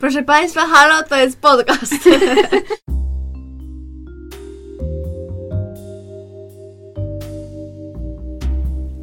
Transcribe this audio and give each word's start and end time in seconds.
Proszę 0.00 0.22
Państwa, 0.22 0.66
halo, 0.66 1.02
to 1.08 1.16
jest 1.16 1.40
podcast. 1.40 1.94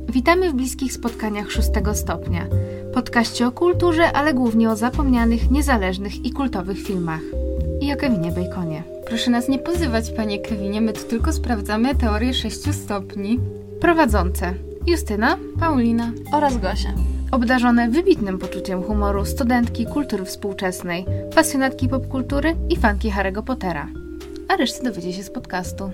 Witamy 0.10 0.50
w 0.50 0.54
bliskich 0.54 0.94
spotkaniach 0.94 1.52
szóstego 1.52 1.96
stopnia. 1.96 2.48
Podkaście 2.94 3.48
o 3.48 3.52
kulturze, 3.52 4.12
ale 4.12 4.34
głównie 4.34 4.70
o 4.70 4.76
zapomnianych, 4.76 5.52
niezależnych 5.52 6.26
i 6.26 6.32
kultowych 6.32 6.84
filmach. 6.84 7.22
I 7.82 7.94
o 7.94 7.96
Kevinie 7.96 8.32
Baconie. 8.32 8.84
Proszę 9.08 9.32
nas 9.32 9.48
nie 9.48 9.60
pozywać, 9.60 10.12
panie 10.12 10.40
Kevinie, 10.40 10.82
my 10.82 10.94
tu 10.94 11.04
tylko 11.04 11.34
sprawdzamy 11.34 11.96
teorię 11.96 12.34
sześciu 12.34 12.74
stopni. 12.74 13.40
Prowadzące 13.82 14.54
Justyna, 14.88 15.38
Paulina 15.60 16.12
oraz 16.34 16.58
Gosia. 16.58 17.17
Obdarzone 17.32 17.90
wybitnym 17.90 18.40
poczuciem 18.40 18.84
humoru 18.84 19.26
studentki 19.26 19.86
kultury 19.86 20.26
współczesnej, 20.26 21.06
pasjonatki 21.36 21.90
popkultury 21.90 22.56
i 22.70 22.78
fanki 22.78 23.12
Harry'ego 23.12 23.44
Pottera. 23.44 23.88
A 24.48 24.56
resztę 24.56 24.84
dowiecie 24.84 25.14
się 25.14 25.24
z 25.24 25.32
podcastu. 25.32 25.92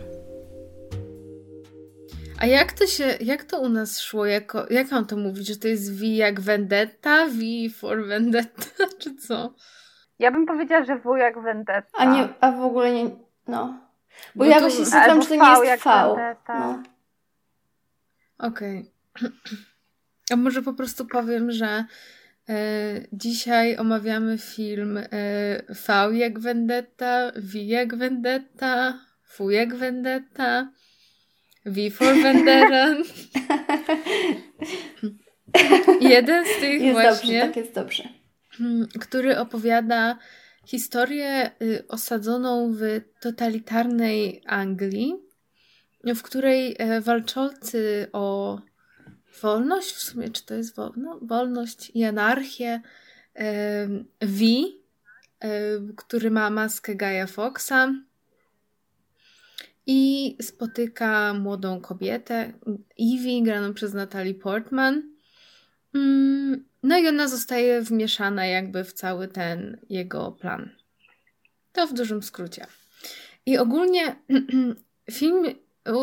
A 2.40 2.46
jak 2.46 2.74
to 2.74 2.88
się, 2.88 3.18
jak 3.22 3.44
to 3.44 3.60
u 3.60 3.70
nas 3.70 4.02
szło? 4.02 4.26
Jako, 4.26 4.66
jak 4.70 4.92
mam 4.92 5.06
to 5.06 5.18
mówić? 5.18 5.48
Że 5.48 5.56
to 5.56 5.68
jest 5.68 6.00
V 6.00 6.06
jak 6.06 6.42
Vendetta? 6.42 7.28
V 7.28 7.40
for 7.80 8.06
Vendetta? 8.06 8.88
Czy 9.00 9.16
co? 9.16 9.54
Ja 10.20 10.32
bym 10.32 10.46
powiedziała, 10.46 10.86
że 10.86 11.00
W 11.00 11.18
jak 11.18 11.42
Vendetta. 11.44 11.98
A 11.98 12.06
nie, 12.06 12.30
a 12.42 12.52
w 12.52 12.62
ogóle 12.62 12.94
nie, 12.94 13.10
no. 13.48 13.80
Bo, 14.36 14.44
Bo 14.44 14.46
ja 14.46 14.60
właśnie 14.60 14.86
zastanawiam, 14.86 15.22
czy 15.22 15.28
to 15.28 15.36
nie 15.36 15.66
jest 15.70 15.84
V. 15.84 16.16
No. 16.50 16.84
Okej. 18.38 18.92
Okay. 19.14 19.32
A 20.32 20.36
może 20.36 20.62
po 20.62 20.74
prostu 20.74 21.06
powiem, 21.06 21.52
że 21.52 21.86
e, 22.50 22.56
dzisiaj 23.14 23.78
omawiamy 23.78 24.38
film 24.38 24.98
e, 24.98 25.06
V 25.70 26.10
jak 26.14 26.40
Vendetta, 26.40 27.32
V 27.36 27.60
jak 27.60 27.96
Vendetta, 27.96 29.00
F 29.34 29.40
jak 29.50 29.76
Vendetta, 29.76 30.72
V 31.66 31.92
for 31.92 32.16
Vendetta. 32.16 32.96
Jeden 36.02 36.46
z 36.46 36.60
tych 36.60 36.82
jest 36.82 36.92
właśnie. 36.92 37.40
Dobrze, 37.40 37.48
tak 37.48 37.56
jest 37.56 37.74
dobrze. 37.74 38.04
Hmm, 38.50 38.88
który 39.00 39.40
opowiada 39.40 40.18
historię 40.66 41.52
y, 41.62 41.88
osadzoną 41.88 42.74
w 42.74 42.82
totalitarnej 43.22 44.42
Anglii, 44.46 45.16
w 46.04 46.22
której 46.22 46.76
e, 46.80 47.02
walczący 47.02 48.08
o 48.14 48.60
wolność, 49.42 49.92
w 49.92 50.02
sumie 50.02 50.30
czy 50.30 50.46
to 50.46 50.54
jest 50.54 50.76
wolno, 50.76 51.20
wolność 51.22 51.92
i 51.94 52.04
anarchię, 52.04 52.82
V, 54.22 54.46
który 55.96 56.32
ma 56.32 56.50
maskę 56.50 56.96
Gaia 56.96 57.28
Foxa 57.28 57.94
i 59.88 60.38
spotyka 60.42 61.34
młodą 61.34 61.82
kobietę, 61.82 62.54
Evie, 63.00 63.44
graną 63.44 63.74
przez 63.74 63.94
Natalie 63.94 64.34
Portman. 64.34 65.14
Mm, 65.96 66.66
no 66.84 66.98
i 66.98 67.08
ona 67.08 67.28
zostaje 67.28 67.82
wmieszana 67.82 68.46
jakby 68.46 68.84
w 68.84 68.94
cały 68.94 69.28
ten 69.28 69.78
jego 69.90 70.32
plan. 70.32 70.70
To 71.74 71.88
w 71.88 71.94
dużym 71.94 72.24
skrócie. 72.24 72.68
I 73.46 73.58
ogólnie 73.58 74.16
film, 75.12 75.46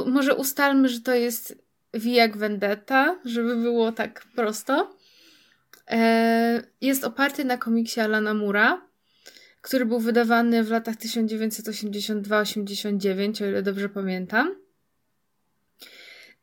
może 0.06 0.34
ustalmy, 0.34 0.88
że 0.88 1.00
to 1.00 1.14
jest 1.14 1.62
V 1.94 2.06
jak 2.06 2.36
Vendetta, 2.36 3.18
żeby 3.24 3.56
było 3.56 3.92
tak 3.92 4.24
prosto. 4.36 4.96
E, 5.90 6.62
jest 6.80 7.04
oparty 7.04 7.44
na 7.44 7.56
komiksie 7.56 8.00
Alana 8.00 8.34
Mura, 8.34 8.82
który 9.60 9.86
był 9.86 10.00
wydawany 10.00 10.64
w 10.64 10.70
latach 10.70 10.96
1982-89, 10.96 13.44
o 13.44 13.46
ile 13.46 13.62
dobrze 13.62 13.88
pamiętam. 13.88 14.54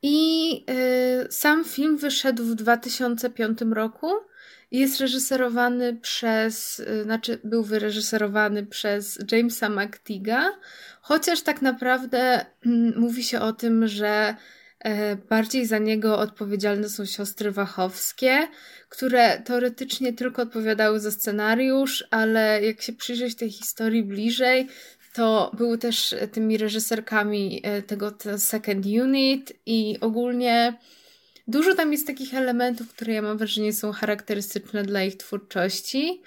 I 0.02 0.66
e, 0.70 1.32
sam 1.32 1.66
film 1.66 1.98
wyszedł 1.98 2.44
w 2.44 2.56
2005 2.56 3.60
roku 3.72 4.12
i 4.72 4.80
jest 4.80 5.00
reżyserowany 5.00 5.96
przez, 5.96 6.80
e, 6.80 7.04
znaczy 7.04 7.40
był 7.44 7.64
wyreżyserowany 7.64 8.66
przez 8.66 9.20
Jamesa 9.32 9.70
McTiga, 9.70 10.52
chociaż 11.02 11.42
tak 11.42 11.62
naprawdę 11.62 12.46
mm, 12.66 13.00
mówi 13.00 13.24
się 13.24 13.40
o 13.40 13.54
tym, 13.54 13.88
że 13.88 14.36
bardziej 15.30 15.66
za 15.66 15.78
niego 15.78 16.20
odpowiedzialne 16.20 16.90
są 16.90 17.06
siostry 17.06 17.52
Wachowskie, 17.52 18.48
które 18.90 19.42
teoretycznie 19.42 20.14
tylko 20.14 20.42
odpowiadały 20.42 21.00
za 21.00 21.12
scenariusz, 21.12 22.08
ale 22.12 22.66
jak 22.66 22.82
się 22.82 22.94
przyjrzeć 22.94 23.36
tej 23.36 23.52
historii 23.52 24.04
bliżej, 24.04 24.68
to 25.14 25.52
były 25.58 25.78
też 25.78 26.16
tymi 26.32 26.58
reżyserkami 26.58 27.62
e, 27.64 27.82
tego 27.82 28.14
Second 28.38 28.86
Unit 28.86 29.54
i 29.66 29.98
ogólnie 30.02 30.78
dużo 31.48 31.76
tam 31.76 31.92
jest 31.92 32.08
takich 32.08 32.34
elementów, 32.34 32.94
które 32.94 33.14
ja 33.14 33.22
mam 33.22 33.38
wrażenie 33.38 33.74
są 33.74 33.92
charakterystyczne 33.92 34.84
dla 34.84 35.04
ich 35.04 35.18
twórczości. 35.18 36.22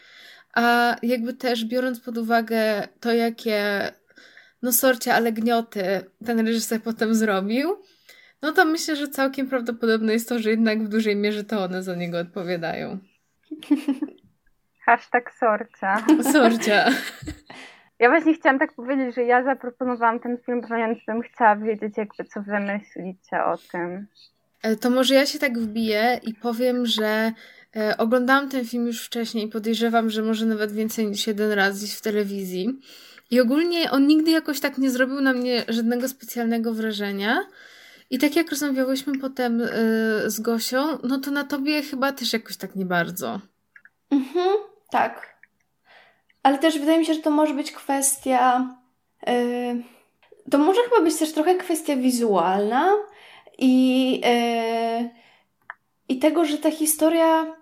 A 0.55 0.97
jakby 1.03 1.35
też 1.35 1.65
biorąc 1.65 2.01
pod 2.01 2.19
uwagę 2.19 2.89
to, 3.01 3.13
jakie 3.13 3.93
no 4.63 4.73
sorcie, 4.73 5.15
ale 5.15 5.33
gnioty 5.33 5.83
ten 6.27 6.47
reżyser 6.47 6.83
potem 6.83 7.15
zrobił, 7.15 7.77
no 8.43 8.53
to 8.53 8.65
myślę, 8.65 8.97
że 8.97 9.09
całkiem 9.09 9.49
prawdopodobne 9.49 10.13
jest 10.13 10.29
to, 10.29 10.39
że 10.39 10.51
jednak 10.51 10.85
w 10.85 10.89
dużej 10.89 11.17
mierze 11.17 11.45
to 11.45 11.65
one 11.65 11.83
za 11.83 11.95
niego 11.95 12.19
odpowiadają. 12.19 12.99
Hashtag 14.87 15.33
sorcia. 15.35 16.07
Sorcia. 16.33 16.85
Ja 17.99 18.09
właśnie 18.09 18.35
chciałam 18.35 18.59
tak 18.59 18.73
powiedzieć, 18.73 19.15
że 19.15 19.23
ja 19.23 19.45
zaproponowałam 19.45 20.21
ten 20.21 20.39
film, 20.47 20.61
ponieważ 20.69 21.05
bym 21.07 21.23
chciała 21.23 21.57
wiedzieć, 21.57 21.97
jakby 21.97 22.25
co 22.25 22.43
wy 22.43 22.61
myślicie 22.61 23.45
o 23.45 23.57
tym. 23.73 24.07
E, 24.63 24.77
to 24.77 24.91
może 24.91 25.15
ja 25.15 25.27
się 25.27 25.39
tak 25.39 25.59
wbiję 25.59 26.21
i 26.23 26.35
powiem, 26.35 26.87
że 26.87 27.33
e, 27.77 27.97
oglądałam 27.99 28.49
ten 28.49 28.65
film 28.65 28.87
już 28.87 29.07
wcześniej 29.07 29.47
i 29.47 29.49
podejrzewam, 29.49 30.11
że 30.11 30.23
może 30.23 30.47
nawet 30.47 30.73
więcej 30.73 31.07
niż 31.07 31.27
jeden 31.27 31.53
raz 31.53 31.79
gdzieś 31.79 31.95
w 31.95 32.03
telewizji. 32.03 32.81
I 33.31 33.41
ogólnie 33.41 33.91
on 33.91 34.07
nigdy 34.07 34.31
jakoś 34.31 34.61
tak 34.61 34.79
nie 34.79 34.91
zrobił 34.91 35.21
na 35.21 35.33
mnie 35.33 35.65
żadnego 35.69 36.09
specjalnego 36.09 36.75
wrażenia. 36.75 37.41
I 38.11 38.19
tak 38.19 38.37
jak 38.37 38.51
rozmawiałyśmy 38.51 39.19
potem 39.19 39.61
y, 39.61 39.71
z 40.31 40.41
Gosią, 40.41 40.99
no 41.03 41.19
to 41.19 41.31
na 41.31 41.45
tobie 41.45 41.83
chyba 41.83 42.13
też 42.13 42.33
jakoś 42.33 42.57
tak 42.57 42.77
nie 42.77 42.87
bardzo. 42.87 43.41
Mhm, 44.11 44.57
tak. 44.91 45.41
Ale 46.43 46.59
też 46.59 46.79
wydaje 46.79 46.99
mi 46.99 47.07
się, 47.07 47.15
że 47.15 47.21
to 47.21 47.31
może 47.31 47.55
być 47.55 47.73
kwestia. 47.73 48.75
Y, 49.29 49.83
to 50.51 50.59
może 50.59 50.81
chyba 50.83 51.01
być 51.01 51.17
też 51.17 51.33
trochę 51.33 51.55
kwestia 51.55 51.97
wizualna 51.97 52.93
i, 53.59 54.21
y, 54.27 55.11
i 56.09 56.19
tego, 56.19 56.45
że 56.45 56.59
ta 56.59 56.71
historia 56.71 57.60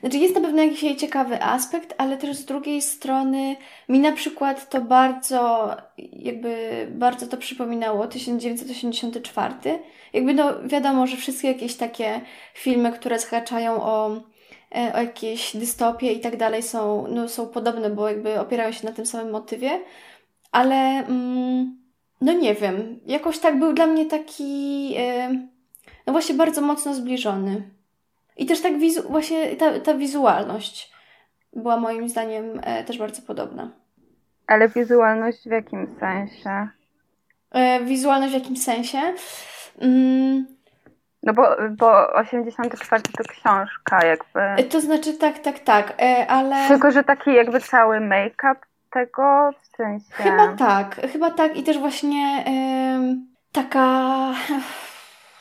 znaczy 0.00 0.18
jest 0.18 0.34
na 0.34 0.40
pewno 0.40 0.62
jakiś 0.62 0.82
jej 0.82 0.96
ciekawy 0.96 1.42
aspekt, 1.42 1.94
ale 1.98 2.16
też 2.16 2.36
z 2.36 2.44
drugiej 2.44 2.82
strony 2.82 3.56
mi 3.88 3.98
na 3.98 4.12
przykład 4.12 4.70
to 4.70 4.80
bardzo, 4.80 5.70
jakby 6.12 6.86
bardzo 6.90 7.26
to 7.26 7.36
przypominało 7.36 8.06
1984. 8.06 9.54
Jakby 10.12 10.34
no 10.34 10.52
wiadomo, 10.64 11.06
że 11.06 11.16
wszystkie 11.16 11.48
jakieś 11.48 11.76
takie 11.76 12.20
filmy, 12.54 12.92
które 12.92 13.18
zhaczają 13.18 13.82
o, 13.82 14.10
e, 14.76 14.92
o 14.94 15.00
jakieś 15.00 15.56
dystopie 15.56 16.12
i 16.12 16.20
tak 16.20 16.36
dalej 16.36 16.62
są, 16.62 17.06
no, 17.08 17.28
są 17.28 17.46
podobne, 17.46 17.90
bo 17.90 18.08
jakby 18.08 18.40
opierają 18.40 18.72
się 18.72 18.86
na 18.86 18.92
tym 18.92 19.06
samym 19.06 19.32
motywie, 19.32 19.80
ale 20.52 20.76
mm, 20.76 21.78
no 22.20 22.32
nie 22.32 22.54
wiem, 22.54 23.00
jakoś 23.06 23.38
tak 23.38 23.58
był 23.58 23.72
dla 23.72 23.86
mnie 23.86 24.06
taki, 24.06 24.94
e, 24.98 25.28
no 26.06 26.12
właśnie 26.12 26.34
bardzo 26.34 26.60
mocno 26.60 26.94
zbliżony. 26.94 27.75
I 28.36 28.46
też 28.46 28.62
tak 28.62 28.78
wizu- 28.78 29.08
właśnie 29.08 29.56
ta, 29.56 29.80
ta 29.80 29.94
wizualność 29.94 30.92
była 31.52 31.76
moim 31.76 32.08
zdaniem 32.08 32.60
e, 32.62 32.84
też 32.84 32.98
bardzo 32.98 33.22
podobna. 33.22 33.70
Ale 34.46 34.68
wizualność 34.68 35.38
w 35.48 35.50
jakim 35.50 35.96
sensie? 36.00 36.68
E, 37.50 37.80
wizualność 37.84 38.32
w 38.32 38.34
jakim 38.34 38.56
sensie? 38.56 38.98
Mm. 39.80 40.46
No 41.22 41.32
bo, 41.32 41.42
bo 41.70 42.12
84 42.12 43.02
to 43.02 43.24
książka 43.24 44.06
jakby. 44.06 44.40
E, 44.40 44.64
to 44.64 44.80
znaczy 44.80 45.14
tak, 45.14 45.38
tak, 45.38 45.58
tak, 45.58 45.94
e, 46.02 46.26
ale... 46.26 46.68
Tylko, 46.68 46.90
że 46.90 47.04
taki 47.04 47.34
jakby 47.34 47.60
cały 47.60 48.00
make-up 48.00 48.60
tego 48.92 49.50
w 49.62 49.76
sensie... 49.76 50.12
Chyba 50.12 50.56
tak, 50.56 51.00
chyba 51.12 51.30
tak 51.30 51.56
i 51.56 51.62
też 51.62 51.78
właśnie 51.78 52.44
taka 53.52 54.32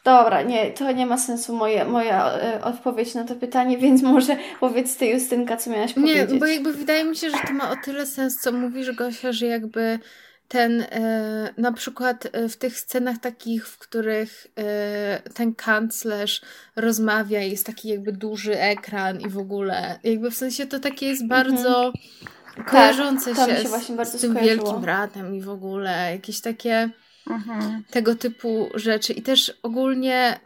Dobra, 0.06 0.42
nie, 0.42 0.72
to 0.72 0.92
nie 0.92 1.06
ma 1.06 1.18
sensu 1.18 1.56
moje, 1.56 1.86
moja 1.86 2.34
e, 2.34 2.64
odpowiedź 2.64 3.14
na 3.14 3.24
to 3.24 3.36
pytanie, 3.36 3.78
więc 3.78 4.02
może 4.02 4.38
powiedz 4.60 4.98
ty 4.98 5.06
Justynka, 5.06 5.58
co 5.58 5.70
miałaś 5.70 5.94
powiedzieć. 5.94 6.32
Nie, 6.32 6.40
bo 6.40 6.46
jakby 6.46 6.74
wydaje 6.74 7.04
mi 7.04 7.16
się, 7.16 7.30
że 7.30 7.38
to 7.48 7.54
ma 7.54 7.72
o 7.72 7.76
tyle 7.86 8.06
sens, 8.06 8.42
co 8.42 8.52
mówisz 8.52 8.92
Gosia, 8.92 9.32
że 9.32 9.46
jakby 9.46 10.00
ten 10.48 10.82
e, 10.82 11.54
na 11.58 11.72
przykład 11.72 12.28
e, 12.32 12.50
w 12.50 12.58
tych 12.58 12.80
scenach 12.80 13.18
takich, 13.18 13.68
w 13.68 13.78
których 13.78 14.48
e, 14.58 15.22
ten 15.34 15.56
kanclerz 15.56 16.42
rozmawia 16.76 17.40
jest 17.40 17.66
taki 17.66 17.90
jakby 17.90 18.12
duży 18.12 18.60
ekran 18.60 19.22
i 19.22 19.30
w 19.30 19.38
ogóle 19.38 20.00
jakby 20.04 20.32
w 20.32 20.36
sensie 20.36 20.66
to 20.66 20.80
takie 20.80 21.08
jest 21.08 21.28
bardzo 21.28 21.86
mhm. 21.86 22.66
kojarzące 22.68 23.36
tak, 23.36 23.50
się, 23.50 23.58
się 23.58 23.70
właśnie 23.70 23.96
bardzo 23.96 24.18
z 24.18 24.22
tym 24.22 24.32
skojarzyło. 24.32 24.64
wielkim 24.64 24.82
bratem 24.82 25.36
i 25.36 25.42
w 25.42 25.50
ogóle 25.50 26.12
jakieś 26.12 26.42
takie 26.42 26.90
Mhm. 27.30 27.84
tego 27.92 28.16
typu 28.16 28.70
rzeczy. 28.76 29.14
I 29.14 29.22
też 29.22 29.54
ogólnie 29.64 30.40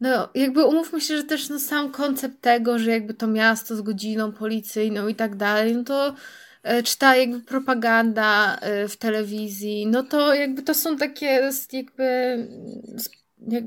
no 0.00 0.28
jakby 0.34 0.64
umówmy 0.64 1.00
się, 1.00 1.16
że 1.16 1.24
też 1.24 1.48
no, 1.48 1.58
sam 1.58 1.90
koncept 1.90 2.40
tego, 2.40 2.78
że 2.78 2.90
jakby 2.90 3.14
to 3.14 3.26
miasto 3.26 3.76
z 3.76 3.80
godziną 3.82 4.32
policyjną 4.32 5.08
i 5.08 5.14
tak 5.14 5.36
dalej, 5.36 5.74
no 5.76 5.84
to 5.84 6.14
e, 6.62 6.82
czy 6.82 6.98
ta 6.98 7.16
jakby 7.16 7.40
propaganda 7.40 8.56
e, 8.56 8.88
w 8.88 8.96
telewizji, 8.96 9.86
no 9.86 10.02
to 10.02 10.34
jakby 10.34 10.62
to 10.62 10.74
są 10.74 10.96
takie 10.96 11.26
jakby 11.72 12.04
s- 12.96 13.10
jak, 13.48 13.64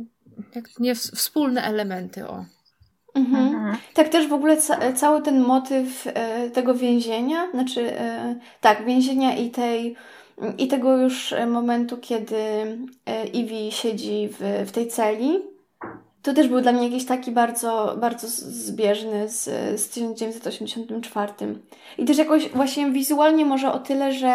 jak 0.55 0.79
nie 0.79 0.95
wspólne 0.95 1.63
elementy, 1.63 2.27
o. 2.27 2.45
Mhm. 3.15 3.47
Mhm. 3.47 3.77
Tak 3.93 4.09
też 4.09 4.27
w 4.27 4.33
ogóle 4.33 4.57
ca- 4.57 4.93
cały 4.93 5.21
ten 5.21 5.39
motyw 5.39 6.07
e, 6.07 6.49
tego 6.49 6.73
więzienia, 6.75 7.51
znaczy 7.51 7.99
e, 7.99 8.35
tak, 8.61 8.85
więzienia 8.85 9.35
i 9.35 9.49
tej 9.51 9.95
i 10.57 10.67
tego 10.67 10.97
już 10.97 11.33
e, 11.33 11.45
momentu, 11.47 11.97
kiedy 11.97 12.37
e, 13.05 13.27
Ivy 13.27 13.71
siedzi 13.71 14.29
w, 14.31 14.67
w 14.67 14.71
tej 14.71 14.87
celi, 14.87 15.39
to 16.21 16.33
też 16.33 16.47
był 16.47 16.61
dla 16.61 16.71
mnie 16.71 16.83
jakiś 16.87 17.05
taki 17.05 17.31
bardzo, 17.31 17.97
bardzo 18.01 18.27
zbieżny 18.27 19.29
z, 19.29 19.43
z 19.81 19.89
1984. 19.89 21.33
I 21.97 22.05
też 22.05 22.17
jakoś 22.17 22.49
właśnie 22.49 22.91
wizualnie 22.91 23.45
może 23.45 23.71
o 23.71 23.79
tyle, 23.79 24.13
że 24.13 24.27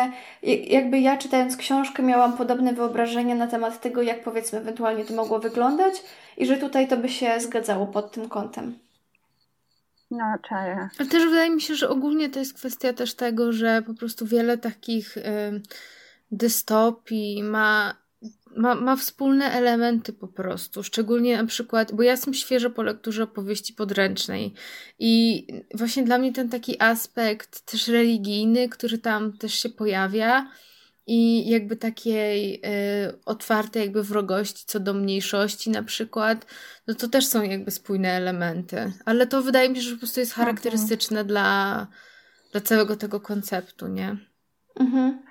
ja- 0.43 0.65
jakby 0.69 0.99
ja 1.01 1.17
czytając 1.17 1.57
książkę 1.57 2.03
miałam 2.03 2.37
podobne 2.37 2.73
wyobrażenia 2.73 3.35
na 3.35 3.47
temat 3.47 3.81
tego, 3.81 4.03
jak 4.03 4.25
powiedzmy 4.25 4.59
ewentualnie 4.59 5.05
to 5.05 5.15
mogło 5.15 5.39
wyglądać 5.39 5.95
i 6.37 6.47
że 6.47 6.57
tutaj 6.57 6.89
to 6.89 6.97
by 6.97 7.09
się 7.09 7.41
zgadzało 7.41 7.87
pod 7.87 8.13
tym 8.13 8.29
kątem. 8.29 8.79
No, 10.11 10.25
czaję. 10.49 10.89
Ale 10.99 11.09
też 11.09 11.25
wydaje 11.25 11.51
mi 11.51 11.61
się, 11.61 11.75
że 11.75 11.89
ogólnie 11.89 12.29
to 12.29 12.39
jest 12.39 12.55
kwestia 12.55 12.93
też 12.93 13.15
tego, 13.15 13.53
że 13.53 13.83
po 13.87 13.95
prostu 13.95 14.27
wiele 14.27 14.59
takich 14.59 15.17
dystopii 16.31 17.43
ma, 17.43 17.97
ma, 18.57 18.75
ma 18.75 18.97
wspólne 18.97 19.53
elementy 19.53 20.13
po 20.13 20.29
prostu. 20.29 20.83
Szczególnie 20.83 21.37
na 21.37 21.47
przykład, 21.47 21.93
bo 21.93 22.03
ja 22.03 22.11
jestem 22.11 22.35
świeżo 22.35 22.71
po 22.71 22.83
lekturze 22.83 23.23
opowieści 23.23 23.73
podręcznej 23.73 24.55
i 24.99 25.47
właśnie 25.75 26.03
dla 26.03 26.19
mnie 26.19 26.33
ten 26.33 26.49
taki 26.49 26.83
aspekt 26.83 27.61
też 27.61 27.89
religijny, 27.89 28.69
który 28.69 28.99
tam 28.99 29.39
też 29.39 29.55
się 29.55 29.69
pojawia 29.69 30.51
i 31.07 31.49
jakby 31.51 31.77
takiej 31.77 32.55
y, 32.55 33.25
otwartej 33.25 33.83
jakby 33.83 34.03
wrogości 34.03 34.65
co 34.67 34.81
do 34.81 34.95
mniejszości 34.95 35.71
na 35.71 35.83
przykład, 35.83 36.47
no 36.87 36.95
to 36.95 37.09
też 37.09 37.27
są 37.27 37.43
jakby 37.43 37.71
spójne 37.71 38.09
elementy. 38.09 38.93
Ale 39.05 39.27
to 39.27 39.43
wydaje 39.43 39.69
mi 39.69 39.77
się, 39.77 39.83
że 39.83 39.93
po 39.93 39.99
prostu 39.99 40.21
jest 40.21 40.33
charakterystyczne 40.33 41.25
dla, 41.25 41.87
dla 42.53 42.61
całego 42.61 42.97
tego 42.97 43.21
konceptu, 43.21 43.87
nie? 43.87 44.17
Mhm. 44.81 45.23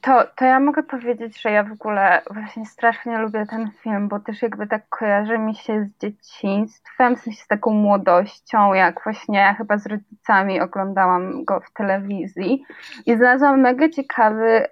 To, 0.00 0.24
to 0.36 0.44
ja 0.44 0.60
mogę 0.60 0.82
powiedzieć, 0.82 1.40
że 1.42 1.50
ja 1.50 1.62
w 1.64 1.72
ogóle 1.72 2.22
właśnie 2.30 2.66
strasznie 2.66 3.18
lubię 3.18 3.46
ten 3.46 3.70
film, 3.82 4.08
bo 4.08 4.20
też 4.20 4.42
jakby 4.42 4.66
tak 4.66 4.88
kojarzy 4.88 5.38
mi 5.38 5.54
się 5.54 5.84
z 5.84 5.98
dzieciństwem, 6.00 7.16
w 7.16 7.20
sensie 7.20 7.42
z 7.44 7.46
taką 7.46 7.70
młodością, 7.70 8.74
jak 8.74 9.04
właśnie 9.04 9.38
ja 9.38 9.54
chyba 9.54 9.78
z 9.78 9.86
rodzicami 9.86 10.60
oglądałam 10.60 11.44
go 11.44 11.60
w 11.60 11.72
telewizji 11.72 12.64
i 13.06 13.16
znalazłam 13.16 13.60
mega 13.60 13.88
ciekawy 13.88 14.66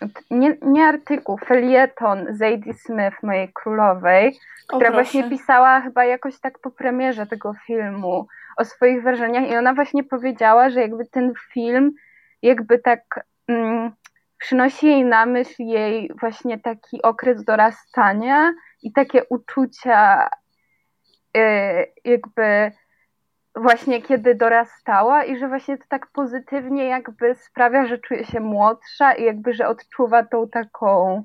t- 0.00 0.22
nie, 0.30 0.56
nie 0.62 0.84
artykuł, 0.84 1.38
felieton 1.38 2.26
Zadie 2.30 2.74
Smith, 2.74 3.22
mojej 3.22 3.52
królowej, 3.52 4.28
O, 4.28 4.76
która 4.76 4.90
proszę. 4.90 5.02
właśnie 5.02 5.30
pisała 5.30 5.80
chyba 5.80 6.04
jakoś 6.04 6.40
tak 6.40 6.58
po 6.58 6.70
premierze 6.70 7.26
tego 7.26 7.54
filmu 7.66 8.26
o 8.56 8.64
swoich 8.64 9.02
wrażeniach 9.02 9.50
i 9.50 9.56
ona 9.56 9.74
właśnie 9.74 10.04
powiedziała, 10.04 10.70
że 10.70 10.80
jakby 10.80 11.06
ten 11.06 11.32
film 11.52 11.92
jakby 12.42 12.78
tak 12.78 13.24
przynosi 14.38 14.86
jej 14.86 15.04
na 15.04 15.26
myśl 15.26 15.62
jej 15.62 16.10
właśnie 16.20 16.58
taki 16.58 17.02
okres 17.02 17.44
dorastania 17.44 18.52
i 18.82 18.92
takie 18.92 19.24
uczucia 19.24 20.28
y, 21.36 21.40
jakby 22.04 22.72
właśnie 23.56 24.02
kiedy 24.02 24.34
dorastała 24.34 25.24
i 25.24 25.38
że 25.38 25.48
właśnie 25.48 25.78
to 25.78 25.84
tak 25.88 26.06
pozytywnie 26.12 26.84
jakby 26.84 27.34
sprawia, 27.34 27.86
że 27.86 27.98
czuje 27.98 28.24
się 28.24 28.40
młodsza 28.40 29.12
i 29.12 29.24
jakby, 29.24 29.54
że 29.54 29.68
odczuwa 29.68 30.22
tą 30.22 30.48
taką 30.48 31.24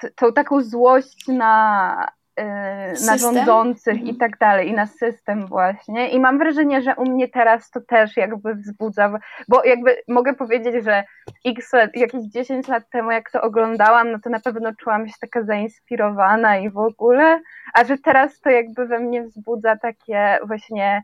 t- 0.00 0.10
tą 0.16 0.32
taką 0.32 0.60
złość 0.60 1.28
na, 1.28 2.08
na 2.36 2.96
System? 2.96 3.18
rządzących 3.18 3.94
Mhm. 3.94 4.08
i 4.08 4.16
tak 4.16 4.38
dalej, 4.38 4.68
i 4.68 4.72
na 4.72 4.86
system 4.86 5.46
właśnie. 5.46 6.08
I 6.08 6.20
mam 6.20 6.38
wrażenie, 6.38 6.82
że 6.82 6.94
u 6.96 7.10
mnie 7.10 7.28
teraz 7.28 7.70
to 7.70 7.80
też 7.80 8.16
jakby 8.16 8.54
wzbudza, 8.54 9.18
bo 9.48 9.64
jakby 9.64 9.96
mogę 10.08 10.34
powiedzieć, 10.34 10.84
że 10.84 11.04
x 11.46 11.72
lat, 11.72 11.90
jakieś 11.96 12.24
10 12.24 12.68
lat 12.68 12.90
temu 12.90 13.10
jak 13.10 13.30
to 13.30 13.42
oglądałam, 13.42 14.12
no 14.12 14.18
to 14.18 14.30
na 14.30 14.40
pewno 14.40 14.74
czułam 14.74 15.08
się 15.08 15.14
taka 15.20 15.42
zainspirowana 15.42 16.58
i 16.58 16.70
w 16.70 16.78
ogóle, 16.78 17.40
a 17.74 17.84
że 17.84 17.98
teraz 17.98 18.40
to 18.40 18.50
jakby 18.50 18.86
we 18.86 18.98
mnie 18.98 19.22
wzbudza 19.22 19.76
takie 19.76 20.38
właśnie 20.46 21.02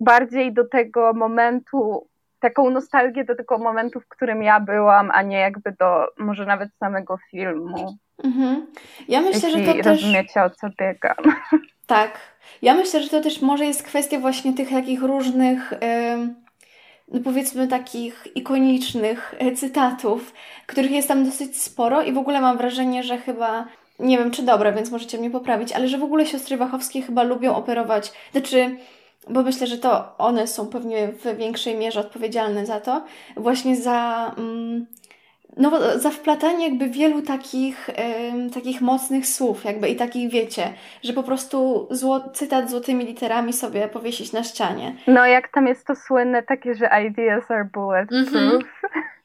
bardziej 0.00 0.52
do 0.52 0.68
tego 0.68 1.12
momentu, 1.12 2.08
taką 2.40 2.70
nostalgię 2.70 3.24
do 3.24 3.34
tego 3.34 3.58
momentu, 3.58 4.00
w 4.00 4.08
którym 4.08 4.42
ja 4.42 4.60
byłam, 4.60 5.10
a 5.14 5.22
nie 5.22 5.38
jakby 5.38 5.72
do 5.72 6.06
może 6.18 6.46
nawet 6.46 6.70
samego 6.74 7.18
filmu. 7.30 7.96
Mhm. 8.24 8.66
Ja 9.08 9.20
myślę, 9.20 9.50
że 9.50 9.58
jeśli 9.58 9.66
to 9.66 9.82
też. 9.82 10.02
rozumiecie 10.02 10.42
o 10.42 10.50
co 10.50 10.66
biegam. 10.80 11.16
Tak. 11.86 12.18
Ja 12.62 12.74
myślę, 12.74 13.02
że 13.02 13.08
to 13.08 13.20
też 13.20 13.42
może 13.42 13.66
jest 13.66 13.82
kwestia 13.82 14.18
właśnie 14.18 14.52
tych 14.52 14.70
takich 14.70 15.02
różnych, 15.02 15.72
no 17.08 17.20
powiedzmy 17.24 17.68
takich 17.68 18.26
ikonicznych 18.34 19.34
cytatów, 19.56 20.32
których 20.66 20.90
jest 20.90 21.08
tam 21.08 21.24
dosyć 21.24 21.62
sporo 21.62 22.02
i 22.02 22.12
w 22.12 22.18
ogóle 22.18 22.40
mam 22.40 22.58
wrażenie, 22.58 23.02
że 23.02 23.18
chyba, 23.18 23.66
nie 23.98 24.18
wiem 24.18 24.30
czy 24.30 24.42
dobre, 24.42 24.72
więc 24.72 24.90
możecie 24.90 25.18
mnie 25.18 25.30
poprawić, 25.30 25.72
ale 25.72 25.88
że 25.88 25.98
w 25.98 26.02
ogóle 26.02 26.26
siostry 26.26 26.56
Wachowskie 26.56 27.02
chyba 27.02 27.22
lubią 27.22 27.54
operować, 27.54 28.12
znaczy, 28.32 28.76
bo 29.30 29.42
myślę, 29.42 29.66
że 29.66 29.78
to 29.78 30.18
one 30.18 30.46
są 30.46 30.66
pewnie 30.66 31.08
w 31.08 31.36
większej 31.36 31.76
mierze 31.76 32.00
odpowiedzialne 32.00 32.66
za 32.66 32.80
to, 32.80 33.04
właśnie 33.36 33.76
za... 33.76 34.30
Mm, 34.38 34.86
no, 35.56 35.98
za 35.98 36.10
wplatanie 36.10 36.68
jakby 36.68 36.88
wielu 36.88 37.22
takich, 37.22 37.90
takich 38.54 38.80
mocnych 38.80 39.26
słów, 39.26 39.64
jakby 39.64 39.88
i 39.88 39.96
takich 39.96 40.30
wiecie, 40.30 40.72
że 41.04 41.12
po 41.12 41.22
prostu 41.22 41.88
zło, 41.90 42.20
cytat 42.34 42.70
złotymi 42.70 43.06
literami 43.06 43.52
sobie 43.52 43.88
powiesić 43.88 44.32
na 44.32 44.44
ścianie. 44.44 44.96
No 45.06 45.26
jak 45.26 45.48
tam 45.48 45.66
jest 45.66 45.86
to 45.86 45.94
słynne 45.94 46.42
takie, 46.42 46.74
że 46.74 46.90
ideas 47.08 47.50
are 47.50 47.64
bulletproof. 47.64 48.34
Mhm. 48.34 48.58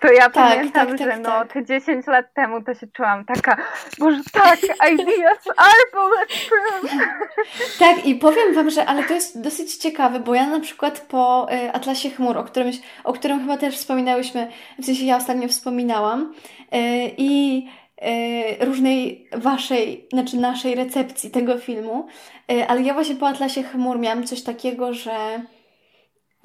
To 0.00 0.12
ja 0.12 0.30
Tak, 0.30 0.32
pamiętam, 0.32 0.88
tak, 0.88 0.98
że 0.98 1.04
tak, 1.04 1.20
no 1.22 1.30
tak. 1.30 1.52
te 1.52 1.64
10 1.64 2.06
lat 2.06 2.34
temu 2.34 2.62
to 2.62 2.74
się 2.74 2.86
czułam 2.86 3.24
taka, 3.24 3.56
boże 3.98 4.20
tak, 4.32 4.58
ideas 4.92 5.48
are 5.56 5.84
bulletproof. 5.92 7.06
Tak, 7.78 8.06
i 8.06 8.14
powiem 8.14 8.54
Wam, 8.54 8.70
że 8.70 8.86
ale 8.86 9.04
to 9.04 9.14
jest 9.14 9.40
dosyć 9.40 9.76
ciekawe, 9.76 10.20
bo 10.20 10.34
ja 10.34 10.46
na 10.46 10.60
przykład 10.60 11.00
po 11.00 11.46
e, 11.50 11.72
Atlasie 11.72 12.10
Chmur, 12.10 12.38
o 12.38 12.44
którym, 12.44 12.70
o 13.04 13.12
którym 13.12 13.40
chyba 13.40 13.56
też 13.56 13.76
wspominałyśmy, 13.76 14.48
w 14.78 14.84
sensie 14.84 15.04
ja 15.04 15.16
ostatnio 15.16 15.48
wspominałam, 15.48 16.34
e, 16.72 17.08
i 17.08 17.66
e, 17.98 18.64
różnej 18.64 19.28
Waszej, 19.32 20.08
znaczy 20.12 20.36
naszej 20.36 20.74
recepcji 20.74 21.30
tego 21.30 21.58
filmu, 21.58 22.06
ale 22.68 22.82
ja 22.82 22.94
właśnie 22.94 23.16
po 23.16 23.28
Atlasie 23.28 23.62
Chmur 23.62 23.98
miałam 23.98 24.24
coś 24.24 24.42
takiego, 24.42 24.94
że 24.94 25.40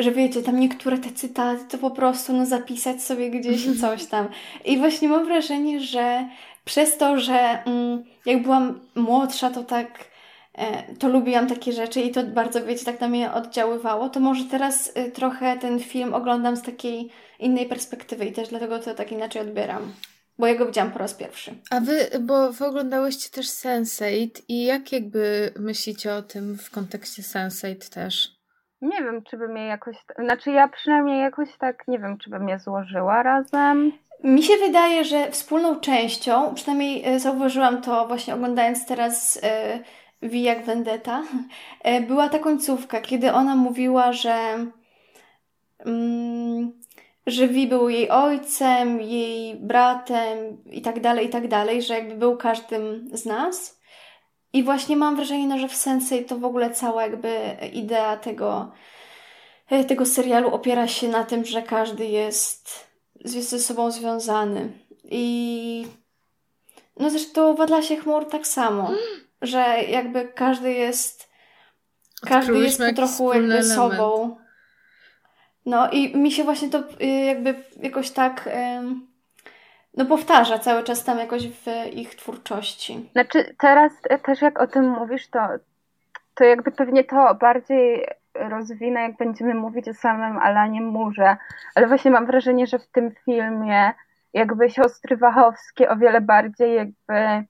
że 0.03 0.12
wiecie, 0.12 0.41
tam 0.41 0.60
niektóre 0.60 0.98
te 0.98 1.12
cytaty 1.12 1.65
to 1.70 1.77
po 1.77 1.91
prostu 1.91 2.34
no 2.34 2.46
zapisać 2.46 3.03
sobie 3.03 3.29
gdzieś 3.29 3.79
coś 3.81 4.05
tam. 4.05 4.27
I 4.65 4.77
właśnie 4.77 5.10
mam 5.10 5.25
wrażenie, 5.25 5.79
że 5.79 6.29
przez 6.65 6.98
to, 6.98 7.20
że 7.20 7.63
mm, 7.65 8.03
jak 8.25 8.43
byłam 8.43 8.79
młodsza, 8.96 9.50
to 9.50 9.63
tak 9.63 10.05
e, 10.53 10.96
to 10.96 11.10
lubiłam 11.10 11.48
takie 11.48 11.72
rzeczy 11.72 12.01
i 12.01 12.12
to 12.12 12.24
bardzo, 12.24 12.65
wiecie, 12.65 12.86
tak 12.86 13.01
na 13.01 13.08
mnie 13.08 13.34
oddziaływało, 13.34 14.10
to 14.10 14.20
może 14.20 14.46
teraz 14.46 14.98
y, 14.98 15.12
trochę 15.12 15.58
ten 15.58 15.79
film 15.79 16.13
oglądam 16.13 16.58
z 16.58 16.62
takiej 16.62 17.10
innej 17.39 17.65
perspektywy 17.65 18.25
i 18.25 18.31
też 18.31 18.50
dlatego 18.50 18.79
to 18.79 18.93
tak 18.93 19.12
inaczej 19.12 19.41
odbieram. 19.41 19.93
Bo 20.38 20.48
ja 20.48 20.55
go 20.55 20.65
widziałam 20.65 20.91
po 20.91 21.00
raz 21.00 21.13
pierwszy. 21.13 21.55
A 21.70 21.79
wy, 21.79 22.10
bo 22.20 22.51
wy 22.51 22.65
oglądałyście 22.65 23.29
też 23.29 23.48
Sense8 23.48 24.29
i 24.48 24.63
jak 24.63 24.91
jakby 24.91 25.53
myślicie 25.60 26.13
o 26.13 26.22
tym 26.22 26.58
w 26.58 26.70
kontekście 26.70 27.22
Sense8 27.22 27.93
też? 27.93 28.40
Nie 28.81 28.97
wiem, 28.97 29.23
czy 29.23 29.38
bym 29.38 29.57
je 29.57 29.65
jakoś, 29.65 29.95
znaczy 30.19 30.51
ja 30.51 30.67
przynajmniej 30.67 31.21
jakoś 31.21 31.57
tak, 31.57 31.88
nie 31.88 32.00
wiem, 32.00 32.17
czy 32.17 32.29
bym 32.29 32.50
je 32.50 32.59
złożyła 32.59 33.23
razem. 33.23 33.91
Mi 34.23 34.43
się 34.43 34.53
wydaje, 34.57 35.03
że 35.05 35.31
wspólną 35.31 35.79
częścią, 35.79 36.55
przynajmniej 36.55 37.05
e, 37.05 37.19
zauważyłam 37.19 37.81
to 37.81 38.07
właśnie 38.07 38.35
oglądając 38.35 38.85
teraz 38.85 39.41
V 40.21 40.38
jak 40.38 40.65
Vendetta, 40.65 41.23
e, 41.83 42.01
była 42.01 42.29
ta 42.29 42.39
końcówka, 42.39 43.01
kiedy 43.01 43.33
ona 43.33 43.55
mówiła, 43.55 44.13
że 44.13 44.65
mm, 45.85 46.71
że 47.27 47.47
V 47.47 47.67
był 47.67 47.89
jej 47.89 48.09
ojcem, 48.09 49.01
jej 49.01 49.55
bratem 49.55 50.63
i 50.71 50.81
tak 50.81 51.00
dalej, 51.00 51.25
i 51.25 51.29
tak 51.29 51.47
dalej, 51.47 51.81
że 51.81 51.93
jakby 51.93 52.15
był 52.15 52.38
każdym 52.38 53.09
z 53.13 53.25
nas. 53.25 53.80
I 54.53 54.63
właśnie 54.63 54.98
mam 54.98 55.15
wrażenie, 55.15 55.48
no, 55.48 55.58
że 55.58 55.67
w 55.67 55.75
Sensei 55.75 56.25
to 56.25 56.38
w 56.38 56.46
ogóle 56.46 56.72
cała 56.72 57.01
jakby 57.01 57.58
idea 57.74 58.17
tego, 58.17 58.72
e, 59.70 59.84
tego 59.84 60.05
serialu 60.05 60.53
opiera 60.53 60.88
się 60.88 61.08
na 61.08 61.24
tym, 61.24 61.46
że 61.46 61.62
każdy 61.62 62.05
jest, 62.05 62.88
jest 63.15 63.50
ze 63.50 63.60
sobą 63.60 63.91
związany. 63.91 64.72
I 65.03 65.88
no 67.00 67.10
zresztą 67.10 67.55
w 67.55 67.62
Atlasie 67.62 67.96
Chmur 67.96 68.25
tak 68.25 68.48
samo, 68.48 68.88
mm. 68.88 69.00
że 69.41 69.60
jakby 69.89 70.27
każdy 70.36 70.74
jest 70.74 71.31
każdy 72.22 72.60
jest 72.60 72.79
po 72.79 72.93
trochu 72.96 73.34
jakby 73.34 73.53
element. 73.53 73.75
sobą. 73.75 74.38
No 75.65 75.89
i 75.89 76.17
mi 76.17 76.31
się 76.31 76.43
właśnie 76.43 76.70
to 76.70 76.79
y, 77.01 77.05
jakby 77.05 77.63
jakoś 77.81 78.12
tak 78.12 78.50
no 79.98 80.05
powtarza 80.05 80.60
cały 80.60 80.83
czas 80.83 81.03
tam 81.03 81.19
jakoś 81.19 81.48
w 81.48 81.65
ich 81.93 82.15
twórczości. 82.15 83.10
Znaczy 83.12 83.55
teraz 83.60 83.91
też 84.24 84.41
jak 84.41 84.62
o 84.62 84.67
tym 84.67 84.89
mówisz, 84.89 85.27
to, 85.27 85.39
to 86.36 86.43
jakby 86.43 86.71
pewnie 86.71 87.03
to 87.03 87.36
bardziej 87.36 88.07
rozwinę, 88.33 89.01
jak 89.01 89.17
będziemy 89.17 89.53
mówić 89.53 89.88
o 89.88 89.93
samym 89.93 90.38
Alanie 90.38 90.81
Murze, 90.81 91.38
ale 91.75 91.88
właśnie 91.88 92.12
mam 92.12 92.25
wrażenie, 92.25 92.67
że 92.67 92.79
w 92.79 92.88
tym 92.88 93.12
filmie 93.25 93.93
jakby 94.33 94.69
siostry 94.69 95.17
Wachowskie 95.17 95.89
o 95.89 95.95
wiele 95.95 96.21
bardziej 96.21 96.75
jakby 96.75 97.45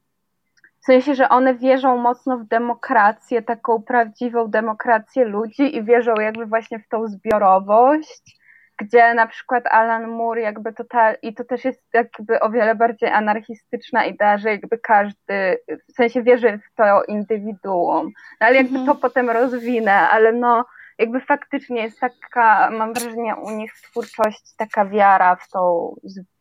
w 0.82 0.86
sensie, 0.86 1.16
że 1.16 1.30
one 1.30 1.56
wierzą 1.56 1.98
mocno 1.98 2.38
w 2.38 2.44
demokrację, 2.44 3.42
taką 3.42 3.82
prawdziwą 3.82 4.48
demokrację 4.48 5.26
ludzi 5.26 5.78
i 5.78 5.84
wierzą 5.84 6.14
jakby 6.20 6.46
właśnie 6.46 6.80
w 6.80 6.88
tą 6.88 7.08
zbiorowość, 7.08 8.41
gdzie 8.82 9.14
na 9.14 9.28
przykład 9.28 9.64
Alan 9.68 10.08
Moore 10.08 10.42
jakby 10.42 10.74
total, 10.74 11.16
i 11.22 11.34
to 11.34 11.44
też 11.44 11.66
jest 11.66 11.84
jakby 11.94 12.40
o 12.40 12.50
wiele 12.50 12.76
bardziej 12.76 13.10
anarchistyczna 13.10 14.06
idea, 14.06 14.38
że 14.38 14.50
jakby 14.50 14.78
każdy, 14.78 15.58
w 15.90 15.94
sensie 15.96 16.24
wierzy 16.24 16.60
w 16.60 16.76
to 16.76 17.04
indywiduum, 17.04 18.12
no, 18.42 18.48
ale 18.48 18.56
jakby 18.56 18.80
mhm. 18.80 18.86
to 18.86 19.02
potem 19.02 19.30
rozwinę, 19.30 19.94
ale 19.94 20.32
no 20.32 20.66
jakby 20.98 21.20
faktycznie 21.20 21.82
jest 21.82 22.00
taka, 22.00 22.70
mam 22.72 22.94
wrażenie 22.94 23.36
u 23.36 23.50
nich 23.50 23.74
w 23.76 23.82
twórczości 23.82 24.54
taka 24.58 24.86
wiara 24.86 25.36
w 25.36 25.50
tą 25.50 25.96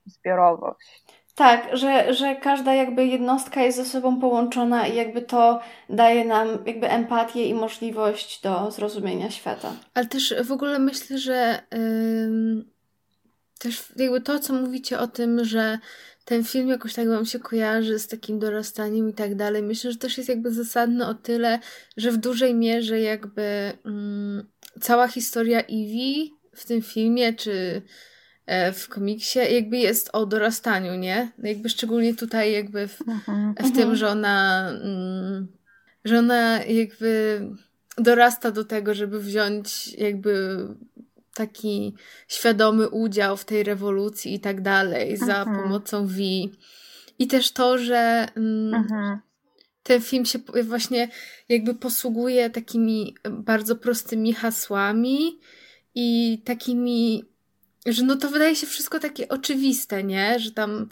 zbiorowość. 0.04 1.20
Tak, 1.40 1.76
że, 1.76 2.14
że 2.14 2.37
każda 2.37 2.75
jakby 2.75 3.06
jednostka 3.06 3.62
jest 3.62 3.78
ze 3.78 3.85
sobą 3.85 4.20
połączona 4.20 4.87
i 4.87 4.97
jakby 4.97 5.23
to 5.23 5.61
daje 5.88 6.25
nam 6.25 6.49
jakby 6.66 6.90
empatię 6.90 7.47
i 7.47 7.54
możliwość 7.54 8.42
do 8.42 8.70
zrozumienia 8.70 9.30
świata. 9.30 9.73
Ale 9.94 10.06
też 10.06 10.35
w 10.44 10.52
ogóle 10.52 10.78
myślę, 10.78 11.18
że 11.18 11.62
yy, 11.73 12.64
też 13.59 13.85
jakby 13.97 14.20
to, 14.20 14.38
co 14.38 14.52
mówicie 14.52 14.99
o 14.99 15.06
tym, 15.06 15.44
że 15.44 15.78
ten 16.25 16.44
film 16.44 16.68
jakoś 16.68 16.94
tak 16.94 17.09
wam 17.09 17.26
się 17.26 17.38
kojarzy 17.38 17.99
z 17.99 18.09
takim 18.09 18.38
dorastaniem 18.38 19.09
i 19.09 19.14
tak 19.14 19.35
dalej, 19.35 19.62
myślę, 19.62 19.92
że 19.92 19.99
też 19.99 20.18
jest 20.18 20.28
jakby 20.28 20.52
zasadny 20.52 21.06
o 21.06 21.14
tyle, 21.14 21.59
że 21.97 22.12
w 22.12 22.16
dużej 22.16 22.54
mierze 22.54 23.00
jakby 23.00 23.73
yy, 23.85 24.80
cała 24.80 25.09
historia 25.09 25.61
Eevee 25.61 26.35
w 26.54 26.66
tym 26.66 26.82
filmie, 26.82 27.32
czy 27.32 27.82
w 28.75 28.88
komiksie 28.88 29.38
jakby 29.38 29.78
jest 29.78 30.11
o 30.12 30.26
dorastaniu, 30.26 30.95
nie? 30.95 31.33
Jakby 31.38 31.69
szczególnie 31.69 32.14
tutaj 32.14 32.52
jakby 32.52 32.88
w, 32.88 33.00
mhm. 33.09 33.54
w 33.54 33.76
tym, 33.76 33.97
że 33.97 34.09
ona 34.09 34.69
mm, 34.71 35.49
że 36.04 36.19
ona 36.19 36.64
jakby 36.64 37.40
dorasta 37.99 38.50
do 38.50 38.64
tego, 38.64 38.95
żeby 38.95 39.21
wziąć 39.21 39.92
jakby 39.92 40.66
taki 41.35 41.95
świadomy 42.28 42.88
udział 42.88 43.37
w 43.37 43.45
tej 43.45 43.62
rewolucji 43.62 44.35
i 44.35 44.40
tak 44.40 44.61
dalej 44.61 45.16
za 45.16 45.38
mhm. 45.42 45.62
pomocą 45.62 46.07
V. 46.07 46.14
I 47.19 47.26
też 47.26 47.52
to, 47.52 47.78
że 47.78 48.28
mm, 48.37 48.75
mhm. 48.75 49.19
ten 49.83 50.00
film 50.02 50.25
się 50.25 50.38
właśnie 50.64 51.09
jakby 51.49 51.75
posługuje 51.75 52.50
takimi 52.50 53.14
bardzo 53.30 53.76
prostymi 53.76 54.33
hasłami 54.33 55.38
i 55.95 56.42
takimi 56.45 57.30
że 57.87 58.03
no 58.03 58.17
to 58.17 58.29
wydaje 58.29 58.57
się 58.57 58.67
wszystko 58.67 58.99
takie 58.99 59.29
oczywiste, 59.29 60.05
nie? 60.05 60.39
Że 60.39 60.51
tam 60.51 60.89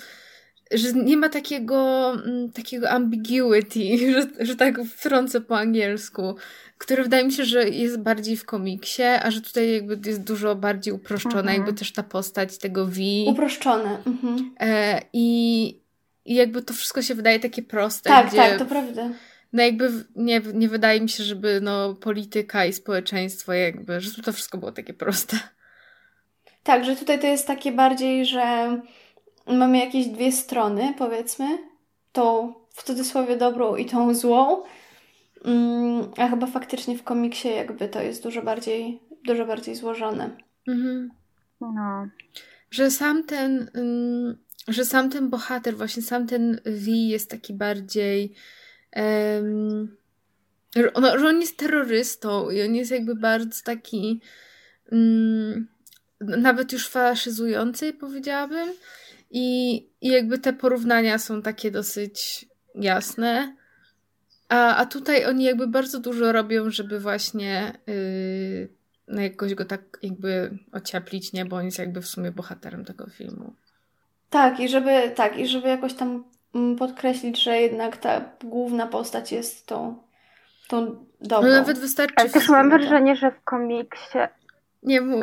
że 0.73 0.93
nie 0.93 1.17
ma 1.17 1.29
takiego, 1.29 2.13
mm, 2.13 2.53
takiego 2.53 2.91
ambiguity, 2.91 3.81
że, 4.13 4.47
że 4.47 4.57
tak 4.57 4.85
wtrącę 4.85 5.41
po 5.41 5.59
angielsku, 5.59 6.35
które 6.79 7.03
wydaje 7.03 7.25
mi 7.25 7.33
się, 7.33 7.45
że 7.45 7.69
jest 7.69 7.99
bardziej 7.99 8.37
w 8.37 8.45
komiksie, 8.45 9.03
a 9.03 9.31
że 9.31 9.41
tutaj 9.41 9.73
jakby 9.73 10.09
jest 10.11 10.23
dużo 10.23 10.55
bardziej 10.55 10.95
uproszczone, 10.95 11.39
mhm. 11.39 11.57
jakby 11.57 11.73
też 11.73 11.93
ta 11.93 12.03
postać 12.03 12.59
tego 12.59 12.87
V. 12.87 13.01
Uproszczone. 13.27 13.99
Mhm. 14.07 14.55
E, 14.61 15.03
i, 15.13 15.67
I 16.25 16.35
jakby 16.35 16.63
to 16.63 16.75
wszystko 16.75 17.03
się 17.03 17.15
wydaje 17.15 17.41
takie 17.41 17.63
proste. 17.63 18.11
Tak, 18.11 18.35
tak, 18.35 18.59
to 18.59 18.67
prawda. 18.67 19.11
No 19.53 19.63
jakby 19.63 20.05
nie, 20.17 20.41
nie 20.55 20.69
wydaje 20.69 21.01
mi 21.01 21.09
się, 21.09 21.25
żeby 21.25 21.61
no 21.63 21.95
polityka 21.95 22.67
i 22.67 22.73
społeczeństwo 22.73 23.53
jakby, 23.53 24.01
że 24.01 24.23
to 24.23 24.33
wszystko 24.33 24.59
było 24.59 24.73
takie 24.73 24.95
proste. 24.95 25.39
Tak, 26.63 26.85
że 26.85 26.97
tutaj 26.97 27.21
to 27.21 27.27
jest 27.27 27.47
takie 27.47 27.73
bardziej, 27.73 28.27
że 28.27 28.81
mamy 29.47 29.79
jakieś 29.79 30.07
dwie 30.07 30.33
strony, 30.33 30.95
powiedzmy, 30.99 31.59
tą 32.13 32.55
w 32.71 32.83
cudzysłowie 32.83 33.37
dobrą 33.37 33.77
i 33.77 33.85
tą 33.85 34.15
złą, 34.15 34.63
mm, 35.45 36.11
a 36.17 36.29
chyba 36.29 36.47
faktycznie 36.47 36.99
w 36.99 37.03
komiksie 37.03 37.49
jakby 37.49 37.89
to 37.89 38.03
jest 38.03 38.23
dużo 38.23 38.43
bardziej, 38.43 39.01
dużo 39.25 39.47
bardziej 39.47 39.75
złożone. 39.75 40.37
Mhm. 40.69 41.11
No. 41.61 42.09
Że 42.71 42.91
sam 42.91 43.25
ten, 43.25 43.71
mm, 43.75 44.39
że 44.69 44.85
sam 44.85 45.11
ten 45.11 45.31
bohater, 45.31 45.77
właśnie 45.77 46.03
sam 46.03 46.27
ten 46.27 46.61
V 46.65 46.91
jest 46.91 47.31
taki 47.31 47.55
bardziej 47.55 48.35
um, 48.97 49.97
że, 50.77 50.93
on, 50.93 51.05
że 51.19 51.29
on 51.29 51.41
jest 51.41 51.57
terrorystą 51.57 52.51
i 52.51 52.63
on 52.63 52.75
jest 52.75 52.91
jakby 52.91 53.15
bardzo 53.15 53.65
taki 53.65 54.21
um, 54.93 55.69
nawet 56.21 56.73
już 56.73 56.89
faszyzujący, 56.89 57.93
powiedziałabym. 57.93 58.69
I, 59.31 59.77
I 60.01 60.09
jakby 60.09 60.39
te 60.39 60.53
porównania 60.53 61.19
są 61.19 61.43
takie 61.43 61.71
dosyć 61.71 62.47
jasne. 62.75 63.57
A, 64.49 64.77
a 64.77 64.87
tutaj 64.87 65.27
oni 65.27 65.45
jakby 65.45 65.67
bardzo 65.67 66.01
dużo 66.01 66.33
robią, 66.33 66.71
żeby 66.71 67.01
właśnie 67.01 67.73
yy, 67.87 68.69
na 69.09 69.23
jakoś 69.23 69.55
go 69.55 69.65
tak 69.65 69.81
jakby 70.03 70.59
ocieplić, 70.73 71.33
nie? 71.33 71.45
Bo 71.45 71.57
on 71.57 71.65
jest 71.65 71.79
jakby 71.79 72.03
w 72.03 72.09
sumie 72.09 72.33
bohaterem 72.33 72.85
tego 72.85 73.07
filmu. 73.07 73.55
Tak, 74.31 74.61
i 74.61 74.69
żeby, 74.69 75.13
tak, 75.15 75.39
i 75.39 75.47
żeby 75.47 75.69
jakoś 75.69 75.95
tam 75.95 76.25
mm, 76.55 76.77
podkreślić, 76.77 77.43
że 77.43 77.61
jednak 77.61 77.97
ta 77.97 78.21
główna 78.45 78.87
postać 78.87 79.33
jest 79.33 79.67
tą, 79.67 80.03
tą 80.69 81.07
dobrą. 81.21 81.49
No 81.49 81.55
nawet 81.55 81.79
wystarczy... 81.79 82.15
Ale 82.17 82.31
też 82.31 82.49
mam 82.49 82.71
wrażenie, 82.71 83.17
że 83.17 83.31
w 83.31 83.45
komiksie 83.45 84.19
nie, 84.83 85.01
mów. 85.01 85.21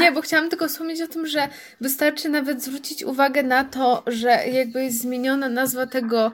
Nie, 0.00 0.12
bo 0.12 0.20
chciałam 0.20 0.48
tylko 0.48 0.68
wspomnieć 0.68 1.02
o 1.02 1.06
tym, 1.06 1.26
że 1.26 1.48
wystarczy 1.80 2.28
nawet 2.28 2.62
zwrócić 2.62 3.04
uwagę 3.04 3.42
na 3.42 3.64
to, 3.64 4.02
że 4.06 4.28
jakby 4.48 4.84
jest 4.84 5.00
zmieniona 5.00 5.48
nazwa 5.48 5.86
tego, 5.86 6.32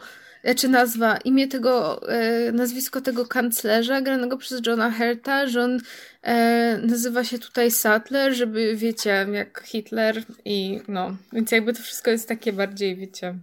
czy 0.57 0.69
nazwa, 0.69 1.17
imię 1.17 1.49
tego, 1.49 2.01
e, 2.13 2.53
nazwisko 2.53 3.01
tego 3.01 3.27
kanclerza 3.27 4.01
granego 4.01 4.37
przez 4.37 4.67
Johna 4.67 4.91
Herta, 4.91 5.47
że 5.47 5.63
on 5.63 5.81
e, 6.23 6.79
nazywa 6.79 7.25
się 7.25 7.39
tutaj 7.39 7.71
Sattler, 7.71 8.35
żeby, 8.35 8.77
wiecie, 8.77 9.27
jak 9.33 9.63
Hitler 9.65 10.23
i 10.45 10.81
no, 10.89 11.17
więc 11.33 11.53
jakby 11.53 11.73
to 11.73 11.83
wszystko 11.83 12.11
jest 12.11 12.29
takie 12.29 12.53
bardziej, 12.53 12.97
wiecie, 12.97 13.35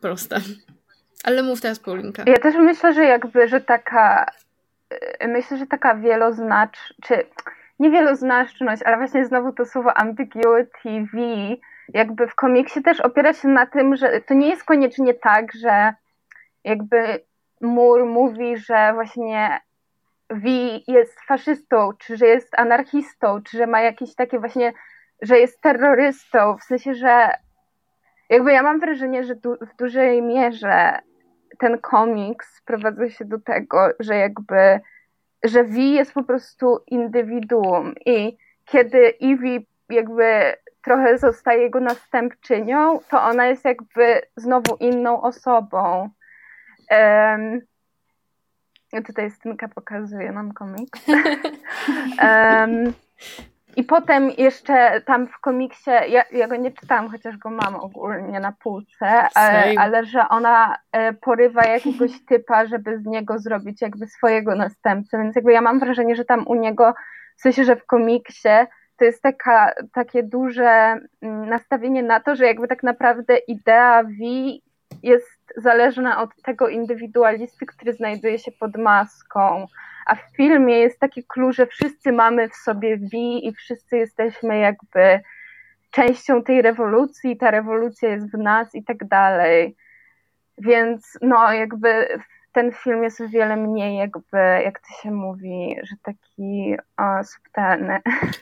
proste. 0.00 0.40
Ale 1.24 1.42
mów 1.42 1.60
teraz, 1.60 1.78
Paulinka. 1.78 2.24
Ja 2.26 2.38
też 2.38 2.54
myślę, 2.58 2.94
że 2.94 3.04
jakby, 3.04 3.48
że 3.48 3.60
taka 3.60 4.26
myślę, 5.28 5.56
że 5.56 5.66
taka 5.66 5.94
wieloznacz, 5.94 6.94
czy 7.02 7.26
nie 7.78 7.90
wieloznaczność, 7.90 8.82
ale 8.82 8.96
właśnie 8.96 9.24
znowu 9.24 9.52
to 9.52 9.64
słowo 9.64 9.98
ambiguity 9.98 11.06
V, 11.12 11.18
jakby 11.88 12.28
w 12.28 12.34
komiksie 12.34 12.82
też 12.82 13.00
opiera 13.00 13.32
się 13.32 13.48
na 13.48 13.66
tym, 13.66 13.96
że 13.96 14.20
to 14.20 14.34
nie 14.34 14.48
jest 14.48 14.64
koniecznie 14.64 15.14
tak, 15.14 15.52
że 15.52 15.94
jakby 16.64 17.20
Mur 17.60 18.06
mówi, 18.06 18.56
że 18.56 18.92
właśnie 18.94 19.60
V 20.30 20.48
jest 20.88 21.20
faszystą, 21.20 21.90
czy 21.98 22.16
że 22.16 22.26
jest 22.26 22.58
anarchistą, 22.58 23.42
czy 23.42 23.56
że 23.58 23.66
ma 23.66 23.80
jakieś 23.80 24.14
takie 24.14 24.38
właśnie, 24.38 24.72
że 25.22 25.38
jest 25.38 25.60
terrorystą, 25.60 26.56
w 26.56 26.62
sensie, 26.62 26.94
że 26.94 27.34
jakby 28.30 28.52
ja 28.52 28.62
mam 28.62 28.80
wrażenie, 28.80 29.24
że 29.24 29.34
du 29.34 29.56
w 29.60 29.76
dużej 29.76 30.22
mierze 30.22 30.98
ten 31.58 31.78
komiks 31.78 32.56
sprowadza 32.56 33.10
się 33.10 33.24
do 33.24 33.38
tego, 33.38 33.88
że 34.00 34.16
jakby, 34.16 34.80
że 35.44 35.64
V 35.64 35.78
jest 35.78 36.12
po 36.12 36.24
prostu 36.24 36.78
indywiduum 36.86 37.94
i 38.06 38.36
kiedy 38.64 39.14
Evie 39.22 39.60
jakby 39.88 40.56
trochę 40.82 41.18
zostaje 41.18 41.62
jego 41.62 41.80
następczynią, 41.80 43.00
to 43.10 43.22
ona 43.22 43.46
jest 43.46 43.64
jakby 43.64 44.22
znowu 44.36 44.76
inną 44.80 45.22
osobą. 45.22 46.10
Um, 46.90 47.60
tutaj 49.06 49.30
Stynka 49.30 49.68
pokazuje 49.68 50.32
nam 50.32 50.52
komiks. 50.52 51.00
um, 52.22 52.92
I 53.76 53.84
potem 53.84 54.30
jeszcze 54.30 55.00
tam 55.00 55.26
w 55.26 55.40
komiksie, 55.40 55.90
ja, 56.08 56.24
ja 56.32 56.48
go 56.48 56.56
nie 56.56 56.70
czytałam, 56.70 57.10
chociaż 57.10 57.36
go 57.36 57.50
mam 57.50 57.74
ogólnie 57.74 58.40
na 58.40 58.52
półce, 58.52 59.28
ale, 59.34 59.74
ale, 59.78 60.04
że 60.04 60.28
ona 60.28 60.76
e, 60.92 61.12
porywa 61.12 61.64
jakiegoś 61.64 62.10
typa, 62.28 62.66
żeby 62.66 62.98
z 62.98 63.06
niego 63.06 63.38
zrobić 63.38 63.82
jakby 63.82 64.06
swojego 64.06 64.54
następcę, 64.54 65.18
więc 65.18 65.36
jakby 65.36 65.52
ja 65.52 65.60
mam 65.60 65.80
wrażenie, 65.80 66.16
że 66.16 66.24
tam 66.24 66.46
u 66.46 66.54
niego, 66.54 66.94
w 67.36 67.40
sensie, 67.40 67.64
że 67.64 67.76
w 67.76 67.86
komiksie 67.86 68.48
to 68.96 69.04
jest 69.04 69.22
taka, 69.22 69.74
takie 69.92 70.22
duże 70.22 70.98
mm, 71.22 71.48
nastawienie 71.48 72.02
na 72.02 72.20
to, 72.20 72.36
że 72.36 72.46
jakby 72.46 72.68
tak 72.68 72.82
naprawdę 72.82 73.36
idea 73.36 74.02
V 74.02 74.10
jest 75.02 75.52
zależna 75.56 76.22
od 76.22 76.30
tego 76.42 76.68
indywidualisty, 76.68 77.66
który 77.66 77.92
znajduje 77.92 78.38
się 78.38 78.52
pod 78.52 78.76
maską. 78.76 79.66
A 80.06 80.14
w 80.14 80.36
filmie 80.36 80.78
jest 80.78 81.00
taki 81.00 81.24
klucz, 81.24 81.56
że 81.56 81.66
wszyscy 81.66 82.12
mamy 82.12 82.48
w 82.48 82.54
sobie 82.54 82.96
wi 82.96 83.46
i 83.48 83.54
wszyscy 83.54 83.96
jesteśmy 83.96 84.58
jakby 84.58 85.20
częścią 85.90 86.42
tej 86.42 86.62
rewolucji, 86.62 87.36
ta 87.36 87.50
rewolucja 87.50 88.08
jest 88.08 88.32
w 88.32 88.38
nas 88.38 88.74
i 88.74 88.84
tak 88.84 89.08
dalej. 89.08 89.76
Więc 90.58 91.18
no 91.22 91.52
jakby 91.52 92.08
ten 92.56 92.72
film 92.72 93.02
jest 93.02 93.20
o 93.20 93.28
wiele 93.28 93.56
mniej 93.56 93.96
jakby, 93.96 94.36
jak 94.64 94.80
to 94.80 95.02
się 95.02 95.10
mówi, 95.10 95.76
że 95.82 95.96
taki 96.02 96.74
o, 96.96 97.24
subtelny. 97.24 97.98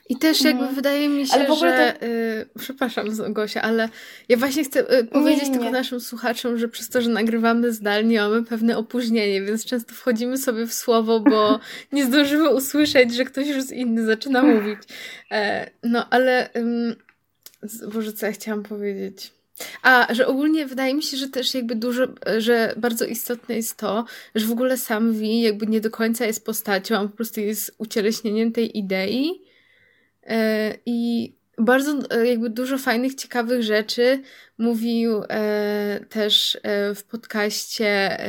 I 0.09 0.17
też 0.19 0.45
jakby 0.45 0.63
mm. 0.63 0.75
wydaje 0.75 1.09
mi 1.09 1.27
się, 1.27 1.55
że... 1.61 2.03
Y, 2.03 2.49
przepraszam 2.59 3.07
Gosia, 3.29 3.63
ale 3.63 3.89
ja 4.29 4.37
właśnie 4.37 4.65
chcę 4.65 4.99
y, 4.99 5.05
powiedzieć 5.05 5.43
nie, 5.43 5.49
nie, 5.49 5.55
nie. 5.55 5.59
tylko 5.59 5.79
naszym 5.79 6.01
słuchaczom, 6.01 6.59
że 6.59 6.69
przez 6.69 6.89
to, 6.89 7.03
że 7.03 7.11
nagrywamy 7.11 7.73
zdalnie, 7.73 8.21
mamy 8.21 8.45
pewne 8.45 8.79
opóźnienie, 8.79 9.43
więc 9.43 9.65
często 9.65 9.95
wchodzimy 9.95 10.39
sobie 10.39 10.67
w 10.67 10.75
słowo, 10.75 11.21
bo 11.21 11.61
nie 11.93 12.05
zdążymy 12.05 12.51
usłyszeć, 12.51 13.15
że 13.15 13.25
ktoś 13.25 13.49
już 13.49 13.71
inny 13.71 14.05
zaczyna 14.05 14.43
mówić. 14.43 14.79
E, 15.31 15.71
no, 15.83 16.07
ale... 16.11 16.51
Boże, 17.95 18.13
co 18.13 18.27
ja 18.27 18.33
chciałam 18.33 18.63
powiedzieć? 18.63 19.33
A, 19.83 20.15
że 20.15 20.27
ogólnie 20.27 20.67
wydaje 20.67 20.95
mi 20.95 21.03
się, 21.03 21.17
że 21.17 21.29
też 21.29 21.55
jakby 21.55 21.77
dużo, 21.77 22.07
że 22.39 22.75
bardzo 22.77 23.05
istotne 23.05 23.57
jest 23.57 23.77
to, 23.77 24.05
że 24.35 24.47
w 24.47 24.53
ogóle 24.53 24.77
sam 24.77 25.13
Vi 25.13 25.41
jakby 25.41 25.67
nie 25.67 25.81
do 25.81 25.91
końca 25.91 26.27
jest 26.27 26.45
postacią, 26.45 26.97
on 26.97 27.09
po 27.09 27.17
prostu 27.17 27.41
jest 27.41 27.75
ucieleśnieniem 27.79 28.53
tej 28.53 28.79
idei. 28.79 29.43
E, 30.27 30.75
i 30.87 31.33
bardzo 31.59 31.99
e, 32.11 32.27
jakby 32.27 32.51
dużo 32.51 32.79
fajnych, 32.79 33.15
ciekawych 33.15 33.63
rzeczy 33.63 34.23
mówił 34.59 35.23
e, 35.29 36.01
też 36.09 36.59
w 36.95 37.03
podcaście 37.05 37.87
e, 38.21 38.27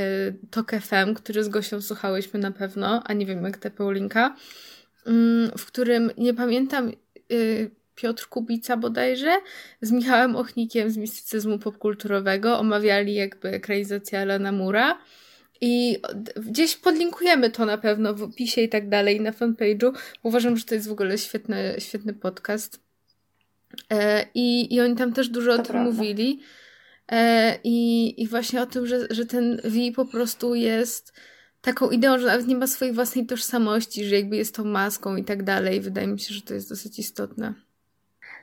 Tok 0.52 0.72
FM, 0.72 1.14
który 1.14 1.44
z 1.44 1.50
Gosią 1.50 1.82
słuchałyśmy 1.82 2.40
na 2.40 2.52
pewno, 2.52 3.04
a 3.06 3.14
nie 3.14 3.26
wiem 3.26 3.44
jak 3.44 3.58
te 3.58 3.72
Paulinka, 3.72 4.36
mm, 5.06 5.52
w 5.58 5.66
którym 5.66 6.12
nie 6.18 6.34
pamiętam 6.34 6.92
y, 7.32 7.72
Piotr 7.96 8.28
Kubica 8.28 8.78
bodajże, 8.78 9.38
z 9.82 9.92
Michałem 9.92 10.36
Ochnikiem 10.36 10.92
z 10.92 10.98
mistycyzmu 10.98 11.60
popkulturowego 11.60 12.60
omawiali 12.60 13.14
jakby 13.14 13.50
ekranizację 13.50 14.20
Alana 14.20 14.52
Mura. 14.52 14.98
I 15.62 15.98
gdzieś 16.36 16.76
podlinkujemy 16.76 17.52
to 17.52 17.66
na 17.66 17.78
pewno 17.78 18.14
w 18.14 18.24
opisie 18.24 18.62
i 18.62 18.70
tak 18.70 18.90
dalej, 18.90 19.22
na 19.22 19.32
fanpage'u. 19.32 19.92
Uważam, 20.24 20.58
że 20.58 20.64
to 20.64 20.76
jest 20.76 20.88
w 20.88 20.92
ogóle 20.92 21.18
świetny, 21.18 21.76
świetny 21.80 22.14
podcast. 22.14 22.80
E, 23.90 24.26
i, 24.34 24.76
I 24.76 24.82
oni 24.82 24.96
tam 24.96 25.14
też 25.14 25.30
dużo 25.30 25.56
to 25.56 25.62
o 25.62 25.66
tym 25.66 25.74
prawda. 25.74 25.92
mówili. 25.92 26.40
E, 27.12 27.60
i, 27.64 28.14
I 28.24 28.28
właśnie 28.28 28.62
o 28.62 28.66
tym, 28.66 28.88
że, 28.88 29.08
że 29.10 29.26
ten 29.26 29.62
V 29.64 29.80
po 29.96 30.06
prostu 30.06 30.56
jest 30.56 31.14
taką 31.62 31.90
ideą, 31.90 32.20
że 32.20 32.26
nawet 32.26 32.48
nie 32.48 32.56
ma 32.56 32.68
swojej 32.68 32.94
własnej 32.94 33.26
tożsamości, 33.26 34.06
że 34.06 34.16
jakby 34.16 34.36
jest 34.36 34.56
tą 34.56 34.66
maską 34.66 35.16
i 35.16 35.24
tak 35.24 35.44
dalej. 35.44 35.82
Wydaje 35.82 36.08
mi 36.08 36.20
się, 36.20 36.34
że 36.34 36.42
to 36.42 36.54
jest 36.54 36.70
dosyć 36.70 37.00
istotne. 37.00 37.54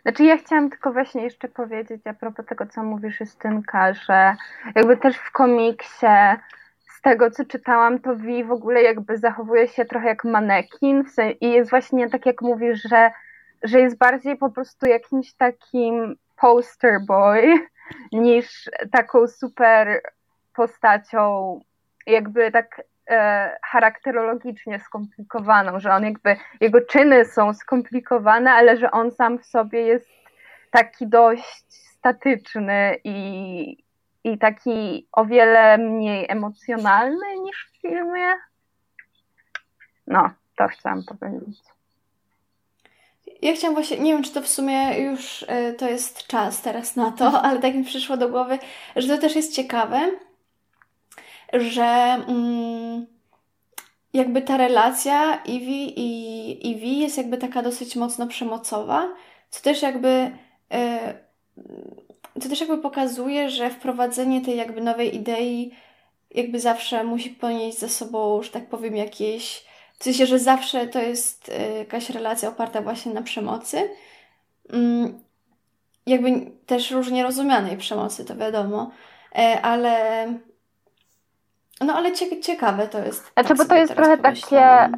Znaczy 0.03 0.25
ja 0.25 0.37
chciałam 0.37 0.71
tylko 0.71 0.93
właśnie 0.93 1.23
jeszcze 1.23 1.49
powiedzieć 1.49 2.07
a 2.07 2.15
propos 2.15 2.47
tego, 2.47 2.67
co 2.67 2.83
mówisz 2.83 3.21
Justynka, 3.21 3.95
że 3.95 4.37
jakby 4.75 4.97
też 4.97 5.17
w 5.17 5.33
komiksie 5.33 6.07
z 6.89 7.01
tego, 7.03 7.31
co 7.31 7.45
czytałam, 7.45 7.99
to 7.99 8.17
Vi 8.17 8.45
w 8.45 8.53
ogóle 8.53 8.83
jakby 8.83 9.19
zachowuje 9.19 9.69
się 9.69 9.85
trochę 9.85 10.07
jak 10.07 10.25
manekin 10.25 11.05
i 11.41 11.51
jest 11.51 11.71
właśnie 11.71 12.11
tak, 12.11 12.27
jak 12.27 12.43
mówisz, 12.43 12.83
że, 12.91 13.11
że 13.63 13.81
jest 13.81 13.99
bardziej 13.99 14.37
po 14.37 14.51
prostu 14.51 14.87
jakimś 14.87 15.35
takim 15.35 16.17
poster 16.37 17.01
boy 17.07 17.69
niż 18.13 18.71
taką 18.93 19.29
super 19.29 20.03
postacią 20.55 21.61
jakby 22.07 22.51
tak 22.51 22.83
e, 23.13 23.57
charakterologicznie 23.65 24.81
skomplikowaną, 24.81 25.81
że 25.81 25.93
on 25.93 26.05
jakby, 26.05 26.37
jego 26.61 26.81
czyny 26.81 27.25
są 27.25 27.55
skomplikowane, 27.55 28.53
ale 28.53 28.77
że 28.77 28.91
on 28.91 29.11
sam 29.11 29.39
w 29.39 29.47
sobie 29.47 29.83
jest 29.83 30.09
taki 30.71 31.07
dość 31.07 31.65
statyczny 31.69 32.97
i, 33.05 33.85
i 34.25 34.39
taki 34.39 35.09
o 35.13 35.25
wiele 35.25 35.79
mniej 35.79 36.27
emocjonalny 36.29 37.37
niż 37.45 37.71
w 37.73 37.81
filmie. 37.81 38.35
No, 40.07 40.31
to 40.57 40.69
chciałam 40.69 41.03
powiedzieć. 41.05 41.59
Ja 43.43 43.53
chciałam 43.53 43.75
właśnie, 43.75 43.99
nie 43.99 44.13
wiem, 44.13 44.23
czy 44.23 44.33
to 44.33 44.43
w 44.43 44.49
sumie 44.49 45.01
już 45.01 45.43
y, 45.43 45.75
to 45.79 45.89
jest 45.89 46.27
czas 46.27 46.63
teraz 46.63 46.97
na 46.97 47.13
to, 47.13 47.43
ale 47.43 47.61
tak 47.61 47.75
mi 47.75 47.85
przyszło 47.85 48.17
do 48.17 48.29
głowy, 48.29 48.59
że 48.97 49.09
to 49.09 49.19
też 49.19 49.37
jest 49.37 49.55
ciekawe, 49.55 50.11
że 51.53 52.17
mm, 52.29 53.07
jakby 54.13 54.43
ta 54.43 54.57
relacja 54.57 55.37
Iwi 55.37 56.01
i 56.01 56.71
Iwi 56.71 56.99
jest 56.99 57.17
jakby 57.17 57.39
taka 57.39 57.63
dosyć 57.63 57.97
mocno 57.97 58.27
przemocowa, 58.27 59.09
co 59.51 59.63
też 59.63 59.83
jakby 59.83 60.31
to 62.43 62.49
też 62.49 62.61
jakby 62.61 62.79
pokazuje, 62.79 63.51
że 63.51 63.71
wprowadzenie 63.71 64.41
tej 64.41 64.57
jakby 64.57 64.81
nowej 64.81 65.17
idei 65.17 65.71
jakby 66.31 66.61
zawsze 66.61 67.05
musi 67.05 67.31
ponieść 67.31 67.79
za 67.79 67.89
sobą, 67.89 68.43
że 68.43 68.51
tak 68.51 68.67
powiem, 68.67 68.97
jakieś 68.97 69.65
w 69.99 70.05
sensie, 70.05 70.27
że 70.27 70.39
zawsze 70.39 70.87
to 70.87 70.99
jest 70.99 71.49
y, 71.49 71.79
jakaś 71.79 72.11
relacja 72.11 72.49
oparta 72.49 72.83
właśnie 72.83 73.13
na 73.13 73.23
przemocy. 73.23 73.91
Mm, 74.73 75.23
jakby 76.07 76.51
też 76.67 76.91
różnie 76.91 77.23
rozumianej 77.23 77.77
przemocy, 77.77 78.25
to 78.25 78.37
wiadomo, 78.37 78.91
e, 79.35 79.63
ale 79.63 80.27
no 81.83 81.95
ale 81.95 82.13
ciekawe 82.43 82.89
to 82.89 82.99
jest. 82.99 83.33
Znaczy, 83.33 83.49
tak 83.49 83.59
bo 83.59 83.65
to 83.65 83.75
jest 83.75 83.95
trochę 83.95 84.19
takie 84.19 84.91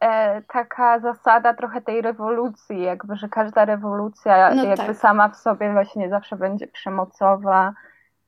e, 0.00 0.42
taka 0.42 1.00
zasada 1.00 1.54
trochę 1.54 1.80
tej 1.80 2.02
rewolucji, 2.02 2.82
jakby, 2.82 3.16
że 3.16 3.28
każda 3.28 3.64
rewolucja 3.64 4.54
no 4.54 4.64
jakby 4.64 4.86
tak. 4.86 4.96
sama 4.96 5.28
w 5.28 5.36
sobie 5.36 5.72
właśnie 5.72 6.08
zawsze 6.08 6.36
będzie 6.36 6.66
przemocowa 6.66 7.74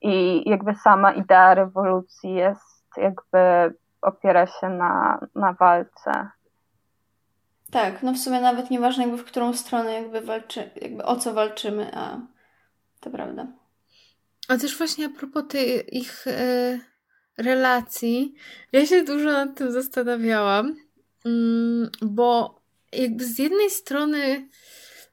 i 0.03 0.43
jakby 0.51 0.75
sama 0.75 1.13
idea 1.13 1.55
rewolucji 1.55 2.35
jest 2.35 2.97
jakby 2.97 3.75
opiera 4.03 4.47
się 4.47 4.69
na, 4.69 5.21
na 5.35 5.53
walce. 5.53 6.29
Tak, 7.71 8.03
no 8.03 8.13
w 8.13 8.19
sumie 8.19 8.41
nawet 8.41 8.71
nieważne 8.71 9.03
jakby 9.03 9.19
w 9.19 9.25
którą 9.25 9.53
stronę 9.53 9.93
jakby 9.93 10.21
walczy, 10.21 10.71
jakby 10.83 11.05
o 11.05 11.17
co 11.17 11.35
walczymy, 11.35 11.91
a 11.95 12.21
to 13.01 13.11
prawda. 13.11 13.47
A 14.49 14.57
też 14.57 14.79
właśnie 14.79 15.07
a 15.07 15.19
propos 15.19 15.45
tej 15.49 15.99
ich 15.99 16.27
e, 16.27 16.79
relacji, 17.39 18.35
ja 18.73 18.87
się 18.87 19.05
dużo 19.05 19.25
nad 19.25 19.57
tym 19.57 19.73
zastanawiałam, 19.73 20.77
mm, 21.25 21.91
bo 22.03 22.61
jakby 22.93 23.25
z 23.25 23.39
jednej 23.39 23.71
strony 23.71 24.49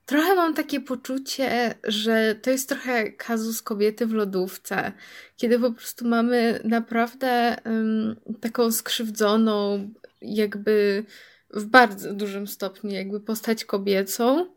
trochę 0.05 0.35
mam 0.35 0.53
takie 0.53 0.81
poczucie, 0.81 1.75
że 1.83 2.35
to 2.41 2.49
jest 2.49 2.69
trochę 2.69 3.11
kazus 3.11 3.61
kobiety 3.61 4.05
w 4.05 4.13
lodówce, 4.13 4.91
kiedy 5.37 5.59
po 5.59 5.71
prostu 5.71 6.07
mamy 6.07 6.59
naprawdę 6.63 7.55
taką 8.41 8.71
skrzywdzoną, 8.71 9.89
jakby 10.21 11.05
w 11.53 11.65
bardzo 11.65 12.13
dużym 12.13 12.47
stopniu, 12.47 12.91
jakby 12.91 13.19
postać 13.19 13.65
kobiecą. 13.65 14.55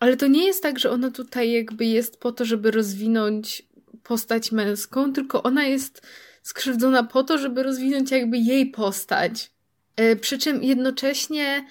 Ale 0.00 0.16
to 0.16 0.26
nie 0.26 0.46
jest 0.46 0.62
tak, 0.62 0.78
że 0.78 0.90
ona 0.90 1.10
tutaj 1.10 1.52
jakby 1.52 1.84
jest 1.84 2.20
po 2.20 2.32
to, 2.32 2.44
żeby 2.44 2.70
rozwinąć 2.70 3.62
postać 4.02 4.52
męską, 4.52 5.12
tylko 5.12 5.42
ona 5.42 5.64
jest 5.64 6.06
skrzywdzona 6.46 7.02
po 7.02 7.22
to, 7.22 7.38
żeby 7.38 7.62
rozwinąć 7.62 8.10
jakby 8.10 8.38
jej 8.38 8.66
postać. 8.66 9.50
E, 9.96 10.16
przy 10.16 10.38
czym 10.38 10.62
jednocześnie 10.62 11.66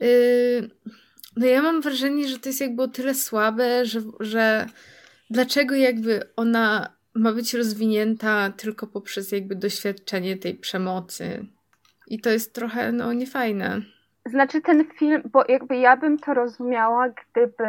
e, 0.00 0.06
no 1.36 1.46
ja 1.46 1.62
mam 1.62 1.80
wrażenie, 1.80 2.28
że 2.28 2.38
to 2.38 2.48
jest 2.48 2.60
jakby 2.60 2.82
o 2.82 2.88
tyle 2.88 3.14
słabe, 3.14 3.84
że, 3.84 4.00
że 4.20 4.66
dlaczego 5.30 5.74
jakby 5.74 6.20
ona 6.36 6.92
ma 7.14 7.32
być 7.32 7.54
rozwinięta 7.54 8.52
tylko 8.56 8.86
poprzez 8.86 9.32
jakby 9.32 9.54
doświadczenie 9.54 10.36
tej 10.36 10.54
przemocy. 10.54 11.46
I 12.06 12.20
to 12.20 12.30
jest 12.30 12.54
trochę, 12.54 12.92
no, 12.92 13.12
niefajne. 13.12 13.80
Znaczy 14.26 14.60
ten 14.60 14.84
film, 14.98 15.22
bo 15.32 15.44
jakby 15.48 15.76
ja 15.76 15.96
bym 15.96 16.18
to 16.18 16.34
rozumiała, 16.34 17.08
gdyby 17.08 17.64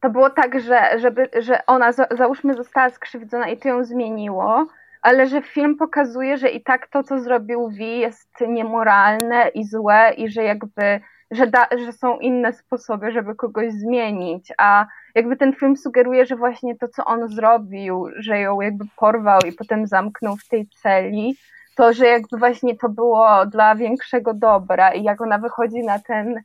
to 0.00 0.10
było 0.10 0.30
tak, 0.30 0.60
że, 0.60 0.98
żeby, 0.98 1.28
że 1.40 1.66
ona, 1.66 1.92
załóżmy, 1.92 2.54
została 2.54 2.90
skrzywdzona 2.90 3.48
i 3.48 3.56
to 3.56 3.68
ją 3.68 3.84
zmieniło, 3.84 4.66
ale 5.02 5.26
że 5.26 5.42
film 5.42 5.76
pokazuje, 5.76 6.36
że 6.36 6.48
i 6.48 6.62
tak 6.62 6.88
to, 6.88 7.02
co 7.02 7.20
zrobił 7.20 7.68
Vi 7.68 7.98
jest 7.98 8.30
niemoralne 8.48 9.48
i 9.48 9.64
złe 9.64 10.12
i 10.16 10.30
że 10.30 10.42
jakby 10.42 11.00
że, 11.30 11.46
da, 11.46 11.66
że 11.84 11.92
są 11.92 12.18
inne 12.18 12.52
sposoby, 12.52 13.12
żeby 13.12 13.34
kogoś 13.34 13.72
zmienić, 13.72 14.52
a 14.58 14.86
jakby 15.14 15.36
ten 15.36 15.52
film 15.52 15.76
sugeruje, 15.76 16.26
że 16.26 16.36
właśnie 16.36 16.76
to, 16.76 16.88
co 16.88 17.04
on 17.04 17.28
zrobił, 17.28 18.08
że 18.16 18.40
ją 18.40 18.60
jakby 18.60 18.84
porwał 18.96 19.40
i 19.48 19.52
potem 19.52 19.86
zamknął 19.86 20.36
w 20.36 20.48
tej 20.48 20.68
celi, 20.82 21.36
to, 21.76 21.92
że 21.92 22.06
jakby 22.06 22.38
właśnie 22.38 22.76
to 22.76 22.88
było 22.88 23.46
dla 23.46 23.74
większego 23.74 24.34
dobra. 24.34 24.94
I 24.94 25.02
jak 25.02 25.20
ona 25.20 25.38
wychodzi 25.38 25.82
na 25.82 25.98
ten 25.98 26.36
y, 26.36 26.42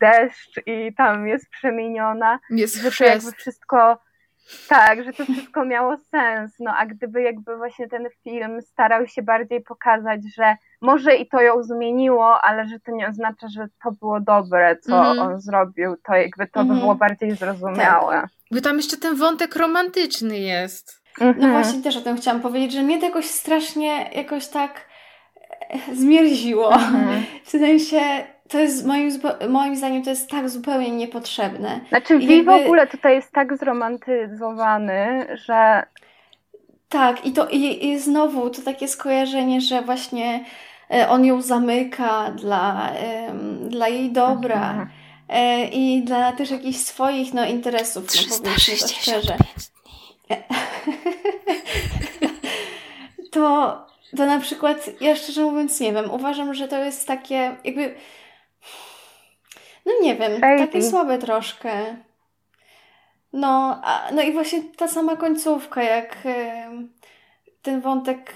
deszcz 0.00 0.60
i 0.66 0.94
tam 0.94 1.26
jest 1.26 1.50
przemieniona, 1.50 2.38
jest 2.50 2.76
że 2.76 2.90
to 2.90 3.04
jakby 3.04 3.32
wszystko 3.32 3.98
tak, 4.68 5.04
że 5.04 5.12
to 5.12 5.24
wszystko 5.24 5.64
miało 5.64 5.96
sens. 5.96 6.52
No 6.60 6.70
a 6.76 6.86
gdyby 6.86 7.22
jakby 7.22 7.56
właśnie 7.56 7.88
ten 7.88 8.06
film 8.24 8.62
starał 8.62 9.06
się 9.06 9.22
bardziej 9.22 9.60
pokazać, 9.60 10.20
że 10.36 10.56
może 10.80 11.16
i 11.16 11.28
to 11.28 11.40
ją 11.40 11.62
zmieniło, 11.62 12.40
ale 12.44 12.68
że 12.68 12.80
to 12.80 12.92
nie 12.92 13.08
oznacza, 13.08 13.48
że 13.48 13.66
to 13.84 13.92
było 13.92 14.20
dobre, 14.20 14.76
co 14.76 15.12
mm. 15.12 15.18
on 15.18 15.40
zrobił, 15.40 15.96
to 16.04 16.14
jakby 16.14 16.46
to 16.46 16.60
mm. 16.60 16.68
by 16.68 16.72
mhm. 16.72 16.80
było 16.80 16.94
bardziej 16.94 17.30
zrozumiałe. 17.30 18.14
Tak. 18.14 18.30
Bo 18.50 18.60
tam 18.60 18.76
jeszcze 18.76 18.96
ten 18.96 19.16
wątek 19.16 19.56
romantyczny 19.56 20.38
jest. 20.38 21.02
-hmm. 21.18 21.34
No 21.38 21.48
właśnie 21.48 21.82
też 21.82 21.96
o 21.96 22.00
tym 22.00 22.16
chciałam 22.16 22.40
powiedzieć, 22.40 22.72
że 22.72 22.82
mnie 22.82 23.00
to 23.00 23.06
jakoś 23.06 23.26
strasznie 23.26 24.10
jakoś 24.12 24.48
tak 24.48 24.86
e, 25.70 25.94
zmierziło. 25.94 26.70
-hmm. 26.70 27.22
W 27.44 27.50
sensie 27.50 28.26
to 28.48 28.58
jest 28.58 28.86
moim, 28.86 29.10
moim 29.48 29.76
zdaniem 29.76 30.02
to 30.02 30.10
jest 30.10 30.30
tak 30.30 30.48
zupełnie 30.48 30.90
niepotrzebne. 30.90 31.80
Znaczy 31.88 32.16
I 32.16 32.36
jakby... 32.36 32.44
w 32.44 32.48
ogóle 32.48 32.86
tutaj 32.86 33.14
jest 33.14 33.32
tak 33.32 33.56
zromantyzowany, 33.56 35.26
że 35.46 35.82
tak, 36.88 37.26
i 37.26 37.32
to 37.32 37.48
i, 37.48 37.86
i 37.88 37.98
znowu 37.98 38.50
to 38.50 38.62
takie 38.62 38.88
skojarzenie, 38.88 39.60
że 39.60 39.82
właśnie 39.82 40.44
e, 40.90 41.08
on 41.08 41.24
ją 41.24 41.42
zamyka 41.42 42.30
dla, 42.30 42.92
dla 43.68 43.88
jej 43.88 44.12
dobra 44.12 44.70
mhm. 44.70 44.88
e, 45.28 45.68
i 45.68 46.02
dla 46.02 46.32
też 46.32 46.50
jakichś 46.50 46.78
swoich 46.78 47.34
no, 47.34 47.44
interesów, 47.44 48.04
no 48.04 48.10
powiedzmy 48.12 48.50
to 48.76 48.88
szczerze. 48.88 49.36
to, 53.32 53.76
to 54.16 54.26
na 54.26 54.40
przykład, 54.40 54.90
ja 55.00 55.16
szczerze 55.16 55.42
mówiąc 55.42 55.80
nie 55.80 55.92
wiem, 55.92 56.10
uważam, 56.10 56.54
że 56.54 56.68
to 56.68 56.84
jest 56.84 57.06
takie 57.06 57.56
jakby 57.64 57.94
no 59.86 59.92
nie 60.02 60.16
wiem, 60.16 60.40
Baby. 60.40 60.66
takie 60.66 60.82
słabe 60.82 61.18
troszkę. 61.18 61.96
No, 63.32 63.80
a, 63.84 64.10
no 64.12 64.22
i 64.22 64.32
właśnie 64.32 64.62
ta 64.76 64.88
sama 64.88 65.16
końcówka, 65.16 65.82
jak 65.82 66.18
ten 67.62 67.80
wątek, 67.80 68.32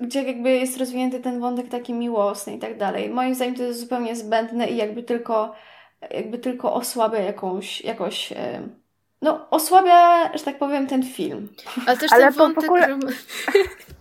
gdzie 0.00 0.22
jakby 0.22 0.50
jest 0.50 0.78
rozwinięty 0.78 1.20
ten 1.20 1.40
wątek 1.40 1.68
taki 1.68 1.94
miłosny 1.94 2.54
i 2.54 2.58
tak 2.58 2.78
dalej. 2.78 3.10
Moim 3.10 3.34
zdaniem 3.34 3.54
to 3.54 3.62
jest 3.62 3.80
zupełnie 3.80 4.16
zbędne 4.16 4.68
i 4.68 4.76
jakby 4.76 5.02
tylko, 5.02 5.54
jakby 6.10 6.38
tylko 6.38 6.74
osłabia 6.74 7.18
jakąś, 7.18 7.80
jakoś, 7.80 8.32
no 9.22 9.50
osłabia, 9.50 10.30
że 10.38 10.44
tak 10.44 10.58
powiem, 10.58 10.86
ten 10.86 11.02
film. 11.02 11.48
Ale 11.86 11.96
też 11.96 12.12
Ale 12.12 12.24
ten 12.24 12.32
wątek... 12.32 12.64
Ogóle... 12.64 12.98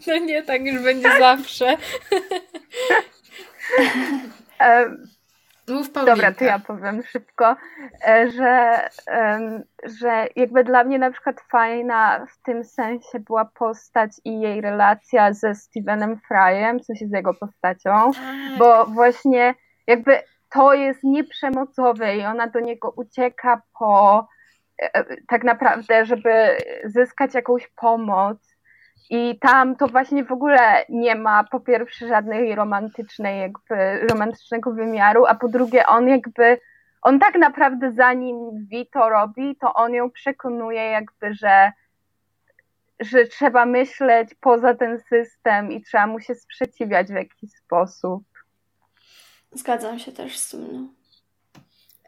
No 0.08 0.18
nie, 0.18 0.44
tak 0.44 0.66
już 0.66 0.84
będzie 0.84 1.10
zawsze. 1.20 1.78
Mów 5.70 5.92
Dobra, 5.94 6.32
to 6.32 6.44
ja 6.44 6.60
powiem 6.60 7.04
szybko, 7.04 7.56
e, 8.08 8.32
że, 8.32 8.80
że 9.84 10.28
jakby 10.36 10.64
dla 10.64 10.84
mnie 10.84 11.00
na 11.00 11.12
przykład 11.12 11.42
fajna 11.52 12.26
w 12.26 12.42
tym 12.46 12.64
sensie 12.64 13.20
była 13.20 13.46
postać 13.46 14.12
i 14.26 14.40
jej 14.40 14.62
relacja 14.62 15.34
ze 15.34 15.56
Stevenem 15.56 16.20
Fryem, 16.28 16.80
w 16.80 16.86
sensie 16.86 17.08
z 17.08 17.12
jego 17.12 17.34
postacią, 17.34 18.12
tak. 18.12 18.58
bo 18.58 18.86
właśnie 18.86 19.56
jakby 19.88 20.20
to 20.50 20.74
jest 20.74 21.04
nieprzemocowe 21.04 22.18
i 22.18 22.26
ona 22.26 22.48
do 22.48 22.60
niego 22.60 22.94
ucieka 22.96 23.62
po 23.80 24.28
e, 24.82 24.96
e, 24.96 25.06
tak 25.28 25.44
naprawdę, 25.44 26.06
żeby 26.06 26.58
zyskać 26.86 27.34
jakąś 27.34 27.68
pomoc 27.68 28.49
i 29.10 29.40
tam 29.40 29.76
to 29.76 29.88
właśnie 29.88 30.24
w 30.24 30.32
ogóle 30.32 30.86
nie 30.90 31.16
ma 31.16 31.44
po 31.44 31.60
pierwsze 31.60 32.08
żadnej 32.08 32.56
romantycznej, 32.56 33.40
jakby 33.40 34.08
romantycznego 34.08 34.72
wymiaru, 34.72 35.26
a 35.26 35.36
po 35.36 35.48
drugie 35.48 35.86
on 35.86 36.08
jakby, 36.08 36.60
on 37.02 37.20
tak 37.20 37.36
naprawdę 37.36 37.92
zanim 37.92 38.66
Vi 38.72 38.88
to 38.88 39.10
robi, 39.10 39.56
to 39.56 39.74
on 39.74 39.94
ją 39.94 40.12
przekonuje 40.12 40.84
jakby, 40.84 41.34
że, 41.34 41.72
że 43.00 43.26
trzeba 43.26 43.66
myśleć 43.66 44.30
poza 44.42 44.74
ten 44.74 45.00
system 45.00 45.72
i 45.72 45.82
trzeba 45.82 46.08
mu 46.08 46.20
się 46.20 46.36
sprzeciwiać 46.36 47.08
w 47.08 47.16
jakiś 47.16 47.52
sposób. 47.52 48.24
Zgadzam 49.52 50.00
się 50.00 50.12
też 50.12 50.38
z 50.38 50.50
tym. 50.50 50.99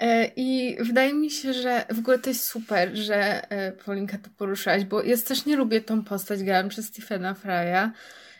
E, 0.01 0.31
I 0.35 0.77
wydaje 0.79 1.13
mi 1.13 1.31
się, 1.31 1.53
że 1.53 1.85
w 1.89 1.99
ogóle 1.99 2.19
to 2.19 2.29
jest 2.29 2.47
super, 2.47 2.95
że 2.95 3.49
e, 3.51 3.71
Paulinka 3.71 4.17
to 4.17 4.29
poruszałaś, 4.37 4.83
bo 4.83 5.03
ja 5.03 5.17
też 5.17 5.45
nie 5.45 5.55
lubię 5.55 5.81
tą 5.81 6.03
postać, 6.03 6.43
grałam 6.43 6.69
przez 6.69 6.85
Stephena 6.85 7.33
Frya 7.33 7.91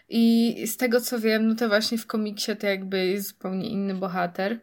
i 0.10 0.56
z 0.68 0.78
tego 0.78 1.02
co 1.02 1.20
wiem, 1.20 1.48
no 1.48 1.56
to 1.56 1.68
właśnie 1.68 1.98
w 1.98 2.08
komiksie 2.08 2.56
to 2.56 2.68
jakby 2.68 3.06
jest 3.06 3.28
zupełnie 3.28 3.70
inny 3.70 3.96
bohater. 3.96 4.60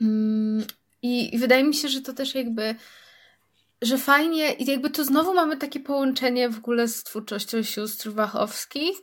Mm, 0.00 0.64
I 1.02 1.38
wydaje 1.38 1.64
mi 1.64 1.74
się, 1.74 1.88
że 1.88 2.00
to 2.00 2.12
też 2.12 2.34
jakby 2.34 2.74
że 3.82 3.98
fajnie, 3.98 4.52
i 4.52 4.70
jakby 4.70 4.90
tu 4.90 5.04
znowu 5.04 5.34
mamy 5.34 5.56
takie 5.56 5.80
połączenie 5.80 6.48
w 6.48 6.58
ogóle 6.58 6.88
z 6.88 7.04
twórczością 7.04 7.62
sióstr 7.62 8.10
Wachowskich, 8.10 8.96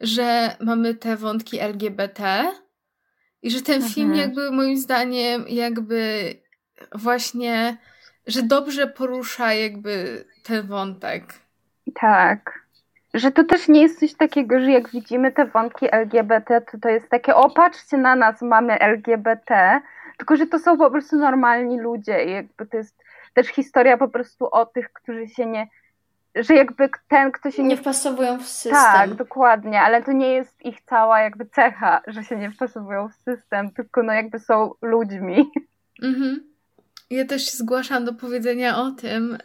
że 0.00 0.56
mamy 0.60 0.94
te 0.94 1.16
wątki 1.16 1.60
LGBT 1.60 2.52
i 3.42 3.50
że 3.50 3.62
ten 3.62 3.74
mhm. 3.74 3.92
film 3.92 4.14
jakby 4.14 4.50
moim 4.50 4.78
zdaniem 4.78 5.48
jakby 5.48 6.34
właśnie, 6.94 7.76
że 8.26 8.42
dobrze 8.42 8.86
porusza 8.86 9.52
jakby 9.52 10.24
ten 10.42 10.66
wątek. 10.66 11.24
Tak. 11.94 12.66
Że 13.14 13.30
to 13.30 13.44
też 13.44 13.68
nie 13.68 13.82
jest 13.82 14.00
coś 14.00 14.14
takiego, 14.14 14.60
że 14.60 14.70
jak 14.70 14.90
widzimy 14.90 15.32
te 15.32 15.46
wątki 15.46 15.86
LGBT, 15.94 16.60
to 16.60 16.78
to 16.78 16.88
jest 16.88 17.08
takie, 17.08 17.34
o 17.34 17.50
patrzcie 17.50 17.96
na 17.96 18.16
nas, 18.16 18.42
mamy 18.42 18.78
LGBT, 18.78 19.80
tylko 20.16 20.36
że 20.36 20.46
to 20.46 20.58
są 20.58 20.78
po 20.78 20.90
prostu 20.90 21.16
normalni 21.16 21.80
ludzie 21.80 22.24
i 22.24 22.30
jakby 22.30 22.66
to 22.66 22.76
jest 22.76 23.04
też 23.34 23.46
historia 23.46 23.96
po 23.96 24.08
prostu 24.08 24.48
o 24.52 24.66
tych, 24.66 24.92
którzy 24.92 25.28
się 25.28 25.46
nie, 25.46 25.66
że 26.34 26.54
jakby 26.54 26.90
ten, 27.08 27.32
kto 27.32 27.50
się 27.50 27.62
nie... 27.62 27.68
Nie 27.68 27.76
wpasowują 27.76 28.38
w 28.38 28.46
system. 28.46 28.82
Tak, 28.82 29.14
dokładnie, 29.14 29.80
ale 29.80 30.02
to 30.02 30.12
nie 30.12 30.34
jest 30.34 30.64
ich 30.64 30.80
cała 30.80 31.20
jakby 31.20 31.46
cecha, 31.46 32.00
że 32.06 32.24
się 32.24 32.36
nie 32.36 32.50
wpasowują 32.50 33.08
w 33.08 33.14
system, 33.14 33.70
tylko 33.70 34.02
no 34.02 34.12
jakby 34.12 34.38
są 34.38 34.74
ludźmi. 34.82 35.50
Mhm. 36.02 36.55
Ja 37.10 37.24
też 37.24 37.50
się 37.50 37.56
zgłaszam 37.56 38.04
do 38.04 38.12
powiedzenia 38.12 38.78
o 38.78 38.90
tym, 38.90 39.38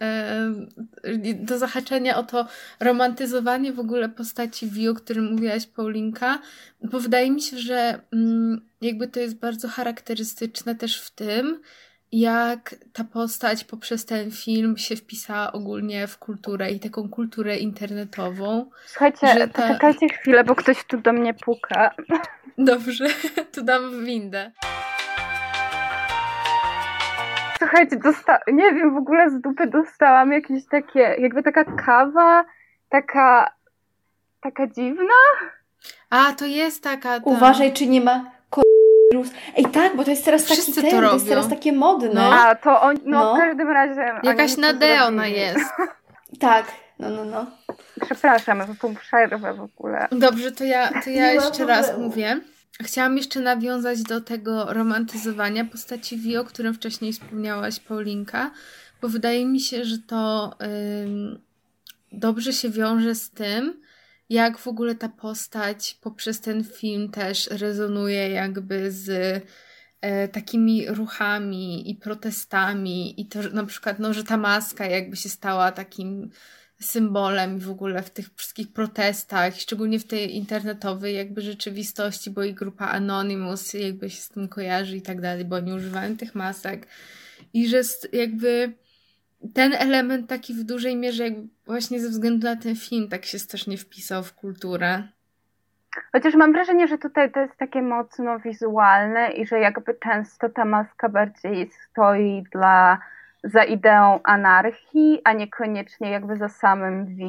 do 1.35 1.57
zahaczenia 1.57 2.17
o 2.17 2.23
to 2.23 2.47
romantyzowanie 2.79 3.73
w 3.73 3.79
ogóle 3.79 4.09
postaci 4.09 4.67
View, 4.67 4.91
o 4.91 4.99
którym 4.99 5.31
mówiłaś, 5.31 5.65
Paulinka, 5.65 6.39
bo 6.83 6.99
wydaje 6.99 7.31
mi 7.31 7.41
się, 7.41 7.57
że 7.57 7.99
mm, 8.13 8.61
jakby 8.81 9.07
to 9.07 9.19
jest 9.19 9.35
bardzo 9.35 9.67
charakterystyczne 9.67 10.75
też 10.75 11.01
w 11.01 11.11
tym, 11.11 11.61
jak 12.11 12.75
ta 12.93 13.03
postać 13.03 13.63
poprzez 13.63 14.05
ten 14.05 14.31
film 14.31 14.77
się 14.77 14.95
wpisała 14.95 15.51
ogólnie 15.51 16.07
w 16.07 16.17
kulturę 16.17 16.71
i 16.71 16.79
taką 16.79 17.09
kulturę 17.09 17.57
internetową. 17.57 18.69
Słuchajcie, 18.85 19.47
ta... 19.47 19.47
poczekajcie 19.47 20.09
chwilę, 20.09 20.43
bo 20.43 20.55
ktoś 20.55 20.83
tu 20.83 20.97
do 20.97 21.13
mnie 21.13 21.33
puka. 21.33 21.95
Dobrze, 22.57 23.05
tu 23.53 23.63
dam 23.63 24.05
windę. 24.05 24.51
Słuchajcie, 27.61 27.97
dosta- 27.97 28.39
nie 28.47 28.73
wiem, 28.73 28.93
w 28.93 28.97
ogóle 28.97 29.29
z 29.29 29.41
dupy 29.41 29.67
dostałam 29.67 30.31
jakieś 30.31 30.65
takie, 30.65 30.99
jakby 30.99 31.43
taka 31.43 31.63
kawa, 31.63 32.45
taka, 32.89 33.53
taka 34.41 34.67
dziwna. 34.67 35.13
A, 36.09 36.33
to 36.33 36.45
jest 36.45 36.83
taka. 36.83 37.19
Ta... 37.19 37.25
Uważaj, 37.25 37.73
czy 37.73 37.87
nie 37.87 38.01
ma 38.01 38.31
Ej, 39.57 39.65
tak, 39.65 39.95
bo 39.95 40.03
to 40.03 40.11
jest 40.11 40.25
teraz 40.25 40.45
taki 40.45 40.73
ten, 40.73 40.91
to, 40.91 41.07
to, 41.07 41.13
jest 41.13 41.27
teraz 41.27 41.49
takie 41.49 41.73
modne. 41.73 42.13
No. 42.13 42.33
A, 42.33 42.55
to 42.55 42.81
on, 42.81 42.95
no, 43.05 43.19
no. 43.19 43.35
w 43.35 43.37
każdym 43.37 43.69
razie... 43.69 44.19
Jakaś 44.23 44.57
Nadea 44.57 45.07
ona 45.07 45.27
jest. 45.27 45.65
tak, 46.39 46.65
no, 46.99 47.09
no, 47.09 47.25
no. 47.25 47.45
Przepraszam 48.05 48.59
za 48.59 48.75
tą 48.81 48.95
przerwę 48.95 49.53
w 49.53 49.61
ogóle. 49.61 50.07
Dobrze, 50.11 50.51
to 50.51 50.63
ja, 50.63 50.89
to 51.03 51.09
ja 51.09 51.31
jeszcze 51.31 51.65
raz 51.65 51.97
mówię. 51.97 52.39
Chciałam 52.79 53.17
jeszcze 53.17 53.39
nawiązać 53.39 54.03
do 54.03 54.21
tego 54.21 54.73
romantyzowania 54.73 55.65
postaci 55.65 56.17
Vio, 56.17 56.41
o 56.41 56.45
którym 56.45 56.73
wcześniej 56.73 57.13
wspomniałaś, 57.13 57.79
Paulinka, 57.79 58.51
bo 59.01 59.09
wydaje 59.09 59.45
mi 59.45 59.59
się, 59.59 59.85
że 59.85 59.97
to 59.97 60.53
ym, 61.03 61.39
dobrze 62.11 62.53
się 62.53 62.69
wiąże 62.69 63.15
z 63.15 63.29
tym, 63.29 63.81
jak 64.29 64.57
w 64.57 64.67
ogóle 64.67 64.95
ta 64.95 65.09
postać 65.09 65.97
poprzez 66.01 66.41
ten 66.41 66.63
film 66.63 67.09
też 67.09 67.47
rezonuje 67.47 68.29
jakby 68.29 68.91
z 68.91 69.09
e, 70.01 70.27
takimi 70.27 70.87
ruchami 70.87 71.89
i 71.91 71.95
protestami 71.95 73.21
i 73.21 73.25
to, 73.25 73.39
na 73.53 73.65
przykład, 73.65 73.99
no, 73.99 74.13
że 74.13 74.23
ta 74.23 74.37
maska 74.37 74.85
jakby 74.85 75.15
się 75.15 75.29
stała 75.29 75.71
takim 75.71 76.29
symbolem 76.81 77.59
w 77.59 77.69
ogóle 77.69 78.03
w 78.03 78.09
tych 78.09 78.29
wszystkich 78.35 78.73
protestach, 78.73 79.55
szczególnie 79.55 79.99
w 79.99 80.07
tej 80.07 80.35
internetowej 80.35 81.15
jakby 81.15 81.41
rzeczywistości, 81.41 82.29
bo 82.29 82.43
i 82.43 82.53
grupa 82.53 82.85
Anonymous 82.85 83.73
jakby 83.73 84.09
się 84.09 84.21
z 84.21 84.29
tym 84.29 84.47
kojarzy 84.47 84.97
i 84.97 85.01
tak 85.01 85.21
dalej, 85.21 85.45
bo 85.45 85.55
oni 85.55 85.73
używają 85.73 86.17
tych 86.17 86.35
masek 86.35 86.87
i 87.53 87.67
że 87.67 87.81
jakby 88.13 88.73
ten 89.53 89.73
element 89.73 90.29
taki 90.29 90.53
w 90.53 90.63
dużej 90.63 90.95
mierze 90.95 91.23
jakby 91.23 91.47
właśnie 91.65 91.99
ze 91.99 92.09
względu 92.09 92.47
na 92.47 92.55
ten 92.55 92.75
film 92.75 93.09
tak 93.09 93.25
się 93.25 93.39
strasznie 93.39 93.77
wpisał 93.77 94.23
w 94.23 94.33
kulturę. 94.33 95.03
Chociaż 96.11 96.35
mam 96.35 96.53
wrażenie, 96.53 96.87
że 96.87 96.97
tutaj 96.97 97.31
to 97.31 97.39
jest 97.39 97.57
takie 97.57 97.81
mocno 97.81 98.39
wizualne 98.39 99.31
i 99.31 99.47
że 99.47 99.59
jakby 99.59 99.93
często 99.93 100.49
ta 100.49 100.65
maska 100.65 101.09
bardziej 101.09 101.69
stoi 101.71 102.43
dla 102.51 102.99
za 103.43 103.63
ideą 103.63 104.19
anarchii, 104.23 105.21
a 105.23 105.33
niekoniecznie 105.33 106.11
jakby 106.11 106.37
za 106.37 106.49
samym 106.49 107.05
V. 107.05 107.23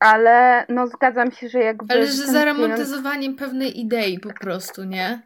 Ale 0.00 0.66
no 0.68 0.86
zgadzam 0.86 1.30
się, 1.30 1.48
że 1.48 1.58
jakby. 1.58 1.94
Ale 1.94 2.06
że 2.06 2.26
za 2.26 2.44
romantyzowaniem 2.44 3.22
film... 3.22 3.36
pewnej 3.36 3.80
idei 3.80 4.18
po 4.18 4.32
prostu, 4.32 4.84
nie? 4.84 5.22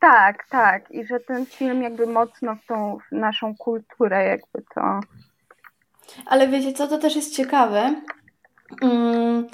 Tak, 0.00 0.46
tak. 0.50 0.90
I 0.90 1.06
że 1.06 1.20
ten 1.20 1.46
film 1.46 1.82
jakby 1.82 2.06
mocno 2.06 2.56
w 2.56 2.66
tą 2.66 2.98
w 3.08 3.12
naszą 3.12 3.56
kulturę 3.56 4.24
jakby 4.24 4.62
to. 4.74 5.00
Ale 6.26 6.48
wiecie 6.48 6.72
co, 6.72 6.86
to 6.86 6.98
też 6.98 7.16
jest 7.16 7.36
ciekawe. 7.36 7.94
Um, 8.82 9.46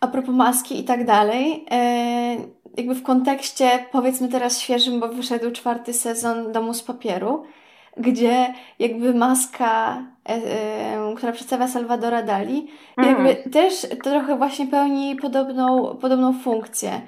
a 0.00 0.08
propos 0.08 0.34
maski 0.34 0.80
i 0.80 0.84
tak 0.84 1.04
dalej. 1.04 1.66
E, 1.70 2.36
jakby 2.76 2.94
w 2.94 3.02
kontekście, 3.02 3.86
powiedzmy 3.92 4.28
teraz 4.28 4.58
świeżym, 4.58 5.00
bo 5.00 5.08
wyszedł 5.08 5.50
czwarty 5.50 5.92
sezon 5.92 6.52
Domu 6.52 6.74
z 6.74 6.82
Papieru 6.82 7.46
gdzie 7.96 8.54
jakby 8.78 9.14
maska, 9.14 10.02
e, 10.28 10.32
e, 10.32 11.14
która 11.16 11.32
przedstawia 11.32 11.68
Salvadora 11.68 12.22
Dali, 12.22 12.66
mm. 12.96 13.10
jakby 13.10 13.50
też 13.50 13.86
trochę 14.02 14.36
właśnie 14.36 14.66
pełni 14.66 15.16
podobną, 15.16 15.96
podobną 16.00 16.32
funkcję. 16.32 17.00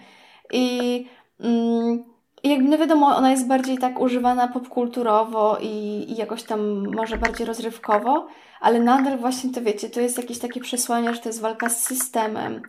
I, 0.52 1.06
mm, 1.40 2.04
I 2.42 2.48
jakby 2.48 2.68
no 2.68 2.78
wiadomo, 2.78 3.16
ona 3.16 3.30
jest 3.30 3.48
bardziej 3.48 3.78
tak 3.78 4.00
używana 4.00 4.48
popkulturowo 4.48 5.58
i, 5.60 6.04
i 6.08 6.16
jakoś 6.16 6.42
tam 6.42 6.88
może 6.94 7.18
bardziej 7.18 7.46
rozrywkowo, 7.46 8.26
ale 8.60 8.80
nadal 8.80 9.18
właśnie 9.18 9.50
to 9.50 9.62
wiecie, 9.62 9.90
to 9.90 10.00
jest 10.00 10.18
jakieś 10.18 10.38
takie 10.38 10.60
przesłanie, 10.60 11.14
że 11.14 11.20
to 11.20 11.28
jest 11.28 11.40
walka 11.40 11.68
z 11.68 11.82
systemem. 11.82 12.62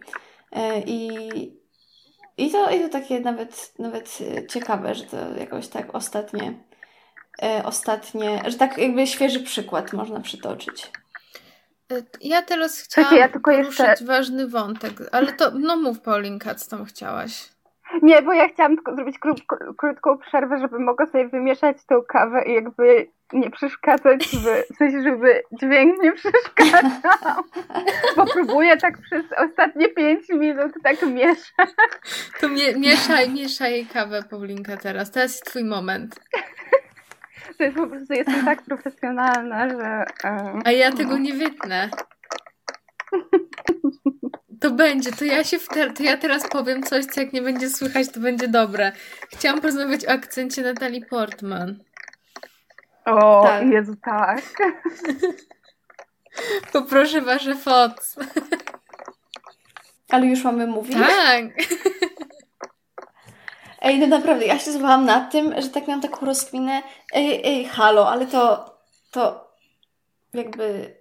E, 0.51 0.79
I, 0.79 1.07
i 2.37 2.51
to, 2.51 2.71
I 2.71 2.79
to 2.79 2.89
takie 2.89 3.19
nawet, 3.19 3.73
nawet 3.79 4.19
ciekawe, 4.49 4.95
że 4.95 5.03
to 5.03 5.17
jakoś 5.39 5.67
tak 5.67 5.95
ostatnie 5.95 6.53
ostatnie, 7.63 8.41
że 8.47 8.57
tak 8.57 8.77
jakby 8.77 9.07
świeży 9.07 9.39
przykład 9.39 9.93
można 9.93 10.19
przytoczyć. 10.19 10.91
E, 11.91 11.95
ja 12.21 12.41
teraz 12.41 12.81
chciałam 12.81 13.15
ja 13.15 13.29
tylko 13.29 13.51
poruszyć 13.51 13.79
jeszcze... 13.79 14.05
ważny 14.05 14.47
wątek, 14.47 14.93
ale 15.11 15.33
to, 15.33 15.51
no 15.51 15.77
mów 15.77 16.01
Paulinka, 16.01 16.55
co 16.55 16.77
tam 16.77 16.85
chciałaś? 16.85 17.53
Nie, 18.01 18.21
bo 18.21 18.33
ja 18.33 18.49
chciałam 18.49 18.75
tylko 18.75 18.95
zrobić 18.95 19.19
krótko, 19.19 19.57
krótką 19.77 20.17
przerwę, 20.17 20.59
żeby 20.59 20.79
mogła 20.79 21.05
sobie 21.05 21.27
wymieszać 21.27 21.77
tą 21.85 22.01
kawę 22.01 22.43
i 22.45 22.53
jakby 22.53 23.07
nie 23.33 23.51
przeszkadzać, 23.51 24.27
w, 24.27 24.73
w 24.73 24.77
sensie, 24.77 25.03
żeby 25.03 25.43
dźwięk 25.51 26.03
nie 26.03 26.11
przeszkadzał. 26.11 27.43
Bo 28.15 28.25
próbuję 28.25 28.77
tak 28.77 29.01
przez 29.01 29.25
ostatnie 29.37 29.89
pięć 29.89 30.29
minut 30.29 30.71
tak 30.83 31.01
mieszać. 31.01 31.69
To 32.41 32.49
mie 32.49 32.75
mieszaj, 32.75 33.29
mieszaj 33.29 33.85
kawę, 33.93 34.23
Paulinka, 34.29 34.77
teraz. 34.77 35.11
Teraz 35.11 35.31
jest 35.31 35.45
twój 35.45 35.63
moment. 35.63 36.19
To 37.57 37.63
jest 37.63 37.77
po 37.77 37.87
prostu, 37.87 38.13
jestem 38.13 38.45
tak 38.45 38.61
profesjonalna, 38.61 39.69
że... 39.69 40.05
A 40.65 40.71
ja 40.71 40.91
tego 40.91 41.17
nie 41.17 41.33
wytnę. 41.33 41.89
To 44.61 44.71
będzie, 44.71 45.11
to 45.11 45.25
ja 45.25 45.43
się 45.43 45.57
to 45.95 46.03
ja 46.03 46.17
teraz 46.17 46.49
powiem 46.49 46.83
coś, 46.83 47.05
co 47.05 47.21
jak 47.21 47.33
nie 47.33 47.41
będzie 47.41 47.69
słychać, 47.69 48.11
to 48.11 48.19
będzie 48.19 48.47
dobre. 48.47 48.91
Chciałam 49.29 49.61
porozmawiać 49.61 50.05
o 50.05 50.09
akcencie 50.09 50.61
Natalii 50.61 51.05
Portman. 51.05 51.83
O, 53.05 53.43
tak. 53.47 53.67
Jezu, 53.67 53.95
tak. 53.95 54.41
Poproszę 56.73 57.21
wasze 57.21 57.55
foc. 57.55 58.15
Ale 60.09 60.25
już 60.25 60.43
mamy 60.43 60.67
mówić? 60.67 60.95
Tak. 60.95 61.43
Ej, 63.83 63.99
no 63.99 64.07
naprawdę, 64.07 64.45
ja 64.45 64.59
się 64.59 64.71
złapałam 64.71 65.05
na 65.05 65.21
tym, 65.21 65.61
że 65.61 65.69
tak 65.69 65.87
miałam 65.87 66.01
taką 66.01 66.25
rozkminę. 66.25 66.81
Ej, 67.13 67.41
ej, 67.45 67.65
halo, 67.65 68.09
ale 68.09 68.25
to, 68.25 68.73
to 69.11 69.51
jakby... 70.33 70.95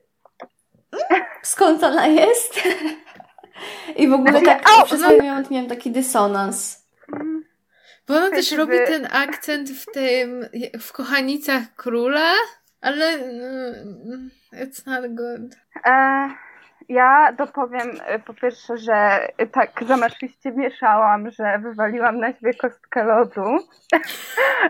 Skąd 1.42 1.85
ona 1.85 2.07
jest? 2.07 2.62
I 3.97 4.09
w 4.09 4.12
ogóle 4.12 4.31
znaczy, 4.31 4.47
tak 4.47 4.68
o, 4.79 4.85
przez 4.85 5.03
pewien 5.03 5.27
moment 5.27 5.51
miałam 5.51 5.68
taki 5.68 5.90
dysonans. 5.90 6.87
Bo 8.09 8.16
ona 8.16 8.31
też 8.31 8.53
robi 8.53 8.77
ten 8.87 9.09
akcent 9.12 9.71
w 9.71 9.92
tym, 9.92 10.47
w 10.81 10.92
Kochanicach 10.92 11.75
Króla, 11.77 12.35
ale 12.81 13.07
mm, 13.07 14.31
it's 14.53 14.87
not 14.87 15.14
good. 15.14 15.57
E, 15.87 16.31
ja 16.93 17.33
dopowiem 17.33 17.91
e, 18.07 18.19
po 18.19 18.35
pierwsze, 18.35 18.77
że 18.77 19.29
tak 19.53 19.85
zamarzliście 19.87 20.53
mieszałam, 20.53 21.31
że 21.31 21.59
wywaliłam 21.59 22.19
na 22.19 22.33
siebie 22.33 22.55
kostkę 22.55 23.05
lodu. 23.05 23.43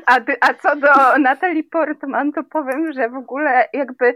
A, 0.06 0.20
a 0.40 0.54
co 0.54 0.76
do 0.76 1.18
Natalie 1.18 1.64
Portman, 1.64 2.32
to 2.32 2.44
powiem, 2.44 2.92
że 2.92 3.08
w 3.08 3.16
ogóle 3.16 3.68
jakby 3.72 4.14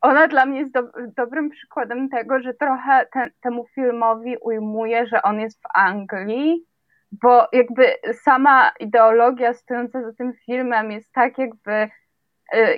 ona 0.00 0.28
dla 0.28 0.46
mnie 0.46 0.60
jest 0.60 0.72
do, 0.72 0.82
dobrym 1.16 1.50
przykładem 1.50 2.08
tego, 2.08 2.40
że 2.40 2.54
trochę 2.54 3.06
ten, 3.12 3.30
temu 3.40 3.66
filmowi 3.74 4.36
ujmuje, 4.42 5.06
że 5.06 5.22
on 5.22 5.40
jest 5.40 5.62
w 5.62 5.66
Anglii, 5.74 6.66
bo 7.12 7.48
jakby 7.52 7.94
sama 8.12 8.72
ideologia 8.80 9.54
stojąca 9.54 10.02
za 10.02 10.12
tym 10.12 10.32
filmem 10.46 10.90
jest 10.90 11.12
tak 11.12 11.38
jakby 11.38 11.88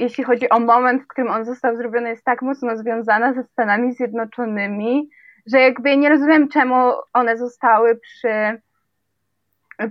jeśli 0.00 0.24
chodzi 0.24 0.48
o 0.48 0.60
moment, 0.60 1.02
w 1.02 1.06
którym 1.06 1.30
on 1.30 1.44
został 1.44 1.76
zrobiony, 1.76 2.08
jest 2.08 2.24
tak 2.24 2.42
mocno 2.42 2.76
związana 2.76 3.32
ze 3.32 3.44
Stanami 3.44 3.92
Zjednoczonymi, 3.92 5.10
że 5.46 5.60
jakby 5.60 5.96
nie 5.96 6.08
rozumiem, 6.08 6.48
czemu 6.48 6.92
one 7.12 7.36
zostały 7.36 7.96
przy, 7.96 8.60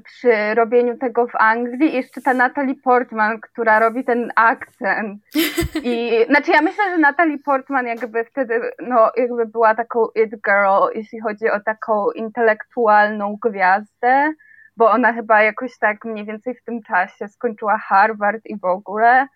przy 0.04 0.56
robieniu 0.56 0.98
tego 0.98 1.28
w 1.28 1.36
Anglii. 1.36 1.90
I 1.90 1.94
jeszcze 1.94 2.22
ta 2.22 2.34
Natalie 2.34 2.76
Portman, 2.76 3.40
która 3.42 3.80
robi 3.80 4.04
ten 4.04 4.32
akcent. 4.36 5.22
I 5.84 6.12
znaczy 6.30 6.52
ja 6.52 6.62
myślę, 6.62 6.84
że 6.90 6.98
Natalie 6.98 7.40
Portman 7.40 7.88
jakby 7.88 8.24
wtedy 8.24 8.62
no, 8.80 9.12
jakby 9.18 9.46
była 9.46 9.76
taką 9.76 10.08
it 10.16 10.30
girl, 10.30 10.96
jeśli 10.96 11.20
chodzi 11.20 11.50
o 11.50 11.60
taką 11.60 12.12
intelektualną 12.12 13.38
gwiazdę, 13.44 14.34
bo 14.78 14.92
ona 14.92 15.14
chyba 15.14 15.42
jakoś 15.42 15.78
tak 15.78 16.06
mniej 16.06 16.26
więcej 16.26 16.56
w 16.56 16.64
tym 16.64 16.84
czasie 16.84 17.28
skończyła 17.28 17.78
Harvard 17.78 18.46
i 18.46 18.60
w 18.60 18.66
ogóle 18.66 19.28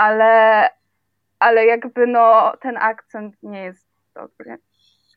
ale, 0.00 0.68
ale 1.38 1.66
jakby 1.66 2.06
no 2.06 2.52
ten 2.62 2.76
akcent 2.76 3.34
nie 3.42 3.64
jest 3.64 3.86
dobry. 4.14 4.58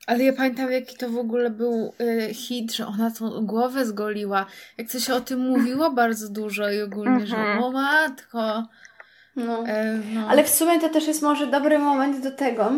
Ale 0.07 0.23
ja 0.23 0.33
pamiętam, 0.33 0.71
jaki 0.71 0.97
to 0.97 1.09
w 1.09 1.17
ogóle 1.17 1.49
był 1.49 1.93
y, 2.01 2.33
hit, 2.33 2.73
że 2.73 2.87
ona 2.87 3.11
tą 3.11 3.45
głowę 3.45 3.85
zgoliła. 3.85 4.45
Jak 4.77 4.87
coś 4.87 5.03
się 5.03 5.13
o 5.13 5.21
tym 5.21 5.39
mówiło 5.39 5.91
bardzo 5.91 6.29
dużo 6.29 6.71
i 6.71 6.81
ogólnie, 6.81 7.27
że 7.27 7.35
mhm. 7.35 7.63
o 7.63 7.71
matko. 7.71 8.63
No. 9.35 9.63
E, 9.67 9.99
no. 10.13 10.27
Ale 10.29 10.43
w 10.43 10.49
sumie 10.49 10.79
to 10.79 10.89
też 10.89 11.07
jest 11.07 11.21
może 11.21 11.47
dobry 11.47 11.79
moment 11.79 12.23
do 12.23 12.31
tego, 12.31 12.71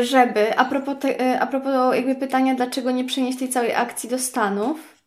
żeby, 0.00 0.58
a 0.58 0.64
propos, 0.64 0.96
te, 1.00 1.20
e, 1.20 1.40
a 1.40 1.46
propos 1.46 1.94
jakby 1.94 2.14
pytania, 2.14 2.54
dlaczego 2.54 2.90
nie 2.90 3.04
przenieść 3.04 3.38
tej 3.38 3.48
całej 3.48 3.74
akcji 3.74 4.08
do 4.08 4.18
Stanów, 4.18 5.04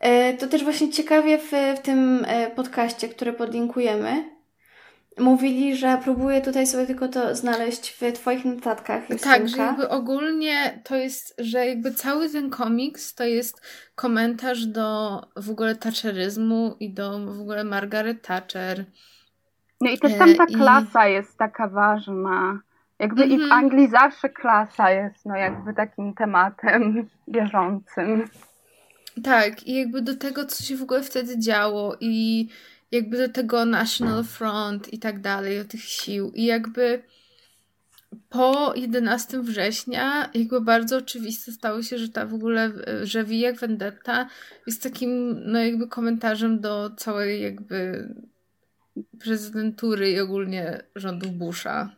e, 0.00 0.34
to 0.34 0.46
też 0.46 0.64
właśnie 0.64 0.90
ciekawie 0.90 1.38
w, 1.38 1.50
w 1.76 1.80
tym 1.82 2.26
podcaście, 2.56 3.08
który 3.08 3.32
podlinkujemy, 3.32 4.37
Mówili, 5.18 5.76
że 5.76 5.98
próbuję 6.04 6.40
tutaj 6.40 6.66
sobie 6.66 6.86
tylko 6.86 7.08
to 7.08 7.34
znaleźć 7.34 7.90
w 7.90 8.12
Twoich 8.12 8.44
notatkach. 8.44 9.10
Jest 9.10 9.24
tak, 9.24 9.48
że 9.48 9.56
jakby 9.56 9.88
ogólnie 9.88 10.80
to 10.84 10.96
jest, 10.96 11.34
że 11.38 11.66
jakby 11.66 11.92
cały 11.92 12.30
ten 12.30 12.50
komiks 12.50 13.14
to 13.14 13.24
jest 13.24 13.62
komentarz 13.94 14.66
do 14.66 15.20
w 15.36 15.50
ogóle 15.50 15.74
Thatcheryzmu 15.76 16.76
i 16.80 16.90
do 16.90 17.18
w 17.26 17.40
ogóle 17.40 17.64
Margaret 17.64 18.22
Thatcher. 18.22 18.84
No 19.80 19.90
i 19.90 19.98
też 19.98 20.18
tam 20.18 20.34
ta 20.34 20.44
e, 20.44 20.46
klasa 20.46 21.08
I... 21.08 21.12
jest 21.12 21.38
taka 21.38 21.68
ważna. 21.68 22.60
Jakby 22.98 23.22
mm 23.22 23.30
-hmm. 23.30 23.34
i 23.34 23.38
w 23.38 23.42
mhm. 23.42 23.64
Anglii 23.64 23.88
zawsze 23.88 24.28
klasa 24.28 24.90
jest 24.90 25.26
no 25.26 25.36
jakby 25.36 25.74
takim 25.74 26.14
tematem 26.14 27.08
bieżącym. 27.28 28.24
Tak, 29.24 29.66
i 29.66 29.74
jakby 29.74 30.02
do 30.02 30.16
tego, 30.16 30.44
co 30.44 30.64
się 30.64 30.76
w 30.76 30.82
ogóle 30.82 31.02
wtedy 31.02 31.38
działo 31.38 31.96
i 32.00 32.48
jakby 32.90 33.18
do 33.18 33.32
tego 33.32 33.64
National 33.64 34.24
Front 34.24 34.92
i 34.92 34.98
tak 34.98 35.20
dalej, 35.20 35.58
do 35.58 35.64
tych 35.64 35.80
sił. 35.80 36.32
I 36.34 36.44
jakby 36.44 37.02
po 38.30 38.74
11 38.76 39.40
września 39.40 40.30
jakby 40.34 40.60
bardzo 40.60 40.96
oczywiste 40.96 41.52
stało 41.52 41.82
się, 41.82 41.98
że 41.98 42.08
ta 42.08 42.26
w 42.26 42.34
ogóle, 42.34 42.70
że 43.02 43.24
Via 43.24 43.52
Vendetta 43.52 44.26
jest 44.66 44.82
takim 44.82 45.40
no 45.44 45.58
jakby 45.58 45.88
komentarzem 45.88 46.60
do 46.60 46.90
całej 46.90 47.42
jakby 47.42 48.08
prezydentury 49.20 50.10
i 50.10 50.20
ogólnie 50.20 50.82
rządów 50.94 51.30
Busha. 51.30 51.90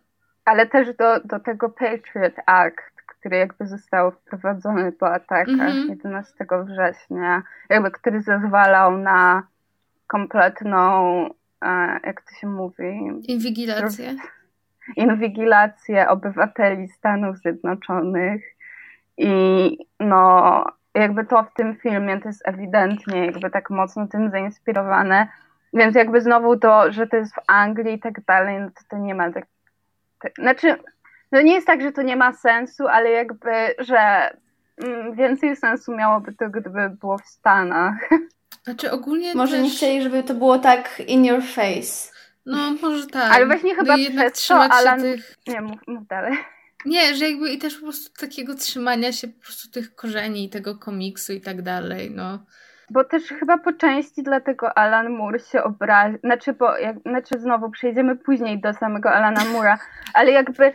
ale 0.44 0.66
też 0.66 0.96
do, 0.96 1.20
do 1.20 1.40
tego 1.40 1.68
Patriot 1.68 2.34
Act, 2.46 3.02
który 3.06 3.36
jakby 3.36 3.66
został 3.66 4.10
wprowadzony 4.10 4.92
po 4.92 5.08
atakach 5.08 5.48
mm 5.48 5.86
-hmm. 5.86 5.90
11 5.90 6.46
września, 6.64 7.42
jakby 7.68 7.90
który 7.90 8.22
zezwalał 8.22 8.98
na 8.98 9.49
kompletną, 10.10 10.80
e, 11.64 12.00
jak 12.04 12.22
to 12.22 12.34
się 12.40 12.46
mówi? 12.46 13.10
Inwigilację. 13.28 14.16
Inwigilację 14.96 16.08
obywateli 16.08 16.88
Stanów 16.88 17.38
Zjednoczonych 17.38 18.42
i 19.16 19.78
no 20.00 20.64
jakby 20.94 21.24
to 21.24 21.42
w 21.42 21.54
tym 21.54 21.76
filmie 21.76 22.20
to 22.20 22.28
jest 22.28 22.48
ewidentnie 22.48 23.26
jakby 23.26 23.50
tak 23.50 23.70
mocno 23.70 24.06
tym 24.06 24.30
zainspirowane, 24.30 25.28
więc 25.72 25.96
jakby 25.96 26.20
znowu 26.20 26.56
to, 26.56 26.92
że 26.92 27.06
to 27.06 27.16
jest 27.16 27.34
w 27.34 27.40
Anglii 27.46 27.94
i 27.94 28.00
tak 28.00 28.24
dalej, 28.24 28.60
no 28.60 28.68
to 28.68 28.80
to 28.88 28.98
nie 28.98 29.14
ma 29.14 29.32
tak, 29.32 29.46
tak 30.20 30.32
znaczy 30.38 30.76
no 31.32 31.42
nie 31.42 31.54
jest 31.54 31.66
tak, 31.66 31.82
że 31.82 31.92
to 31.92 32.02
nie 32.02 32.16
ma 32.16 32.32
sensu, 32.32 32.88
ale 32.88 33.10
jakby, 33.10 33.50
że 33.78 34.30
mm, 34.84 35.14
więcej 35.14 35.56
sensu 35.56 35.96
miałoby 35.96 36.32
to, 36.32 36.50
gdyby 36.50 36.90
było 37.00 37.18
w 37.18 37.26
Stanach. 37.26 38.08
Znaczy 38.64 38.90
ogólnie 38.90 39.34
Może 39.34 39.56
też... 39.56 39.64
nie 39.64 39.70
chcieli, 39.70 40.02
żeby 40.02 40.22
to 40.22 40.34
było 40.34 40.58
tak 40.58 41.02
in 41.06 41.24
your 41.24 41.42
face. 41.42 42.12
No, 42.46 42.74
może 42.82 43.06
tak. 43.06 43.32
Ale 43.32 43.46
właśnie 43.46 43.74
chyba 43.74 43.96
no 43.96 44.30
przez 44.30 44.46
to 44.46 44.60
Alan... 44.60 45.00
Tych... 45.00 45.34
Nie, 45.46 45.60
mów, 45.60 45.78
mów 45.86 46.06
dalej. 46.06 46.38
Nie, 46.86 47.14
że 47.14 47.30
jakby 47.30 47.50
i 47.50 47.58
też 47.58 47.74
po 47.74 47.82
prostu 47.82 48.20
takiego 48.20 48.54
trzymania 48.54 49.12
się 49.12 49.28
po 49.28 49.42
prostu 49.42 49.70
tych 49.70 49.94
korzeni, 49.94 50.50
tego 50.50 50.78
komiksu 50.78 51.32
i 51.32 51.40
tak 51.40 51.62
dalej, 51.62 52.10
no. 52.10 52.38
Bo 52.90 53.04
też 53.04 53.22
chyba 53.28 53.58
po 53.58 53.72
części 53.72 54.22
dlatego 54.22 54.78
Alan 54.78 55.10
Moore 55.10 55.38
się 55.38 55.62
obrazi, 55.62 56.18
znaczy, 56.24 56.52
bo 56.52 56.78
jak, 56.78 56.96
znaczy 57.00 57.40
znowu 57.40 57.70
przejdziemy 57.70 58.16
później 58.16 58.60
do 58.60 58.74
samego 58.74 59.10
Alana 59.10 59.40
Moore'a, 59.40 59.78
ale 60.14 60.30
jakby 60.30 60.72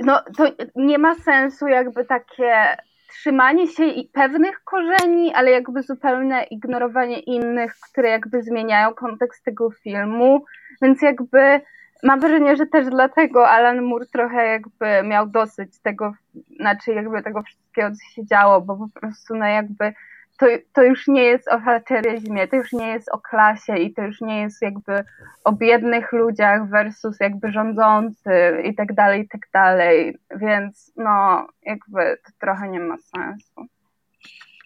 no 0.00 0.22
to 0.36 0.44
nie 0.76 0.98
ma 0.98 1.14
sensu 1.14 1.68
jakby 1.68 2.04
takie 2.04 2.76
trzymanie 3.08 3.66
się 3.66 3.84
pewnych 4.12 4.64
korzeni, 4.64 5.34
ale 5.34 5.50
jakby 5.50 5.82
zupełne 5.82 6.44
ignorowanie 6.44 7.18
innych, 7.18 7.74
które 7.90 8.10
jakby 8.10 8.42
zmieniają 8.42 8.94
kontekst 8.94 9.44
tego 9.44 9.70
filmu, 9.70 10.44
więc 10.82 11.02
jakby 11.02 11.60
mam 12.02 12.20
wrażenie, 12.20 12.56
że 12.56 12.66
też 12.66 12.86
dlatego 12.86 13.48
Alan 13.48 13.82
Moore 13.82 14.06
trochę 14.06 14.46
jakby 14.46 15.08
miał 15.08 15.26
dosyć 15.26 15.78
tego, 15.82 16.14
znaczy 16.60 16.92
jakby 16.92 17.22
tego 17.22 17.42
wszystkiego, 17.42 17.90
co 17.90 18.14
się 18.14 18.26
działo, 18.26 18.60
bo 18.60 18.76
po 18.76 19.00
prostu 19.00 19.34
no 19.34 19.46
jakby 19.46 19.92
to, 20.38 20.46
to 20.72 20.82
już 20.82 21.08
nie 21.08 21.24
jest 21.24 21.48
o 21.48 21.58
hatcheryzmie, 21.58 22.48
to 22.48 22.56
już 22.56 22.72
nie 22.72 22.88
jest 22.88 23.08
o 23.08 23.18
klasie 23.18 23.76
i 23.76 23.94
to 23.94 24.02
już 24.02 24.20
nie 24.20 24.40
jest 24.40 24.62
jakby 24.62 25.04
o 25.44 25.52
biednych 25.52 26.12
ludziach 26.12 26.68
versus 26.68 27.20
jakby 27.20 27.52
rządzący 27.52 28.62
i 28.64 28.74
tak 28.74 28.94
dalej, 28.94 29.22
i 29.22 29.28
tak 29.28 29.40
dalej. 29.52 30.18
Więc 30.36 30.92
no, 30.96 31.46
jakby 31.62 32.18
to 32.26 32.32
trochę 32.40 32.68
nie 32.68 32.80
ma 32.80 32.96
sensu. 32.98 33.66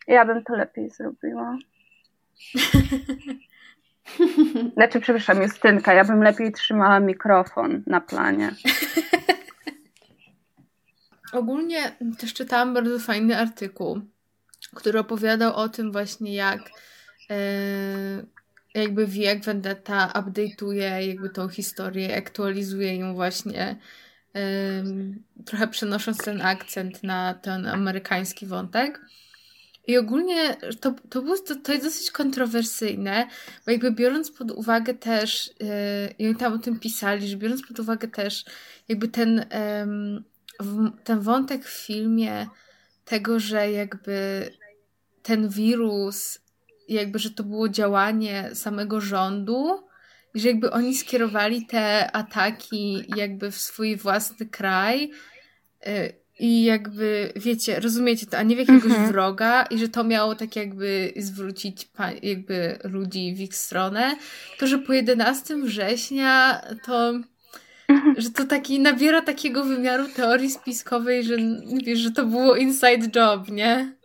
Ja 0.07 0.25
bym 0.25 0.45
to 0.45 0.57
lepiej 0.57 0.91
zrobiła. 0.91 1.55
Znaczy, 4.75 5.01
przepraszam, 5.01 5.43
Justynka, 5.43 5.95
ja 5.95 6.05
bym 6.05 6.23
lepiej 6.23 6.53
trzymała 6.53 7.01
mikrofon 7.01 7.83
na 7.87 8.01
planie. 8.01 8.51
Ogólnie 11.33 11.93
też 12.19 12.35
czytałam 12.35 12.75
bardzo 12.75 12.99
fajny 12.99 13.39
artykuł 13.39 14.01
który 14.75 14.99
opowiadał 14.99 15.55
o 15.55 15.69
tym 15.69 15.93
właśnie, 15.93 16.35
jak 16.35 16.71
e, 17.31 17.37
jakby 18.75 19.07
wiek 19.07 19.45
Vendetta 19.45 20.13
update'uje 20.15 21.01
jakby 21.01 21.31
tą 21.31 21.49
historię, 21.49 22.17
aktualizuje 22.17 22.97
ją 22.97 23.15
właśnie 23.15 23.77
e, 24.35 24.85
trochę 25.45 25.69
przenosząc 25.69 26.19
ten 26.19 26.41
akcent 26.41 27.03
na 27.03 27.35
ten 27.35 27.67
amerykański 27.67 28.47
wątek. 28.47 29.01
I 29.87 29.99
ogólnie 29.99 30.57
to, 30.81 30.95
to, 31.11 31.23
było, 31.23 31.39
to, 31.39 31.57
to 31.57 31.73
jest 31.73 31.85
dosyć 31.85 32.11
kontrowersyjne, 32.11 33.27
bo 33.67 33.73
jakby 33.73 33.93
biorąc 33.93 34.31
pod 34.31 34.51
uwagę 34.51 34.95
też, 34.95 35.51
yy, 36.19 36.29
i 36.31 36.37
tam 36.37 36.53
o 36.53 36.59
tym 36.59 36.81
pisali, 36.81 37.29
że 37.29 37.37
biorąc 37.37 37.67
pod 37.69 37.81
uwagę 37.81 38.09
też 38.09 38.45
jakby 38.89 39.09
ten, 39.09 39.47
yy, 40.61 40.91
ten 41.05 41.21
wątek 41.21 41.65
w 41.65 41.87
filmie 41.87 42.47
tego, 43.05 43.41
że 43.41 43.73
jakby 43.73 44.51
ten 45.23 45.49
wirus, 45.49 46.39
jakby, 46.89 47.19
że 47.19 47.31
to 47.31 47.45
było 47.45 47.69
działanie 47.69 48.51
samego 48.55 49.01
rządu 49.01 49.87
i 50.35 50.41
że 50.41 50.49
jakby 50.49 50.71
oni 50.71 50.95
skierowali 50.95 51.67
te 51.67 52.13
ataki 52.17 53.05
jakby 53.17 53.51
w 53.51 53.57
swój 53.57 53.97
własny 53.97 54.47
kraj 54.47 55.11
y, 55.87 56.23
i 56.39 56.65
jakby, 56.65 57.33
wiecie, 57.37 57.81
rozumiecie 57.81 58.27
to, 58.27 58.39
a 58.39 58.43
nie 58.43 58.57
w 58.57 58.59
jakiegoś 58.59 58.85
mhm. 58.85 59.09
wroga 59.09 59.63
i 59.63 59.79
że 59.79 59.89
to 59.89 60.05
miało 60.05 60.35
tak 60.35 60.57
jakby 60.57 61.13
zwrócić 61.17 61.89
jakby 62.23 62.79
ludzi 62.85 63.35
w 63.35 63.41
ich 63.41 63.57
stronę, 63.57 64.17
to, 64.59 64.67
że 64.67 64.79
po 64.79 64.93
11 64.93 65.57
września 65.57 66.63
to 66.85 67.13
mhm. 67.89 68.15
że 68.19 68.31
to 68.31 68.45
taki 68.45 68.81
nabiera 68.81 69.23
takiego 69.23 69.65
wymiaru 69.65 70.09
teorii 70.17 70.51
spiskowej, 70.51 71.25
że 71.25 71.37
wiesz, 71.85 71.99
że 71.99 72.11
to 72.11 72.27
było 72.27 72.57
inside 72.57 73.21
job, 73.21 73.49
nie? 73.49 74.02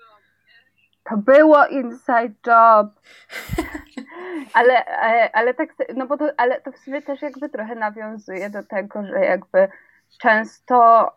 To 1.09 1.17
było 1.17 1.65
inside 1.65 2.33
job. 2.47 2.87
Ale, 4.53 4.85
e, 4.85 5.35
ale 5.35 5.53
tak, 5.53 5.69
no 5.95 6.07
bo 6.07 6.17
to, 6.17 6.29
ale 6.37 6.61
to 6.61 6.71
w 6.71 6.77
sumie 6.77 7.01
też 7.01 7.21
jakby 7.21 7.49
trochę 7.49 7.75
nawiązuje 7.75 8.49
do 8.49 8.63
tego, 8.63 9.05
że 9.05 9.19
jakby 9.19 9.67
często, 10.21 11.11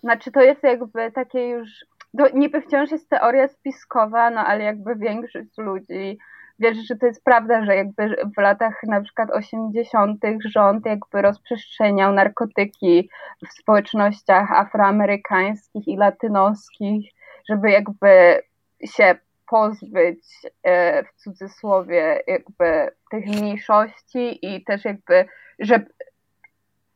znaczy 0.00 0.32
to 0.32 0.42
jest 0.42 0.62
jakby 0.62 1.12
takie 1.12 1.48
już, 1.48 1.70
to 2.18 2.28
niby 2.34 2.60
wciąż 2.60 2.90
jest 2.90 3.08
teoria 3.08 3.48
spiskowa, 3.48 4.30
no 4.30 4.40
ale 4.40 4.64
jakby 4.64 4.96
większość 4.96 5.58
ludzi 5.58 6.18
wierzy, 6.58 6.82
że 6.82 6.96
to 6.96 7.06
jest 7.06 7.24
prawda, 7.24 7.64
że 7.64 7.76
jakby 7.76 8.16
w 8.36 8.40
latach 8.40 8.74
na 8.82 9.00
przykład 9.00 9.30
80. 9.30 10.20
rząd 10.44 10.86
jakby 10.86 11.22
rozprzestrzeniał 11.22 12.12
narkotyki 12.12 13.10
w 13.48 13.52
społecznościach 13.52 14.52
afroamerykańskich 14.52 15.88
i 15.88 15.96
latynoskich, 15.96 17.12
żeby 17.48 17.70
jakby 17.70 18.42
się 18.84 19.14
pozbyć 19.54 20.24
e, 20.62 21.04
w 21.04 21.12
cudzysłowie 21.16 22.20
jakby 22.26 22.90
tych 23.10 23.26
mniejszości 23.26 24.38
i 24.42 24.64
też 24.64 24.84
jakby, 24.84 25.24
że, 25.58 25.86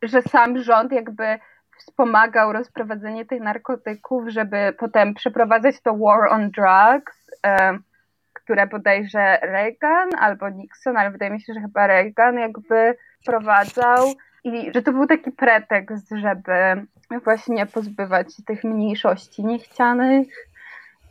że 0.01 0.21
sam 0.21 0.63
rząd 0.63 0.91
jakby 0.91 1.39
wspomagał 1.77 2.53
rozprowadzenie 2.53 3.25
tych 3.25 3.41
narkotyków, 3.41 4.23
żeby 4.27 4.73
potem 4.79 5.13
przeprowadzać 5.13 5.81
to 5.81 5.97
war 5.97 6.29
on 6.29 6.51
drugs, 6.51 7.31
e, 7.45 7.77
które 8.33 8.67
bodajże 8.67 9.39
Reagan 9.41 10.09
albo 10.19 10.49
Nixon, 10.49 10.97
ale 10.97 11.11
wydaje 11.11 11.31
mi 11.31 11.41
się, 11.41 11.53
że 11.53 11.61
chyba 11.61 11.87
Reagan 11.87 12.39
jakby 12.39 12.95
prowadzał 13.25 14.07
i 14.43 14.71
że 14.73 14.81
to 14.81 14.91
był 14.91 15.07
taki 15.07 15.31
pretekst, 15.31 16.09
żeby 16.09 16.87
właśnie 17.23 17.65
pozbywać 17.65 18.35
się 18.35 18.43
tych 18.43 18.63
mniejszości 18.63 19.45
niechcianych 19.45 20.27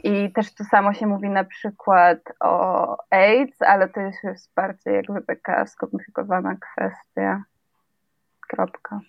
i 0.04 0.32
też 0.32 0.54
to 0.54 0.64
samo 0.64 0.94
się 0.94 1.06
mówi 1.06 1.28
na 1.30 1.44
przykład 1.44 2.18
o 2.40 2.96
AIDS, 3.10 3.62
ale 3.62 3.88
to 3.88 4.00
jest 4.00 4.24
już 4.24 4.38
bardziej 4.56 4.94
jakby 4.94 5.22
taka 5.22 5.66
skomplikowana 5.66 6.56
kwestia. 6.56 7.44
Kropka. 8.48 9.00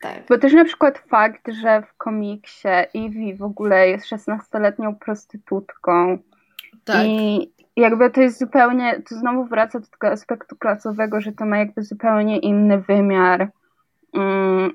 Tak. 0.00 0.22
Bo 0.28 0.38
też 0.38 0.52
na 0.52 0.64
przykład 0.64 0.98
fakt, 0.98 1.52
że 1.62 1.82
w 1.82 1.96
komiksie 1.96 2.68
Evie 2.94 3.36
w 3.36 3.42
ogóle 3.42 3.88
jest 3.88 4.06
16-letnią 4.06 4.94
prostytutką. 4.94 6.18
Tak. 6.84 7.06
I 7.06 7.52
jakby 7.76 8.10
to 8.10 8.20
jest 8.20 8.38
zupełnie, 8.38 9.02
to 9.08 9.14
znowu 9.14 9.44
wraca 9.44 9.80
do 9.80 9.86
tego 9.86 10.08
aspektu 10.08 10.56
klasowego, 10.56 11.20
że 11.20 11.32
to 11.32 11.46
ma 11.46 11.58
jakby 11.58 11.82
zupełnie 11.82 12.38
inny 12.38 12.80
wymiar. 12.80 13.48
Um, 14.12 14.72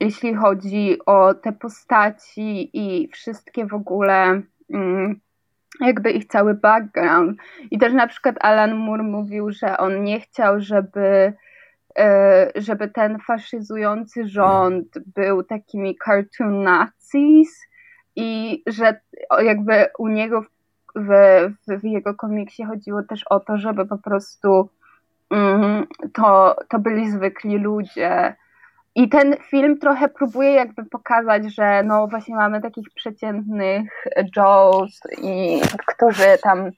jeśli 0.00 0.34
chodzi 0.34 0.98
o 1.06 1.34
te 1.34 1.52
postaci 1.52 2.70
i 2.72 3.08
wszystkie 3.08 3.66
w 3.66 3.74
ogóle 3.74 4.42
mm, 4.72 5.20
jakby 5.80 6.10
ich 6.10 6.26
cały 6.26 6.54
background. 6.54 7.38
I 7.70 7.78
też 7.78 7.92
na 7.92 8.06
przykład 8.06 8.36
Alan 8.40 8.76
Moore 8.76 9.02
mówił, 9.02 9.50
że 9.50 9.78
on 9.78 10.04
nie 10.04 10.20
chciał, 10.20 10.60
żeby 10.60 11.32
e, 11.98 12.50
żeby 12.54 12.88
ten 12.88 13.18
faszyzujący 13.18 14.28
rząd 14.28 14.98
był 15.16 15.42
takimi 15.42 15.98
cartoon 16.04 16.62
nazis 16.62 17.66
i 18.16 18.62
że 18.66 19.00
jakby 19.42 19.86
u 19.98 20.08
niego 20.08 20.42
w, 20.42 20.48
w, 20.94 21.80
w 21.80 21.84
jego 21.84 22.14
komiksie 22.14 22.64
chodziło 22.64 23.02
też 23.02 23.24
o 23.24 23.40
to, 23.40 23.58
żeby 23.58 23.86
po 23.86 23.98
prostu 23.98 24.70
mm, 25.30 25.86
to, 26.12 26.56
to 26.68 26.78
byli 26.78 27.10
zwykli 27.10 27.58
ludzie, 27.58 28.36
i 28.96 29.08
ten 29.08 29.36
film 29.50 29.78
trochę 29.78 30.08
próbuje 30.08 30.50
jakby 30.50 30.84
pokazać, 30.84 31.54
że 31.54 31.82
no 31.82 32.08
właśnie 32.08 32.34
mamy 32.34 32.60
takich 32.60 32.86
przeciętnych 32.94 33.90
Joes 34.36 35.00
i 35.22 35.60
którzy 35.86 36.38
tam 36.42 36.70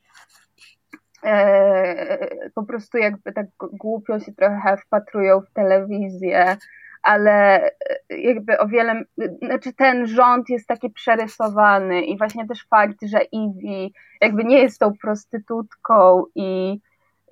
e, 1.25 2.29
po 2.55 2.63
prostu 2.63 2.99
jakby 2.99 3.33
tak 3.33 3.47
głupio 3.73 4.21
się 4.21 4.33
trochę 4.33 4.77
wpatrują 4.77 5.41
w 5.41 5.53
telewizję, 5.53 6.57
ale 7.03 7.65
e, 7.65 7.71
jakby 8.11 8.59
o 8.59 8.69
wiele, 8.69 9.03
znaczy 9.43 9.73
ten 9.73 10.07
rząd 10.07 10.49
jest 10.49 10.67
taki 10.67 10.91
przerysowany 10.91 12.03
i 12.03 12.19
właśnie 12.19 12.47
też 12.47 12.67
fakt, 12.71 12.99
że 13.03 13.19
Ivy 13.33 13.91
jakby 14.21 14.45
nie 14.45 14.59
jest 14.59 14.79
tą 14.79 14.93
prostytutką 15.03 16.25
i, 16.35 16.81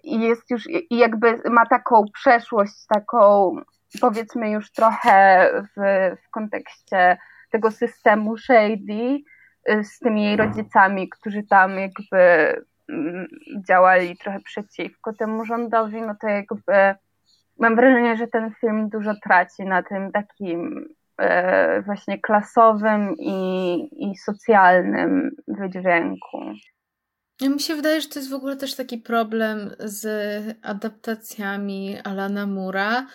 i 0.04 0.20
jest 0.20 0.50
już, 0.50 0.68
i 0.70 0.96
jakby 0.96 1.40
ma 1.50 1.66
taką 1.66 2.04
przeszłość, 2.12 2.86
taką 2.88 3.56
powiedzmy 4.00 4.50
już 4.50 4.72
trochę 4.72 5.50
w, 5.76 5.80
w 6.26 6.30
kontekście 6.30 7.18
tego 7.50 7.70
systemu 7.70 8.36
shady 8.38 9.18
y, 9.70 9.84
z 9.84 9.98
tymi 9.98 10.24
jej 10.24 10.36
rodzicami, 10.36 11.08
którzy 11.08 11.42
tam 11.42 11.78
jakby 11.78 12.16
mm, 12.88 13.26
działali 13.68 14.16
trochę 14.16 14.40
przeciwko 14.40 15.12
temu 15.12 15.44
rządowi, 15.44 16.02
no 16.02 16.14
to 16.20 16.28
jakby 16.28 16.94
mam 17.58 17.76
wrażenie, 17.76 18.16
że 18.16 18.26
ten 18.26 18.54
film 18.60 18.88
dużo 18.88 19.14
traci 19.22 19.64
na 19.64 19.82
tym 19.82 20.12
takim 20.12 20.88
e, 21.18 21.82
właśnie 21.82 22.20
klasowym 22.20 23.14
i, 23.18 23.88
i 24.10 24.16
socjalnym 24.16 25.30
wydźwięku. 25.48 26.38
Ja 27.40 27.48
mi 27.48 27.60
się 27.60 27.74
wydaje, 27.74 28.00
że 28.00 28.08
to 28.08 28.18
jest 28.18 28.30
w 28.30 28.34
ogóle 28.34 28.56
też 28.56 28.74
taki 28.74 28.98
problem 28.98 29.70
z 29.78 30.06
adaptacjami 30.62 31.96
Alana 32.04 32.46
Mura, 32.46 33.06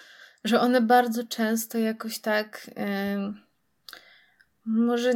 że 0.43 0.59
one 0.59 0.81
bardzo 0.81 1.23
często 1.23 1.77
jakoś 1.77 2.19
tak 2.19 2.71
yy, 2.77 3.33
może, 4.65 5.13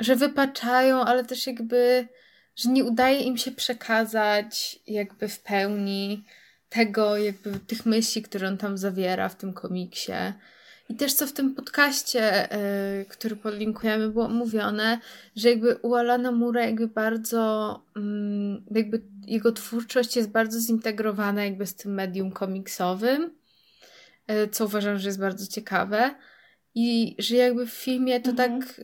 że 0.00 0.16
wypaczają, 0.16 1.00
ale 1.00 1.24
też 1.24 1.46
jakby, 1.46 2.08
że 2.56 2.70
nie 2.70 2.84
udaje 2.84 3.20
im 3.20 3.38
się 3.38 3.50
przekazać 3.50 4.78
jakby 4.86 5.28
w 5.28 5.40
pełni 5.40 6.24
tego, 6.68 7.16
jakby 7.16 7.58
tych 7.58 7.86
myśli, 7.86 8.22
które 8.22 8.48
on 8.48 8.58
tam 8.58 8.78
zawiera 8.78 9.28
w 9.28 9.36
tym 9.36 9.52
komiksie. 9.52 10.12
I 10.88 10.94
też 10.94 11.14
co 11.14 11.26
w 11.26 11.32
tym 11.32 11.54
podcaście, 11.54 12.48
yy, 12.98 13.04
który 13.04 13.36
podlinkujemy, 13.36 14.08
było 14.08 14.28
mówione, 14.28 14.98
że 15.36 15.50
jakby 15.50 15.76
u 15.76 15.94
Alana 15.94 16.32
Mura 16.32 16.64
jakby 16.64 16.88
bardzo, 16.88 17.82
yy, 17.96 18.62
jakby 18.70 19.02
jego 19.26 19.52
twórczość 19.52 20.16
jest 20.16 20.30
bardzo 20.30 20.60
zintegrowana 20.60 21.44
jakby 21.44 21.66
z 21.66 21.74
tym 21.74 21.94
medium 21.94 22.32
komiksowym, 22.32 23.41
co 24.50 24.64
uważam, 24.64 24.98
że 24.98 25.08
jest 25.08 25.20
bardzo 25.20 25.46
ciekawe. 25.46 26.14
I 26.74 27.16
że 27.18 27.36
jakby 27.36 27.66
w 27.66 27.72
filmie 27.72 28.20
to 28.20 28.30
mhm. 28.30 28.60
tak 28.60 28.80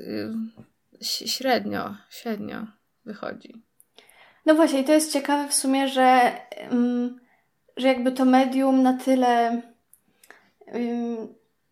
średnio, 1.03 1.97
średnio 2.11 2.67
wychodzi. 3.05 3.63
No 4.47 4.55
właśnie, 4.55 4.81
i 4.81 4.85
to 4.85 4.93
jest 4.93 5.13
ciekawe 5.13 5.49
w 5.49 5.55
sumie, 5.55 5.89
że 5.89 6.33
że 7.77 7.89
jakby 7.89 8.13
to 8.13 8.25
medium 8.25 8.83
na 8.83 8.93
tyle 8.93 9.63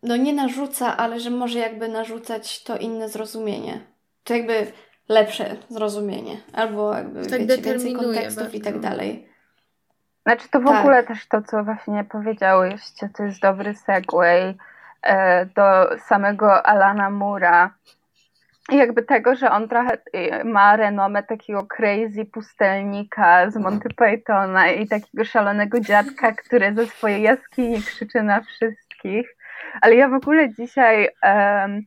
no 0.02 0.16
nie 0.16 0.32
narzuca, 0.32 0.96
ale 0.96 1.20
że 1.20 1.30
może 1.30 1.58
jakby 1.58 1.88
narzucać 1.88 2.62
to 2.62 2.78
inne 2.78 3.08
zrozumienie. 3.08 3.80
To 4.24 4.34
jakby 4.34 4.72
lepsze 5.08 5.56
zrozumienie, 5.68 6.40
albo 6.52 6.94
jakby 6.94 7.26
tak 7.26 7.46
wiecie, 7.46 7.62
więcej 7.62 7.92
kontekstów 7.92 8.42
bardzo. 8.42 8.56
i 8.56 8.60
tak 8.60 8.80
dalej. 8.80 9.28
Znaczy 10.26 10.48
to 10.48 10.60
w 10.60 10.64
tak. 10.64 10.80
ogóle 10.80 11.02
też 11.02 11.26
to, 11.28 11.42
co 11.42 11.64
właśnie 11.64 12.04
powiedziałyście, 12.04 13.08
to 13.16 13.22
jest 13.22 13.40
dobry 13.40 13.74
segway 13.74 14.54
e, 15.02 15.46
do 15.46 15.98
samego 15.98 16.66
Alana 16.66 17.10
Mura, 17.10 17.70
jakby 18.72 19.02
tego, 19.02 19.36
że 19.36 19.50
on 19.50 19.68
trochę 19.68 19.94
y, 19.94 20.44
ma 20.44 20.76
renomę 20.76 21.22
takiego 21.22 21.66
crazy 21.66 22.24
pustelnika 22.24 23.50
z 23.50 23.56
Monty 23.56 23.88
Pythona 23.88 24.70
i 24.70 24.88
takiego 24.88 25.24
szalonego 25.24 25.80
dziadka, 25.80 26.32
który 26.32 26.74
ze 26.74 26.86
swojej 26.86 27.22
jaskini 27.22 27.82
krzyczy 27.82 28.22
na 28.22 28.40
wszystkich. 28.40 29.36
Ale 29.80 29.94
ja 29.94 30.08
w 30.08 30.14
ogóle 30.14 30.54
dzisiaj 30.54 31.08
um, 31.22 31.82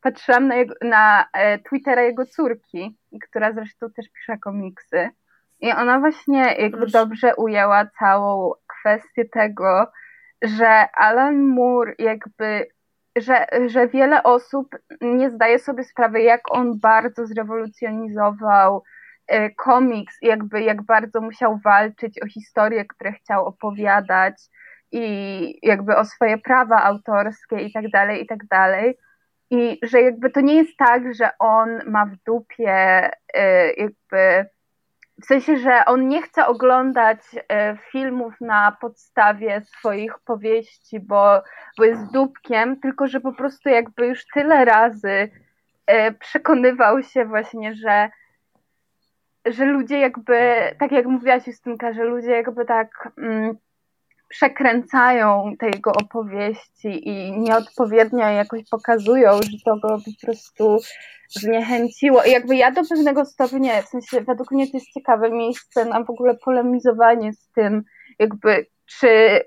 patrzyłam 0.00 0.48
na, 0.48 0.54
jego, 0.54 0.74
na 0.82 1.26
e, 1.32 1.58
Twittera 1.58 2.02
jego 2.02 2.26
córki, 2.26 2.96
która 3.22 3.52
zresztą 3.52 3.90
też 3.90 4.08
pisze 4.08 4.38
komiksy. 4.38 5.10
I 5.64 5.72
ona 5.72 6.00
właśnie 6.00 6.54
jakby 6.58 6.78
Proszę. 6.78 6.92
dobrze 6.92 7.36
ujęła 7.36 7.86
całą 7.98 8.52
kwestię 8.66 9.24
tego, 9.24 9.86
że 10.42 10.86
Alan 10.96 11.46
Moore 11.46 11.94
jakby 11.98 12.66
że, 13.18 13.46
że 13.66 13.88
wiele 13.88 14.22
osób 14.22 14.76
nie 15.00 15.30
zdaje 15.30 15.58
sobie 15.58 15.84
sprawy, 15.84 16.22
jak 16.22 16.40
on 16.50 16.80
bardzo 16.80 17.26
zrewolucjonizował 17.26 18.82
e, 19.26 19.50
komiks, 19.50 20.14
jakby 20.22 20.62
jak 20.62 20.82
bardzo 20.82 21.20
musiał 21.20 21.58
walczyć 21.64 22.22
o 22.22 22.26
historie, 22.26 22.84
które 22.84 23.12
chciał 23.12 23.46
opowiadać 23.46 24.34
i 24.92 25.58
jakby 25.62 25.96
o 25.96 26.04
swoje 26.04 26.38
prawa 26.38 26.82
autorskie 26.82 27.56
i 27.56 27.72
tak 27.72 27.90
dalej, 27.90 28.22
i 28.22 28.26
tak 28.26 28.46
dalej. 28.46 28.98
I 29.50 29.78
że 29.82 30.00
jakby 30.02 30.30
to 30.30 30.40
nie 30.40 30.54
jest 30.54 30.76
tak, 30.78 31.14
że 31.14 31.30
on 31.38 31.80
ma 31.86 32.06
w 32.06 32.16
dupie 32.26 33.10
e, 33.34 33.72
jakby 33.72 34.46
w 35.22 35.26
sensie, 35.26 35.56
że 35.56 35.84
on 35.84 36.08
nie 36.08 36.22
chce 36.22 36.46
oglądać 36.46 37.18
e, 37.48 37.76
filmów 37.76 38.34
na 38.40 38.76
podstawie 38.80 39.62
swoich 39.78 40.18
powieści, 40.18 41.00
bo, 41.00 41.42
bo 41.78 41.84
jest 41.84 42.12
dupkiem, 42.12 42.80
tylko 42.80 43.06
że 43.06 43.20
po 43.20 43.32
prostu 43.32 43.68
jakby 43.68 44.06
już 44.06 44.26
tyle 44.34 44.64
razy 44.64 45.30
e, 45.86 46.12
przekonywał 46.12 47.02
się 47.02 47.24
właśnie, 47.24 47.74
że, 47.74 48.10
że 49.46 49.64
ludzie 49.64 49.98
jakby, 49.98 50.52
tak 50.78 50.92
jak 50.92 51.06
mówiłaś 51.06 51.46
Justynka, 51.46 51.92
że 51.92 52.04
ludzie 52.04 52.30
jakby 52.30 52.64
tak 52.64 53.08
mm, 53.18 53.56
przekręcają 54.34 55.52
te 55.58 55.66
jego 55.66 55.92
opowieści 55.92 57.08
i 57.08 57.32
nieodpowiednio 57.38 58.28
jakoś 58.28 58.68
pokazują, 58.70 59.32
że 59.32 59.58
to 59.64 59.76
go 59.76 59.88
po 59.88 60.26
prostu 60.26 60.78
zniechęciło. 61.28 62.22
I 62.22 62.30
jakby 62.30 62.56
ja 62.56 62.70
do 62.70 62.82
pewnego 62.90 63.24
stopnia, 63.24 63.82
w 63.82 63.88
sensie 63.88 64.20
według 64.20 64.50
mnie 64.50 64.66
to 64.66 64.76
jest 64.76 64.92
ciekawe 64.92 65.30
miejsce 65.30 65.84
na 65.84 66.04
w 66.04 66.10
ogóle 66.10 66.34
polemizowanie 66.34 67.32
z 67.32 67.50
tym, 67.50 67.82
jakby 68.18 68.66
czy 68.86 69.40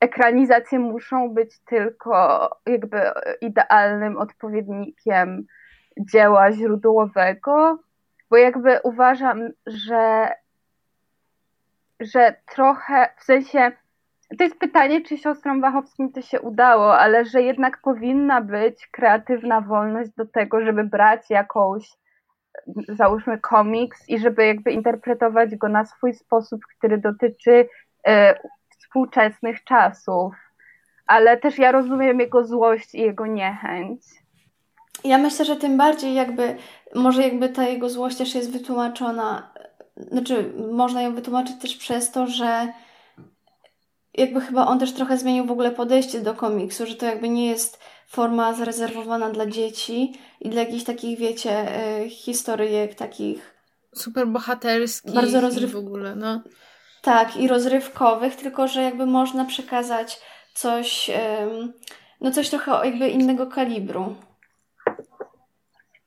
ekranizacje 0.00 0.78
muszą 0.78 1.30
być 1.30 1.58
tylko 1.60 2.48
jakby 2.66 3.00
idealnym 3.40 4.16
odpowiednikiem 4.16 5.46
dzieła 6.00 6.52
źródłowego, 6.52 7.78
bo 8.30 8.36
jakby 8.36 8.80
uważam, 8.84 9.48
że 9.66 10.28
że 12.00 12.34
trochę, 12.54 13.08
w 13.16 13.24
sensie, 13.24 13.72
to 14.38 14.44
jest 14.44 14.58
pytanie, 14.58 15.02
czy 15.02 15.18
siostrom 15.18 15.60
Wachowskim 15.60 16.12
to 16.12 16.22
się 16.22 16.40
udało, 16.40 16.98
ale 16.98 17.24
że 17.24 17.42
jednak 17.42 17.80
powinna 17.82 18.40
być 18.40 18.86
kreatywna 18.86 19.60
wolność 19.60 20.10
do 20.16 20.26
tego, 20.26 20.64
żeby 20.64 20.84
brać 20.84 21.30
jakąś, 21.30 21.90
załóżmy, 22.88 23.38
komiks 23.38 24.08
i 24.08 24.18
żeby 24.18 24.46
jakby 24.46 24.72
interpretować 24.72 25.56
go 25.56 25.68
na 25.68 25.84
swój 25.84 26.14
sposób, 26.14 26.60
który 26.78 26.98
dotyczy 26.98 27.68
e, 28.06 28.38
współczesnych 28.78 29.64
czasów. 29.64 30.34
Ale 31.06 31.36
też 31.36 31.58
ja 31.58 31.72
rozumiem 31.72 32.20
jego 32.20 32.44
złość 32.44 32.94
i 32.94 33.00
jego 33.00 33.26
niechęć. 33.26 34.00
Ja 35.04 35.18
myślę, 35.18 35.44
że 35.44 35.56
tym 35.56 35.76
bardziej 35.76 36.14
jakby, 36.14 36.56
może 36.94 37.22
jakby 37.22 37.48
ta 37.48 37.62
jego 37.62 37.90
złość 37.90 38.18
też 38.18 38.34
jest 38.34 38.52
wytłumaczona 38.52 39.54
znaczy 39.96 40.52
można 40.72 41.02
ją 41.02 41.14
wytłumaczyć 41.14 41.56
też 41.60 41.76
przez 41.76 42.10
to, 42.10 42.26
że 42.26 42.72
jakby 44.14 44.40
chyba 44.40 44.66
on 44.66 44.78
też 44.78 44.92
trochę 44.92 45.18
zmienił 45.18 45.44
w 45.46 45.50
ogóle 45.50 45.70
podejście 45.70 46.20
do 46.20 46.34
komiksu, 46.34 46.86
że 46.86 46.94
to 46.94 47.06
jakby 47.06 47.28
nie 47.28 47.46
jest 47.46 47.78
forma 48.06 48.54
zarezerwowana 48.54 49.30
dla 49.30 49.46
dzieci 49.46 50.12
i 50.40 50.50
dla 50.50 50.60
jakichś 50.60 50.84
takich, 50.84 51.18
wiecie, 51.18 51.66
y, 52.04 52.10
historyjek 52.10 52.94
takich 52.94 53.54
super 53.94 54.26
bohaterskich 54.26 55.14
bardzo 55.14 55.40
rozryw... 55.40 55.72
w 55.72 55.76
ogóle, 55.76 56.16
no. 56.16 56.42
Tak, 57.02 57.36
i 57.36 57.48
rozrywkowych, 57.48 58.36
tylko 58.36 58.68
że 58.68 58.82
jakby 58.82 59.06
można 59.06 59.44
przekazać 59.44 60.20
coś, 60.54 61.10
no 62.20 62.30
coś 62.30 62.48
trochę 62.48 62.72
jakby 62.84 63.08
innego 63.08 63.46
kalibru. 63.46 64.16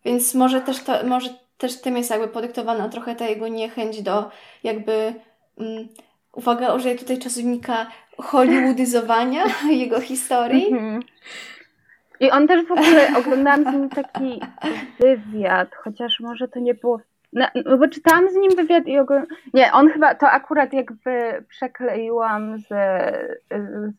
Więc 0.05 0.35
może 0.35 0.61
też 0.61 0.83
to, 0.83 1.05
może 1.05 1.46
też 1.57 1.81
tym 1.81 1.97
jest 1.97 2.09
jakby 2.09 2.27
podyktowana 2.27 2.89
trochę 2.89 3.15
ta 3.15 3.27
jego 3.27 3.47
niechęć 3.47 4.01
do 4.01 4.31
jakby, 4.63 5.13
um, 5.55 5.87
uwaga, 6.33 6.73
użyję 6.73 6.95
tutaj 6.95 7.19
czasownika 7.19 7.87
hollywoodyzowania 8.17 9.43
jego 9.69 10.01
historii. 10.01 10.73
Mhm. 10.73 11.03
I 12.19 12.31
on 12.31 12.47
też 12.47 12.65
w 12.65 12.71
ogóle, 12.71 13.07
oglądałam 13.19 13.63
z 13.63 13.73
nim 13.73 13.89
taki 13.89 14.41
wywiad, 14.99 15.75
chociaż 15.75 16.19
może 16.19 16.47
to 16.47 16.59
nie 16.59 16.73
było 16.73 16.99
no, 17.33 17.47
no, 17.65 17.77
bo 17.77 17.87
czytałam 17.87 18.29
z 18.29 18.35
nim 18.35 18.55
wywiad 18.55 18.87
i 18.87 18.99
ogólnie. 18.99 19.25
Nie, 19.53 19.71
on 19.71 19.89
chyba 19.89 20.15
to 20.15 20.29
akurat 20.29 20.73
jakby 20.73 21.45
przekleiłam 21.49 22.57
z, 22.57 22.67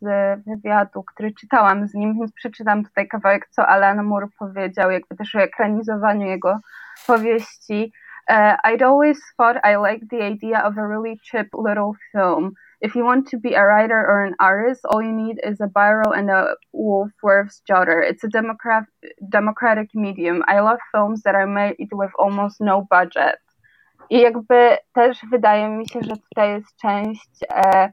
z 0.00 0.04
wywiadu, 0.46 1.02
który 1.02 1.32
czytałam 1.32 1.88
z 1.88 1.94
nim, 1.94 2.18
więc 2.18 2.32
przeczytam 2.32 2.84
tutaj 2.84 3.08
kawałek, 3.08 3.48
co 3.50 3.66
Alan 3.66 4.04
Moore 4.04 4.26
powiedział, 4.38 4.90
jakby 4.90 5.16
też 5.16 5.34
o 5.34 5.40
ekranizowaniu 5.40 6.26
jego 6.26 6.60
powieści. 7.06 7.92
Uh, 8.30 8.56
I'd 8.64 8.82
always 8.82 9.18
thought 9.36 9.56
I 9.64 9.76
liked 9.76 10.10
the 10.10 10.22
idea 10.22 10.60
of 10.60 10.76
a 10.76 10.86
really 10.86 11.18
cheap 11.22 11.48
little 11.54 11.94
film. 12.12 12.54
If 12.80 12.94
you 12.94 13.04
want 13.04 13.26
to 13.28 13.38
be 13.38 13.54
a 13.54 13.64
writer 13.64 13.98
or 13.98 14.22
an 14.22 14.34
artist, 14.38 14.84
all 14.84 15.02
you 15.02 15.12
need 15.12 15.40
is 15.42 15.60
a 15.60 15.66
biro 15.66 16.16
and 16.16 16.30
a 16.30 16.54
Wolfworth's 16.72 17.62
jotter. 17.68 18.02
It's 18.02 18.22
a 18.24 18.28
democrat 18.28 18.84
democratic 19.30 19.88
medium. 19.94 20.44
I 20.46 20.60
love 20.60 20.78
films 20.92 21.22
that 21.22 21.34
are 21.34 21.46
made 21.46 21.76
with 21.90 22.12
almost 22.18 22.60
no 22.60 22.86
budget. 22.90 23.38
I 24.10 24.20
jakby 24.20 24.76
też 24.92 25.18
wydaje 25.30 25.68
mi 25.68 25.88
się, 25.88 26.00
że 26.02 26.16
tutaj 26.16 26.50
jest 26.50 26.76
część 26.76 27.30
e, 27.50 27.92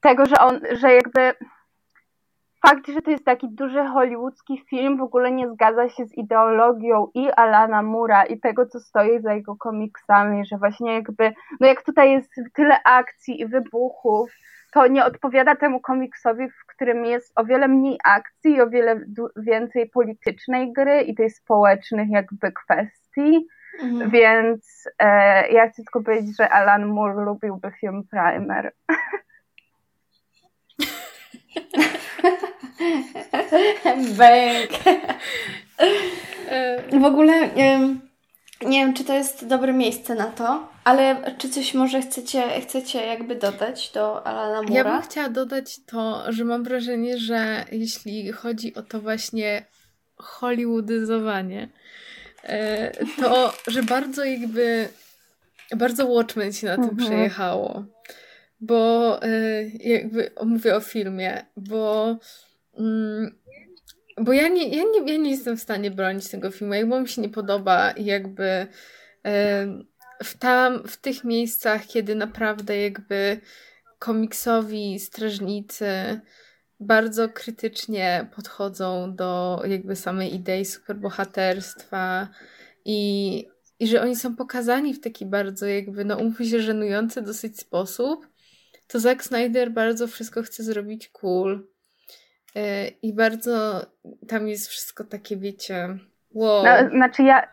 tego, 0.00 0.26
że 0.26 0.38
on, 0.38 0.60
że 0.72 0.94
jakby 0.94 1.34
fakt, 2.68 2.88
że 2.88 3.02
to 3.02 3.10
jest 3.10 3.24
taki 3.24 3.48
duży 3.48 3.84
hollywoodzki 3.84 4.64
film, 4.70 4.96
w 4.96 5.02
ogóle 5.02 5.32
nie 5.32 5.48
zgadza 5.48 5.88
się 5.88 6.06
z 6.06 6.14
ideologią 6.14 7.08
i 7.14 7.30
Alana 7.30 7.82
Mura 7.82 8.24
i 8.24 8.40
tego, 8.40 8.66
co 8.66 8.80
stoi 8.80 9.20
za 9.20 9.34
jego 9.34 9.56
komiksami, 9.56 10.46
że 10.46 10.58
właśnie 10.58 10.94
jakby, 10.94 11.32
no 11.60 11.66
jak 11.66 11.82
tutaj 11.82 12.12
jest 12.12 12.30
tyle 12.54 12.82
akcji 12.84 13.40
i 13.40 13.46
wybuchów, 13.46 14.30
to 14.72 14.86
nie 14.86 15.04
odpowiada 15.04 15.56
temu 15.56 15.80
komiksowi, 15.80 16.48
w 16.48 16.66
którym 16.66 17.04
jest 17.04 17.32
o 17.36 17.44
wiele 17.44 17.68
mniej 17.68 17.98
akcji 18.04 18.52
i 18.52 18.60
o 18.60 18.70
wiele 18.70 19.00
więcej 19.36 19.90
politycznej 19.90 20.72
gry 20.72 21.00
i 21.00 21.14
tej 21.14 21.30
społecznych 21.30 22.10
jakby 22.10 22.52
kwestii. 22.52 23.46
Mhm. 23.82 24.10
Więc 24.10 24.88
e, 24.98 25.48
ja 25.48 25.68
chcę 25.68 25.82
tylko 25.82 26.02
powiedzieć, 26.02 26.36
że 26.36 26.48
Alan 26.48 26.86
Moore 26.86 27.24
lubiłby 27.24 27.72
film 27.80 28.02
Primer. 28.10 28.72
Bęk. 34.18 34.70
W 36.92 37.04
ogóle 37.04 37.50
nie 38.62 38.84
wiem, 38.84 38.94
czy 38.94 39.04
to 39.04 39.14
jest 39.14 39.46
dobre 39.46 39.72
miejsce 39.72 40.14
na 40.14 40.26
to, 40.26 40.68
ale 40.84 41.34
czy 41.38 41.48
coś 41.48 41.74
może 41.74 42.02
chcecie, 42.02 42.60
chcecie 42.60 43.06
jakby 43.06 43.34
dodać 43.34 43.90
do 43.94 44.26
Alana 44.26 44.62
Mura? 44.62 44.74
Ja 44.74 44.84
bym 44.84 45.02
chciała 45.02 45.28
dodać 45.28 45.80
to, 45.86 46.32
że 46.32 46.44
mam 46.44 46.64
wrażenie, 46.64 47.18
że 47.18 47.64
jeśli 47.72 48.32
chodzi 48.32 48.74
o 48.74 48.82
to 48.82 49.00
właśnie 49.00 49.64
hollywoodyzowanie, 50.16 51.68
e, 52.42 52.92
to, 53.20 53.54
że 53.66 53.82
bardzo 53.82 54.24
jakby 54.24 54.88
bardzo 55.76 56.06
Watchmen 56.06 56.52
się 56.52 56.66
na 56.66 56.74
tym 56.74 56.84
mhm. 56.84 56.96
przejechało. 56.96 57.84
Bo 58.60 59.22
e, 59.22 59.28
jakby 59.80 60.30
mówię 60.44 60.76
o 60.76 60.80
filmie, 60.80 61.46
bo 61.56 62.16
bo 64.20 64.32
ja 64.32 64.48
nie, 64.48 64.68
ja, 64.68 64.82
nie, 64.82 65.12
ja 65.12 65.18
nie 65.18 65.30
jestem 65.30 65.56
w 65.56 65.62
stanie 65.62 65.90
bronić 65.90 66.28
tego 66.28 66.50
filmu, 66.50 66.74
jakby 66.74 67.00
mi 67.00 67.08
się 67.08 67.22
nie 67.22 67.28
podoba 67.28 67.94
jakby 67.96 68.66
w 70.24 70.38
tam, 70.38 70.88
w 70.88 70.96
tych 70.96 71.24
miejscach, 71.24 71.86
kiedy 71.86 72.14
naprawdę 72.14 72.82
jakby 72.82 73.40
komiksowi 73.98 75.00
strażnicy 75.00 76.20
bardzo 76.80 77.28
krytycznie 77.28 78.30
podchodzą 78.34 79.14
do 79.16 79.62
jakby 79.66 79.96
samej 79.96 80.34
idei 80.34 80.64
superbohaterstwa 80.64 82.28
i, 82.84 83.44
i 83.78 83.86
że 83.86 84.02
oni 84.02 84.16
są 84.16 84.36
pokazani 84.36 84.94
w 84.94 85.00
taki 85.00 85.26
bardzo 85.26 85.66
jakby, 85.66 86.04
no 86.04 86.16
umówmy 86.16 86.46
się, 86.46 86.60
żenujący 86.60 87.22
dosyć 87.22 87.60
sposób, 87.60 88.26
to 88.86 89.00
Zack 89.00 89.24
Snyder 89.24 89.70
bardzo 89.70 90.06
wszystko 90.06 90.42
chce 90.42 90.62
zrobić 90.62 91.08
cool 91.08 91.66
I 93.02 93.14
bardzo 93.14 93.80
tam 94.28 94.48
jest 94.48 94.68
wszystko 94.68 95.04
takie, 95.04 95.36
wiecie, 95.36 95.88
wow. 96.34 96.64
No, 96.64 96.90
znaczy 96.90 97.22
ja. 97.22 97.48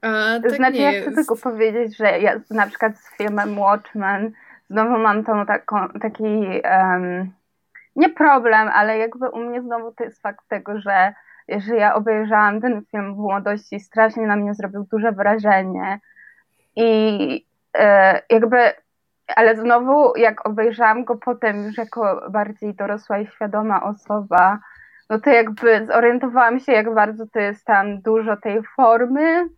A, 0.00 0.40
tak 0.42 0.52
znaczy 0.52 0.76
ja 0.76 0.92
chcę 0.92 1.12
tylko 1.12 1.36
powiedzieć, 1.36 1.96
że 1.96 2.18
ja 2.18 2.40
na 2.50 2.66
przykład 2.66 2.98
z 2.98 3.16
filmem 3.16 3.58
Watchmen 3.58 4.32
znowu 4.70 4.98
mam 4.98 5.24
tą 5.24 5.46
taką, 5.46 5.88
taki 5.88 6.60
um, 6.64 7.32
nie 7.96 8.08
problem, 8.08 8.68
ale 8.68 8.98
jakby 8.98 9.30
u 9.30 9.38
mnie 9.38 9.62
znowu 9.62 9.92
to 9.92 10.04
jest 10.04 10.22
fakt 10.22 10.48
tego, 10.48 10.80
że, 10.80 11.14
że 11.48 11.76
ja 11.76 11.94
obejrzałam 11.94 12.60
ten 12.60 12.84
film 12.90 13.14
w 13.14 13.18
młodości 13.18 13.80
strasznie 13.80 14.26
na 14.26 14.36
mnie 14.36 14.54
zrobił 14.54 14.86
duże 14.92 15.12
wrażenie. 15.12 16.00
I 16.76 17.46
e, 17.78 18.20
jakby 18.30 18.72
ale 19.36 19.56
znowu, 19.56 20.16
jak 20.16 20.48
obejrzałam 20.48 21.04
go 21.04 21.16
potem 21.16 21.64
już 21.64 21.78
jako 21.78 22.30
bardziej 22.30 22.74
dorosła 22.74 23.18
i 23.18 23.26
świadoma 23.26 23.82
osoba, 23.82 24.58
no 25.10 25.20
to 25.20 25.30
jakby 25.30 25.86
zorientowałam 25.86 26.60
się, 26.60 26.72
jak 26.72 26.94
bardzo 26.94 27.26
to 27.26 27.38
jest 27.40 27.64
tam 27.64 28.00
dużo 28.00 28.36
tej 28.36 28.62
formy, 28.76 29.48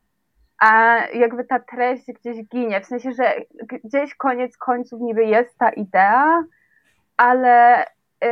a 0.61 0.97
jakby 1.14 1.45
ta 1.45 1.61
treść 1.61 2.05
gdzieś 2.12 2.49
ginie. 2.49 2.81
W 2.81 2.87
sensie, 2.87 3.12
że 3.12 3.35
gdzieś 3.85 4.14
koniec 4.14 4.57
końców 4.57 5.01
niby 5.01 5.25
jest 5.25 5.59
ta 5.59 5.71
idea, 5.71 6.45
ale 7.16 7.85
yy, 8.23 8.29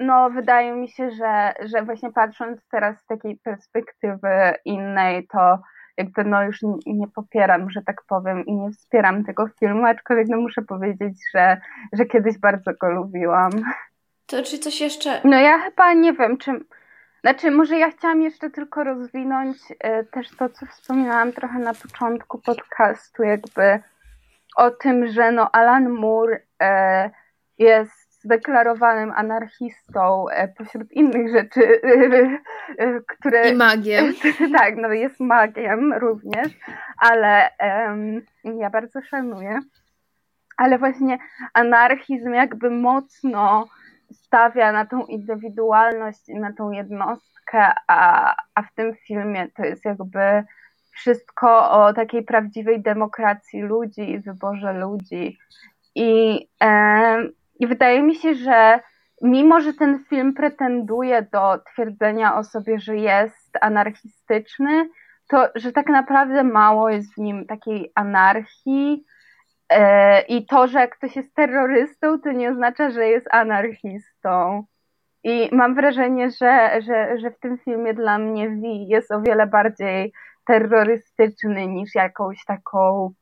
no 0.00 0.30
wydaje 0.30 0.72
mi 0.72 0.88
się, 0.88 1.10
że, 1.10 1.54
że 1.60 1.82
właśnie 1.82 2.12
patrząc 2.12 2.68
teraz 2.70 3.00
z 3.00 3.06
takiej 3.06 3.36
perspektywy 3.36 4.54
innej, 4.64 5.26
to 5.26 5.58
jakby 5.96 6.24
no 6.24 6.42
już 6.44 6.58
nie, 6.86 7.08
popieram, 7.08 7.70
że 7.70 7.82
tak 7.82 8.02
powiem, 8.02 8.46
i 8.46 8.54
nie 8.54 8.70
wspieram 8.70 9.24
tego 9.24 9.48
filmu, 9.60 9.86
aczkolwiek 9.86 10.28
no 10.28 10.36
muszę 10.36 10.62
powiedzieć, 10.62 11.18
że, 11.34 11.60
że 11.92 12.06
kiedyś 12.06 12.38
bardzo 12.38 12.70
go 12.80 12.90
lubiłam. 12.90 13.50
To 14.26 14.42
czy 14.42 14.58
coś 14.58 14.80
jeszcze? 14.80 15.20
No 15.24 15.36
ja 15.36 15.58
chyba 15.58 15.92
nie 15.92 16.12
wiem, 16.12 16.38
czy... 16.38 16.60
Znaczy, 17.20 17.50
może 17.50 17.78
ja 17.78 17.90
chciałam 17.90 18.22
jeszcze 18.22 18.50
tylko 18.50 18.84
rozwinąć 18.84 19.58
e, 19.80 20.04
też 20.04 20.36
to, 20.36 20.48
co 20.48 20.66
wspominałam 20.66 21.32
trochę 21.32 21.58
na 21.58 21.74
początku 21.74 22.38
podcastu, 22.38 23.22
jakby 23.22 23.80
o 24.56 24.70
tym, 24.70 25.06
że 25.06 25.32
no 25.32 25.50
Alan 25.50 25.88
Moore 25.88 26.40
e, 26.62 27.10
jest 27.58 28.01
zdeklarowanym 28.24 29.12
anarchistą 29.16 30.28
e, 30.28 30.48
pośród 30.48 30.92
innych 30.92 31.30
rzeczy, 31.30 31.80
e, 31.82 32.38
e, 32.78 33.00
które... 33.00 33.50
I 33.50 33.54
magiem. 33.54 34.14
tak, 34.58 34.76
no 34.76 34.88
jest 34.88 35.20
magiem 35.20 35.92
również, 35.92 36.48
ale 36.98 37.50
um, 37.60 38.22
ja 38.60 38.70
bardzo 38.70 39.02
szanuję. 39.02 39.58
Ale 40.56 40.78
właśnie 40.78 41.18
anarchizm 41.54 42.32
jakby 42.32 42.70
mocno 42.70 43.68
stawia 44.12 44.72
na 44.72 44.86
tą 44.86 45.04
indywidualność 45.06 46.28
i 46.28 46.34
na 46.34 46.52
tą 46.52 46.70
jednostkę, 46.70 47.72
a, 47.88 48.34
a 48.54 48.62
w 48.62 48.74
tym 48.74 48.94
filmie 49.06 49.48
to 49.56 49.64
jest 49.64 49.84
jakby 49.84 50.44
wszystko 50.92 51.70
o 51.70 51.92
takiej 51.92 52.22
prawdziwej 52.22 52.82
demokracji 52.82 53.62
ludzi 53.62 54.10
i 54.10 54.20
wyborze 54.20 54.72
ludzi. 54.72 55.38
I 55.94 56.40
i 57.62 57.66
wydaje 57.66 58.02
mi 58.02 58.14
się, 58.14 58.34
że 58.34 58.80
mimo, 59.22 59.60
że 59.60 59.74
ten 59.74 60.04
film 60.04 60.34
pretenduje 60.34 61.26
do 61.32 61.58
twierdzenia 61.72 62.36
o 62.36 62.44
sobie, 62.44 62.78
że 62.78 62.96
jest 62.96 63.58
anarchistyczny, 63.60 64.88
to 65.28 65.48
że 65.54 65.72
tak 65.72 65.88
naprawdę 65.88 66.44
mało 66.44 66.90
jest 66.90 67.14
w 67.14 67.18
nim 67.18 67.46
takiej 67.46 67.92
anarchii. 67.94 69.04
E, 69.68 70.20
I 70.20 70.46
to, 70.46 70.66
że 70.66 70.88
ktoś 70.88 71.16
jest 71.16 71.34
terrorystą, 71.34 72.20
to 72.20 72.32
nie 72.32 72.50
oznacza, 72.50 72.90
że 72.90 73.08
jest 73.08 73.26
anarchistą. 73.30 74.64
I 75.24 75.48
mam 75.52 75.74
wrażenie, 75.74 76.30
że, 76.30 76.80
że, 76.82 77.18
że 77.18 77.30
w 77.30 77.38
tym 77.38 77.58
filmie 77.58 77.94
dla 77.94 78.18
mnie 78.18 78.48
V 78.48 78.66
jest 78.88 79.12
o 79.12 79.20
wiele 79.20 79.46
bardziej 79.46 80.12
terrorystyczny 80.46 81.66
niż 81.66 81.94
jakąś 81.94 82.44
taką 82.44 83.12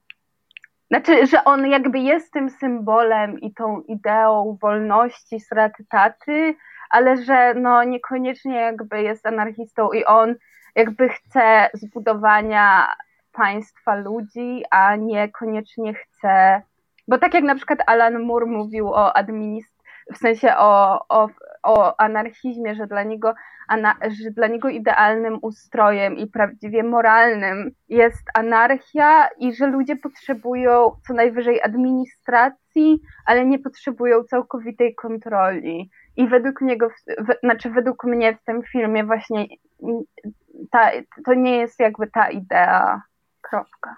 znaczy, 0.90 1.26
że 1.26 1.44
on 1.44 1.66
jakby 1.66 1.98
jest 1.98 2.32
tym 2.32 2.50
symbolem 2.50 3.40
i 3.40 3.54
tą 3.54 3.80
ideą 3.80 4.58
wolności, 4.62 5.40
straty 5.40 5.84
taty, 5.88 6.54
ale 6.90 7.22
że 7.22 7.54
no 7.54 7.84
niekoniecznie 7.84 8.56
jakby 8.56 9.02
jest 9.02 9.26
anarchistą 9.26 9.92
i 9.92 10.04
on 10.04 10.34
jakby 10.74 11.08
chce 11.08 11.70
zbudowania 11.74 12.88
państwa 13.32 13.94
ludzi, 13.94 14.64
a 14.70 14.96
niekoniecznie 14.96 15.94
chce, 15.94 16.62
bo 17.08 17.18
tak 17.18 17.34
jak 17.34 17.44
na 17.44 17.54
przykład 17.54 17.78
Alan 17.86 18.22
Moore 18.22 18.46
mówił 18.46 18.88
o 18.88 19.16
administracji, 19.16 19.80
w 20.12 20.16
sensie 20.16 20.56
o, 20.56 21.04
o, 21.08 21.28
o 21.62 22.00
anarchizmie, 22.00 22.74
że 22.74 22.86
dla, 22.86 23.02
niego, 23.02 23.34
ana, 23.70 23.94
że 24.22 24.30
dla 24.30 24.46
niego 24.46 24.68
idealnym 24.68 25.38
ustrojem 25.42 26.16
i 26.16 26.26
prawdziwie 26.26 26.82
moralnym 26.82 27.70
jest 27.88 28.24
anarchia 28.34 29.28
i 29.38 29.54
że 29.54 29.66
ludzie 29.66 29.96
potrzebują 29.96 30.96
co 31.06 31.14
najwyżej 31.14 31.62
administracji, 31.62 33.00
ale 33.26 33.46
nie 33.46 33.58
potrzebują 33.58 34.24
całkowitej 34.24 34.94
kontroli. 34.94 35.90
I 36.16 36.28
według 36.28 36.60
niego, 36.60 36.88
w, 36.88 37.40
znaczy 37.42 37.70
według 37.70 38.04
mnie 38.04 38.36
w 38.36 38.44
tym 38.44 38.62
filmie 38.62 39.04
właśnie 39.04 39.46
ta, 40.70 40.90
to 41.24 41.34
nie 41.34 41.56
jest 41.56 41.80
jakby 41.80 42.06
ta 42.06 42.30
idea. 42.30 43.02
Kropka. 43.40 43.96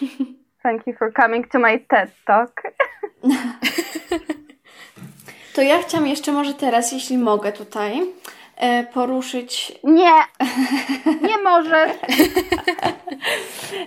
Thank 0.62 0.86
you 0.86 0.94
for 0.94 1.12
coming 1.12 1.48
to 1.48 1.58
my 1.58 1.78
TED 1.78 2.10
Talk. 2.26 2.62
To 5.54 5.62
ja 5.62 5.82
chciałam 5.82 6.06
jeszcze 6.06 6.32
może 6.32 6.54
teraz, 6.54 6.92
jeśli 6.92 7.18
mogę 7.18 7.52
tutaj, 7.52 8.00
poruszyć. 8.92 9.72
Nie! 9.84 10.12
Nie 11.28 11.38
możesz! 11.38 11.92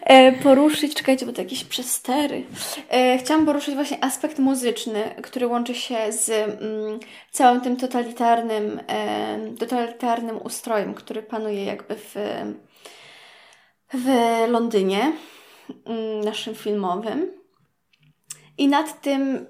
e, 0.04 0.32
poruszyć, 0.32 0.96
czekajcie, 0.96 1.26
bo 1.26 1.34
to 1.34 1.42
jakieś 1.42 1.64
przestery. 1.64 2.44
E, 2.90 3.18
chciałam 3.18 3.46
poruszyć 3.46 3.76
właśnie 3.76 4.04
aspekt 4.04 4.40
muzyczny, 4.40 5.16
który 5.22 5.48
łączy 5.48 5.76
się 5.76 6.12
z 6.12 6.30
mm, 6.30 7.00
całym 7.32 7.62
tym 7.62 7.78
totalitarnym, 7.78 8.80
e, 8.88 9.40
totalitarnym 9.60 10.42
ustrojem, 10.44 10.94
który 10.94 11.24
panuje 11.24 11.66
jakby 11.66 11.96
w, 11.96 12.16
w 13.94 14.08
Londynie 14.48 15.12
mm, 15.86 16.22
naszym 16.22 16.56
filmowym. 16.56 17.32
I 18.58 18.68
nad 18.68 19.02
tym 19.02 19.46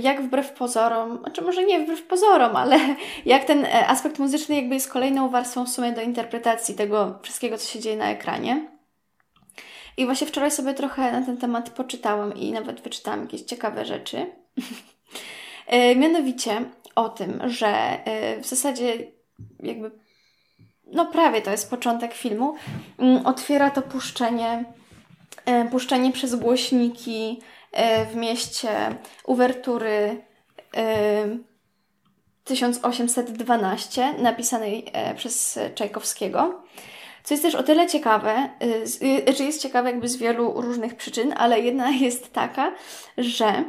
jak 0.00 0.22
wbrew 0.22 0.52
pozorom, 0.52 1.18
znaczy 1.18 1.42
może 1.42 1.64
nie 1.64 1.80
wbrew 1.80 2.02
pozorom, 2.02 2.56
ale 2.56 2.78
jak 3.26 3.44
ten 3.44 3.64
e, 3.64 3.86
aspekt 3.86 4.18
muzyczny 4.18 4.56
jakby 4.56 4.74
jest 4.74 4.92
kolejną 4.92 5.28
warstwą 5.28 5.66
w 5.66 5.68
sumie 5.68 5.92
do 5.92 6.02
interpretacji 6.02 6.74
tego 6.74 7.18
wszystkiego, 7.22 7.58
co 7.58 7.68
się 7.68 7.80
dzieje 7.80 7.96
na 7.96 8.10
ekranie. 8.10 8.68
I 9.96 10.04
właśnie 10.04 10.26
wczoraj 10.26 10.50
sobie 10.50 10.74
trochę 10.74 11.12
na 11.12 11.26
ten 11.26 11.36
temat 11.36 11.70
poczytałam 11.70 12.34
i 12.34 12.52
nawet 12.52 12.80
wyczytałam 12.80 13.20
jakieś 13.20 13.42
ciekawe 13.42 13.84
rzeczy. 13.84 14.26
E, 15.66 15.96
mianowicie 15.96 16.64
o 16.94 17.08
tym, 17.08 17.40
że 17.46 17.66
e, 17.66 18.40
w 18.40 18.46
zasadzie 18.46 18.98
jakby 19.62 19.90
no 20.86 21.06
prawie 21.06 21.42
to 21.42 21.50
jest 21.50 21.70
początek 21.70 22.14
filmu, 22.14 22.54
mm, 22.98 23.26
otwiera 23.26 23.70
to 23.70 23.82
puszczenie, 23.82 24.64
puszczenie 25.70 26.12
przez 26.12 26.34
głośniki 26.34 27.40
w 28.12 28.16
mieście 28.16 28.70
uwertury 29.24 30.22
1812 32.44 34.02
e, 34.02 34.22
napisanej 34.22 34.84
e, 34.92 35.14
przez 35.14 35.58
Czajkowskiego. 35.74 36.62
Co 37.24 37.34
jest 37.34 37.42
też 37.42 37.54
o 37.54 37.62
tyle 37.62 37.86
ciekawe, 37.86 38.48
że 39.38 39.44
jest 39.44 39.62
ciekawe 39.62 39.90
jakby 39.90 40.08
z 40.08 40.16
wielu 40.16 40.60
różnych 40.60 40.94
przyczyn, 40.94 41.34
ale 41.36 41.60
jedna 41.60 41.90
jest 42.06 42.32
taka, 42.32 42.72
że 43.18 43.64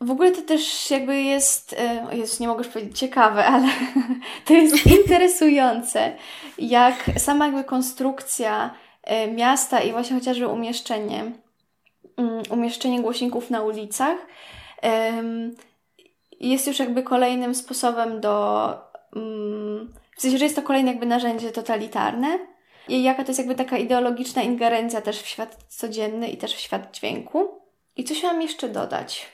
w 0.00 0.10
ogóle 0.10 0.32
to 0.32 0.42
też 0.42 0.90
jakby 0.90 1.22
jest, 1.22 1.76
o 2.10 2.14
Jezu, 2.14 2.36
nie 2.40 2.48
mogę 2.48 2.64
już 2.64 2.72
powiedzieć 2.72 2.98
ciekawe, 2.98 3.46
ale 3.54 3.68
to 4.44 4.54
jest 4.54 4.86
interesujące, 5.00 6.16
jak 6.58 7.04
sama 7.18 7.46
jakby 7.46 7.64
konstrukcja 7.64 8.74
miasta 9.34 9.80
i 9.80 9.92
właśnie 9.92 10.16
chociażby 10.16 10.48
umieszczenie 10.48 11.32
umieszczenie 12.50 13.02
głośników 13.02 13.50
na 13.50 13.62
ulicach 13.62 14.18
jest 16.40 16.66
już 16.66 16.78
jakby 16.78 17.02
kolejnym 17.02 17.54
sposobem 17.54 18.20
do. 18.20 18.68
Mm, 19.16 19.92
w 20.16 20.20
sensie, 20.20 20.38
że 20.38 20.44
jest 20.44 20.56
to 20.56 20.62
kolejne 20.62 20.90
jakby 20.90 21.06
narzędzie 21.06 21.52
totalitarne. 21.52 22.38
I 22.88 23.02
jaka 23.02 23.24
to 23.24 23.30
jest 23.30 23.38
jakby 23.38 23.54
taka 23.54 23.78
ideologiczna 23.78 24.42
ingerencja 24.42 25.00
też 25.00 25.22
w 25.22 25.26
świat 25.26 25.56
codzienny 25.68 26.28
i 26.28 26.36
też 26.36 26.54
w 26.54 26.60
świat 26.60 26.96
dźwięku. 26.96 27.60
I 27.96 28.04
coś 28.04 28.22
mam 28.22 28.42
jeszcze 28.42 28.68
dodać? 28.68 29.26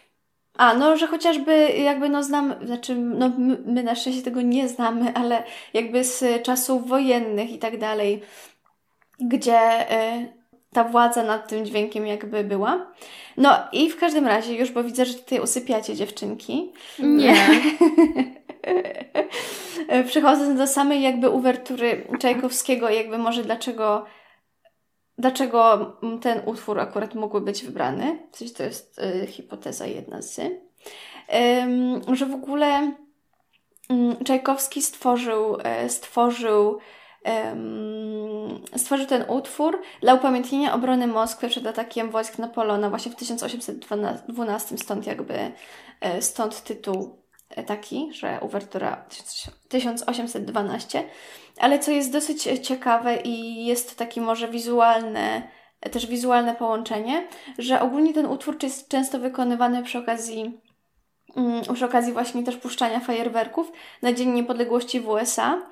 A, 0.56 0.74
no, 0.74 0.96
że 0.96 1.06
chociażby 1.06 1.68
jakby 1.68 2.08
no 2.08 2.22
znam, 2.22 2.54
znaczy 2.64 2.94
no 2.94 3.28
my, 3.38 3.58
my 3.66 3.82
na 3.82 3.94
szczęście 3.94 4.22
tego 4.22 4.42
nie 4.42 4.68
znamy, 4.68 5.12
ale 5.14 5.44
jakby 5.74 6.04
z 6.04 6.42
czasów 6.42 6.88
wojennych 6.88 7.50
i 7.50 7.58
tak 7.58 7.78
dalej, 7.78 8.22
gdzie 9.20 9.92
y, 9.92 10.41
ta 10.72 10.84
władza 10.84 11.22
nad 11.22 11.48
tym 11.48 11.66
dźwiękiem 11.66 12.06
jakby 12.06 12.44
była. 12.44 12.92
No 13.36 13.56
i 13.72 13.90
w 13.90 13.96
każdym 13.96 14.26
razie, 14.26 14.54
już 14.54 14.70
bo 14.70 14.84
widzę, 14.84 15.04
że 15.04 15.14
tutaj 15.14 15.40
usypiacie 15.40 15.94
dziewczynki. 15.94 16.72
Nie. 16.98 17.36
Przechodząc 20.08 20.58
do 20.58 20.66
samej 20.66 21.02
jakby 21.02 21.30
uwertury 21.30 22.06
Czajkowskiego, 22.18 22.90
jakby 22.90 23.18
może 23.18 23.42
dlaczego 23.42 24.06
dlaczego 25.18 25.92
ten 26.20 26.42
utwór 26.46 26.80
akurat 26.80 27.14
mógł 27.14 27.40
być 27.40 27.64
wybrany. 27.64 28.18
W 28.32 28.36
sensie 28.36 28.54
to 28.54 28.62
jest 28.62 28.98
y, 28.98 29.26
hipoteza 29.26 29.86
jedna 29.86 30.22
z. 30.22 30.38
Ym, 30.38 32.16
że 32.16 32.26
w 32.26 32.34
ogóle 32.34 32.92
y, 34.20 34.24
Czajkowski 34.24 34.82
stworzył, 34.82 35.56
y, 35.84 35.88
stworzył 35.88 36.78
stworzył 38.76 39.06
ten 39.06 39.24
utwór 39.30 39.82
dla 40.00 40.14
upamiętnienia 40.14 40.74
obrony 40.74 41.06
Moskwy 41.06 41.48
przed 41.48 41.66
atakiem 41.66 42.10
wojsk 42.10 42.38
Napoleona 42.38 42.90
właśnie 42.90 43.12
w 43.12 43.16
1812, 43.16 44.78
stąd 44.78 45.06
jakby 45.06 45.52
e, 46.00 46.22
stąd 46.22 46.62
tytuł 46.62 47.18
e, 47.50 47.62
taki, 47.62 48.08
że 48.12 48.38
uwertura 48.42 49.04
1812. 49.68 51.04
Ale 51.58 51.78
co 51.78 51.90
jest 51.90 52.12
dosyć 52.12 52.48
ciekawe 52.62 53.16
i 53.16 53.64
jest 53.66 53.98
taki 53.98 54.20
może 54.20 54.48
wizualne, 54.48 55.42
też 55.80 56.06
wizualne 56.06 56.54
połączenie, 56.54 57.28
że 57.58 57.80
ogólnie 57.80 58.14
ten 58.14 58.26
utwór 58.26 58.56
jest 58.62 58.88
często 58.88 59.18
wykonywany 59.18 59.82
przy 59.82 59.98
okazji 59.98 60.60
mm, 61.36 61.62
przy 61.74 61.84
okazji 61.84 62.12
właśnie 62.12 62.42
też 62.42 62.56
puszczania 62.56 63.00
fajerwerków 63.00 63.72
na 64.02 64.12
Dzień 64.12 64.30
Niepodległości 64.30 65.00
w 65.00 65.08
USA. 65.08 65.62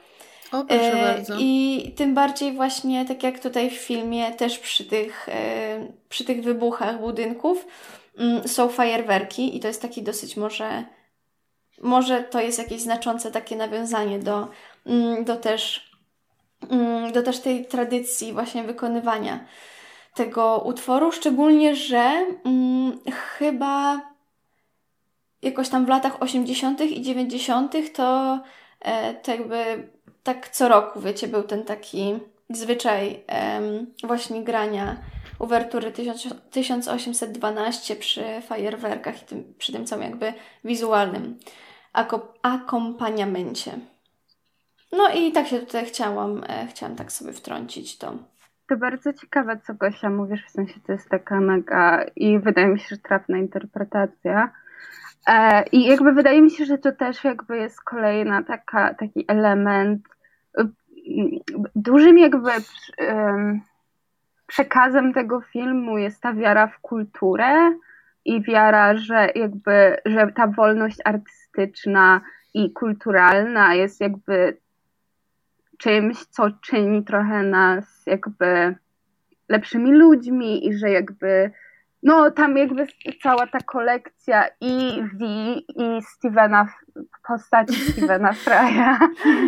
O, 0.53 0.65
proszę 0.65 0.93
e, 0.93 1.15
bardzo. 1.15 1.35
I 1.39 1.93
tym 1.97 2.15
bardziej 2.15 2.53
właśnie, 2.53 3.05
tak 3.05 3.23
jak 3.23 3.39
tutaj 3.39 3.71
w 3.71 3.75
filmie, 3.75 4.33
też 4.33 4.59
przy 4.59 4.85
tych, 4.85 5.29
e, 5.29 5.87
przy 6.09 6.25
tych 6.25 6.43
wybuchach 6.43 7.01
budynków 7.01 7.67
mm, 8.19 8.49
są 8.49 8.69
fajerwerki 8.69 9.57
i 9.57 9.61
to 9.61 9.69
jest 9.69 9.83
taki 9.83 10.03
dosyć 10.03 10.37
może, 10.37 10.85
może 11.83 12.23
to 12.23 12.41
jest 12.41 12.59
jakieś 12.59 12.81
znaczące 12.81 13.31
takie 13.31 13.57
nawiązanie 13.57 14.19
do, 14.19 14.49
mm, 14.87 15.25
do 15.25 15.37
też 15.37 15.91
mm, 16.71 17.13
do 17.13 17.23
też 17.23 17.41
tej 17.41 17.67
tradycji 17.67 18.33
właśnie 18.33 18.63
wykonywania 18.63 19.45
tego 20.15 20.63
utworu, 20.65 21.13
szczególnie, 21.13 21.77
że 21.77 22.27
chyba 23.39 24.01
jakoś 25.43 25.69
tam 25.69 25.87
w 25.87 25.89
latach 25.89 26.23
80. 26.23 26.81
i 26.81 27.03
90. 27.03 27.93
to, 27.95 28.41
e, 28.81 29.15
to 29.15 29.31
jakby 29.31 29.89
tak 30.23 30.49
co 30.49 30.69
roku, 30.69 31.01
wiecie, 31.01 31.29
był 31.29 31.43
ten 31.43 31.65
taki 31.65 32.21
zwyczaj 32.51 33.25
właśnie 34.05 34.45
grania 34.45 34.97
uwertury 35.39 35.93
1812 35.93 37.97
przy 37.97 38.41
fajerwerkach 38.41 39.23
i 39.23 39.27
tym, 39.27 39.55
przy 39.59 39.73
tym 39.73 39.87
całym 39.87 40.05
jakby 40.05 40.33
wizualnym 40.65 41.39
akompaniamencie. 42.43 43.73
No 44.93 45.09
i 45.15 45.33
tak 45.33 45.47
się 45.47 45.59
tutaj 45.59 45.87
chciałam, 45.87 46.45
e, 46.49 46.67
chciałam 46.67 46.97
tak 46.97 47.13
sobie 47.13 47.33
wtrącić 47.33 47.99
to. 47.99 48.15
To 48.69 48.77
bardzo 48.77 49.13
ciekawe, 49.13 49.61
co 49.67 49.75
Gosia 49.75 50.11
mówisz, 50.11 50.47
w 50.47 50.51
sensie 50.51 50.75
to 50.87 50.93
jest 50.93 51.09
taka 51.09 51.41
mega 51.41 52.05
i 52.17 52.39
wydaje 52.39 52.67
mi 52.67 52.81
się, 52.81 52.87
że 52.91 52.97
trafna 52.97 53.39
interpretacja. 53.39 54.53
E, 55.27 55.63
I 55.73 55.87
jakby 55.87 56.13
wydaje 56.13 56.43
mi 56.43 56.51
się, 56.51 56.65
że 56.65 56.79
to 56.79 56.93
też 56.93 57.25
jakby 57.25 57.59
jest 57.59 57.81
kolejna 57.81 58.43
taka, 58.43 58.95
taki 58.95 59.25
element 59.29 60.09
dużym 61.75 62.19
jakby 62.19 62.51
przekazem 64.47 65.13
tego 65.13 65.41
filmu 65.41 65.99
jest 65.99 66.23
ta 66.23 66.35
wiara 66.35 66.67
w 66.67 66.79
kulturę 66.79 67.73
i 68.25 68.43
wiara, 68.43 68.97
że 68.97 69.29
jakby, 69.35 69.97
że 70.07 70.33
ta 70.33 70.47
wolność 70.47 70.99
artystyczna 71.05 72.21
i 72.55 72.73
kulturalna 72.73 73.75
jest 73.75 74.01
jakby 74.01 74.57
czymś, 75.79 76.25
co 76.25 76.51
czyni 76.51 77.05
trochę 77.05 77.43
nas 77.43 78.07
jakby 78.07 78.75
lepszymi 79.49 79.93
ludźmi 79.93 80.67
i 80.67 80.75
że 80.79 80.91
jakby 80.91 81.51
no 82.03 82.31
tam 82.31 82.57
jakby 82.57 82.87
cała 83.23 83.47
ta 83.47 83.59
kolekcja 83.59 84.49
i 84.61 85.03
V 85.03 85.27
i 85.77 86.03
Stevena, 86.03 86.69
postaci 87.29 87.75
Stevena 87.75 88.33
Frya, 88.45 88.99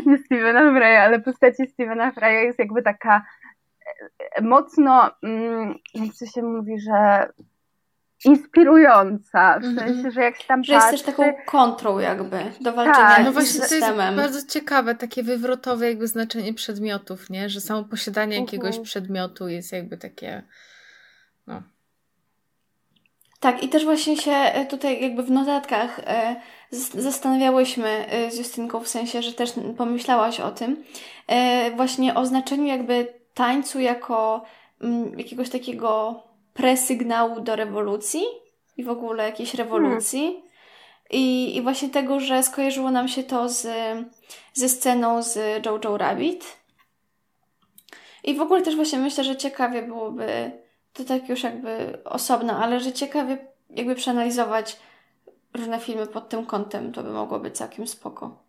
nie 0.07 0.19
Stevena 0.19 0.73
Frya, 0.73 1.03
ale 1.05 1.21
postaci 1.21 1.67
Stevena 1.67 2.13
Frya 2.13 2.43
jest 2.43 2.59
jakby 2.59 2.83
taka 2.83 3.23
e, 4.37 4.43
mocno, 4.43 5.11
mm, 5.23 5.75
jak 5.95 6.11
to 6.19 6.27
się 6.27 6.43
mówi, 6.43 6.81
że 6.81 7.29
inspirująca, 8.25 9.61
w 9.61 9.65
mhm. 9.65 9.89
sensie, 9.89 10.11
że 10.11 10.23
jak 10.23 10.37
się 10.41 10.49
tam 10.49 10.65
że 10.65 10.73
patrzy... 10.73 10.93
jest 10.93 11.07
też 11.07 11.15
taką 11.15 11.35
kontrą 11.47 11.99
jakby 11.99 12.39
do 12.61 12.73
walczenia 12.73 13.17
tak, 13.17 13.25
no 13.25 13.33
właśnie, 13.33 13.61
z 13.61 13.69
systemem. 13.69 14.15
To 14.15 14.23
jest 14.23 14.35
bardzo 14.35 14.53
ciekawe, 14.53 14.95
takie 14.95 15.23
wywrotowe 15.23 15.89
jakby 15.89 16.07
znaczenie 16.07 16.55
przedmiotów, 16.55 17.31
nie? 17.31 17.49
Że 17.49 17.61
samo 17.61 17.85
posiadanie 17.85 18.41
jakiegoś 18.41 18.71
uh 18.71 18.79
mhm. 18.79 18.85
przedmiotu 18.85 19.49
jest 19.49 19.73
jakby 19.73 19.97
takie 19.97 20.43
no, 21.47 21.63
tak, 23.43 23.63
i 23.63 23.69
też 23.69 23.85
właśnie 23.85 24.17
się 24.17 24.33
e, 24.33 24.67
tutaj 24.67 25.03
jakby 25.03 25.23
w 25.23 25.31
notatkach 25.31 26.01
e, 26.07 26.37
zastanawiałyśmy 26.95 28.07
e, 28.09 28.31
z 28.31 28.39
Justynką, 28.39 28.81
w 28.81 28.89
sensie, 28.89 29.23
że 29.23 29.33
też 29.33 29.53
pomyślałaś 29.77 30.41
o 30.41 30.51
tym, 30.51 30.85
właśnie 31.77 32.15
o 32.15 32.27
znaczeniu 32.27 32.65
jakby 32.65 33.15
tańcu 33.35 33.81
jako 33.81 34.43
mm, 34.81 35.19
jakiegoś 35.19 35.51
takiego 35.51 36.23
presygnału 36.55 37.41
do 37.41 37.57
rewolucji 37.57 38.23
i 38.77 38.85
w 38.85 38.91
ogóle 38.91 39.25
jakiejś 39.25 39.55
rewolucji. 39.55 40.23
Hmm. 40.23 40.43
I, 41.11 41.57
I 41.57 41.63
właśnie 41.63 41.89
tego, 41.89 42.21
że 42.21 42.43
skojarzyło 42.43 42.91
nam 42.91 43.09
się 43.09 43.23
to 43.23 43.49
z, 43.49 43.69
ze 44.55 44.69
sceną 44.69 45.23
z 45.23 45.67
Jojo 45.67 45.99
Rabbit, 45.99 46.57
I 48.25 48.35
w 48.35 48.41
ogóle 48.41 48.63
też 48.63 48.77
właśnie 48.77 48.99
myślę, 48.99 49.25
że 49.25 49.37
ciekawie 49.37 49.83
byłoby, 49.83 50.62
to 50.93 51.05
tak 51.05 51.29
już 51.29 51.43
jakby 51.43 52.05
osobno, 52.05 52.57
ale 52.59 52.81
że 52.81 52.93
ciekawie 52.93 53.39
jakby 53.71 53.95
przeanalizować 53.95 54.81
różne 55.55 55.81
filmy 55.81 56.07
pod 56.07 56.29
tym 56.29 56.47
kątem, 56.47 56.93
to 56.93 57.03
by 57.03 57.11
mogło 57.11 57.41
być 57.41 57.57
całkiem 57.57 57.87
spoko. 57.87 58.43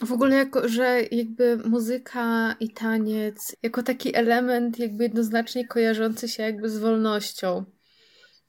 W 0.00 0.12
ogóle 0.12 0.36
jako, 0.36 0.68
że 0.68 1.00
jakby 1.10 1.56
muzyka 1.56 2.56
i 2.60 2.70
taniec 2.70 3.56
jako 3.62 3.82
taki 3.82 4.16
element 4.16 4.78
jakby 4.78 5.04
jednoznacznie 5.04 5.68
kojarzący 5.68 6.28
się 6.28 6.42
jakby 6.42 6.68
z 6.68 6.78
wolnością. 6.78 7.64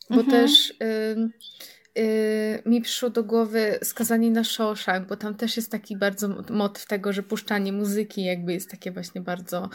Bo 0.10 0.22
mhm. 0.22 0.32
też 0.32 0.70
y, 0.70 2.02
y, 2.02 2.64
mi 2.66 2.82
przyszło 2.82 3.10
do 3.10 3.24
głowy 3.24 3.80
skazanie 3.84 4.32
na 4.32 4.44
Shawshank, 4.44 5.08
bo 5.08 5.16
tam 5.16 5.36
też 5.36 5.58
jest 5.58 5.72
taki 5.72 5.98
bardzo 5.98 6.28
motyw 6.50 6.86
tego, 6.86 7.14
że 7.14 7.24
puszczanie 7.24 7.74
muzyki 7.74 8.24
jakby 8.24 8.54
jest 8.54 8.72
takie 8.72 8.92
właśnie 8.92 9.22
bardzo 9.22 9.70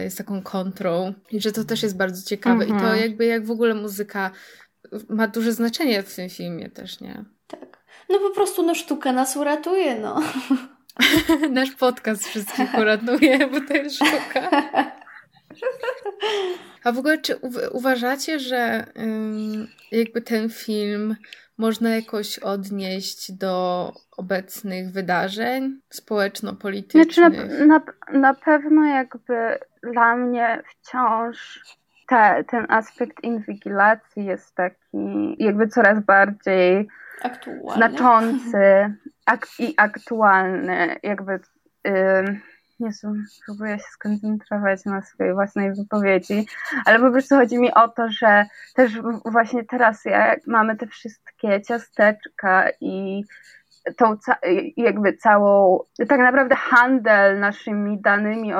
jest 0.00 0.18
taką 0.18 0.42
kontrą 0.42 1.14
i 1.30 1.40
że 1.40 1.52
to 1.52 1.64
też 1.64 1.82
jest 1.82 1.96
bardzo 1.96 2.28
ciekawe 2.28 2.64
mhm. 2.64 2.70
i 2.70 2.80
to 2.80 2.86
mhm. 2.86 3.02
jakby 3.02 3.24
jak 3.24 3.46
w 3.46 3.50
ogóle 3.50 3.74
muzyka 3.74 4.30
ma 5.08 5.28
duże 5.28 5.52
znaczenie 5.52 6.02
w 6.02 6.14
tym 6.14 6.30
filmie 6.30 6.70
też, 6.70 7.00
nie? 7.00 7.24
Tak. 7.46 7.84
No 8.08 8.18
po 8.18 8.30
prostu 8.30 8.62
no 8.62 8.74
sztuka 8.74 9.12
nas 9.12 9.36
uratuje, 9.36 9.98
no. 9.98 10.22
Nasz 11.50 11.70
podcast 11.70 12.26
wszystkich 12.26 12.74
uratuje, 12.78 13.48
bo 13.48 13.60
to 13.60 13.74
jest 13.74 13.96
sztuka. 13.96 14.50
A 16.84 16.92
w 16.92 16.98
ogóle, 16.98 17.18
czy 17.18 17.36
uważacie, 17.72 18.38
że 18.38 18.86
jakby 19.92 20.22
ten 20.22 20.50
film 20.50 21.16
można 21.58 21.90
jakoś 21.90 22.38
odnieść 22.38 23.32
do 23.32 23.92
obecnych 24.16 24.90
wydarzeń 24.90 25.80
społeczno-politycznych? 25.90 27.14
Znaczy 27.14 27.66
na, 27.66 27.78
na, 27.78 27.80
na 28.20 28.34
pewno 28.34 28.84
jakby 28.84 29.58
dla 29.82 30.16
mnie 30.16 30.62
wciąż 30.68 31.60
te, 32.08 32.44
ten 32.48 32.66
aspekt 32.68 33.24
inwigilacji 33.24 34.24
jest 34.24 34.54
taki 34.54 35.36
jakby 35.38 35.68
coraz 35.68 36.04
bardziej 36.04 36.88
aktualny. 37.22 37.74
znaczący 37.76 38.94
ak 39.26 39.46
i 39.58 39.74
aktualny. 39.76 40.96
Jakby 41.02 41.40
yy, 41.84 42.40
Jezu, 42.80 43.14
próbuję 43.46 43.78
się 43.78 43.84
skoncentrować 43.92 44.84
na 44.84 45.02
swojej 45.02 45.34
własnej 45.34 45.74
wypowiedzi, 45.74 46.46
ale 46.84 47.00
po 47.00 47.10
prostu 47.10 47.34
chodzi 47.34 47.58
mi 47.58 47.74
o 47.74 47.88
to, 47.88 48.08
że 48.10 48.44
też 48.74 48.92
właśnie 49.24 49.64
teraz 49.64 50.04
jak 50.04 50.46
mamy 50.46 50.76
te 50.76 50.86
wszystkie 50.86 51.62
ciasteczka 51.62 52.70
i 52.80 53.24
tą 53.96 54.16
ca 54.16 54.36
jakby 54.76 55.12
całą, 55.12 55.80
tak 56.08 56.20
naprawdę 56.20 56.54
handel 56.56 57.40
naszymi 57.40 58.00
danymi 58.00 58.54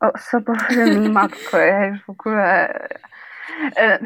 osobowymi, 0.00 1.08
matko, 1.18 1.58
ja 1.58 1.86
już 1.86 2.04
w 2.04 2.10
ogóle... 2.10 2.74
E, 3.76 3.98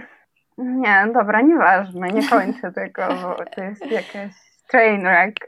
nie, 0.58 1.08
dobra, 1.14 1.40
nieważne, 1.40 2.08
nie 2.08 2.28
kończę 2.28 2.72
tego, 2.72 3.08
bo 3.22 3.44
to 3.54 3.64
jest 3.64 3.86
jakaś 3.86 4.32
train 4.68 5.02
wreck. 5.02 5.38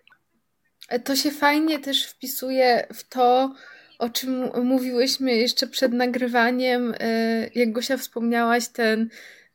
To 1.05 1.17
się 1.17 1.31
fajnie 1.31 1.79
też 1.79 2.11
wpisuje 2.11 2.87
w 2.95 3.09
to, 3.09 3.55
o 3.99 4.11
czym 4.11 4.51
mówiłyśmy 4.65 5.37
jeszcze 5.37 5.67
przed 5.67 5.93
nagrywaniem, 5.93 6.95
e, 7.01 7.49
jak 7.55 7.73
Gosia 7.73 7.97
wspomniałaś 7.97 8.69
ten 8.69 9.09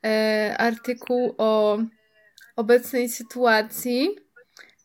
e, 0.05 0.55
artykuł 0.57 1.35
o 1.37 1.79
obecnej 2.55 3.09
sytuacji 3.09 4.09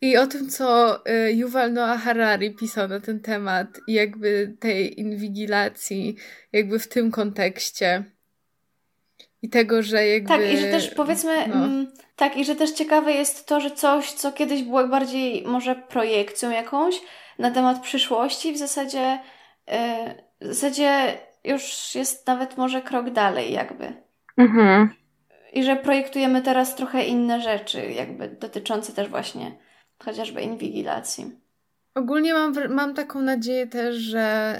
i 0.00 0.16
o 0.16 0.26
tym, 0.26 0.48
co 0.48 0.96
y, 1.06 1.32
Yuval 1.32 1.72
Noah 1.72 2.02
Harari 2.02 2.54
pisał 2.54 2.88
na 2.88 3.00
ten 3.00 3.20
temat 3.20 3.80
i 3.86 3.92
jakby 3.92 4.56
tej 4.60 5.00
inwigilacji, 5.00 6.16
jakby 6.52 6.78
w 6.78 6.88
tym 6.88 7.10
kontekście. 7.10 8.04
I 9.42 9.48
tego, 9.48 9.82
że 9.82 10.06
jakby... 10.06 10.28
Tak, 10.28 10.52
i 10.52 10.58
że 10.58 10.66
też 10.66 10.94
powiedzmy, 10.94 11.48
no. 11.48 11.54
mm, 11.54 11.92
tak, 12.16 12.36
i 12.36 12.44
że 12.44 12.56
też 12.56 12.70
ciekawe 12.70 13.12
jest 13.12 13.46
to, 13.46 13.60
że 13.60 13.70
coś, 13.70 14.12
co 14.12 14.32
kiedyś 14.32 14.62
było 14.62 14.88
bardziej 14.88 15.44
może 15.46 15.74
projekcją 15.74 16.50
jakąś 16.50 17.00
na 17.38 17.50
temat 17.50 17.82
przyszłości, 17.82 18.52
w 18.52 18.58
zasadzie, 18.58 19.18
w 20.40 20.46
zasadzie 20.46 21.18
już 21.44 21.94
jest 21.94 22.26
nawet 22.26 22.56
może 22.56 22.82
krok 22.82 23.10
dalej 23.10 23.52
jakby. 23.52 23.92
Mhm. 24.36 24.90
I 25.52 25.64
że 25.64 25.76
projektujemy 25.76 26.42
teraz 26.42 26.76
trochę 26.76 27.04
inne 27.04 27.40
rzeczy, 27.40 27.80
jakby 27.80 28.28
dotyczące 28.28 28.92
też 28.92 29.08
właśnie 29.08 29.58
chociażby 29.98 30.42
inwigilacji. 30.42 31.40
Ogólnie 31.94 32.34
mam, 32.34 32.54
mam 32.68 32.94
taką 32.94 33.20
nadzieję 33.20 33.66
też, 33.66 33.96
że 33.96 34.58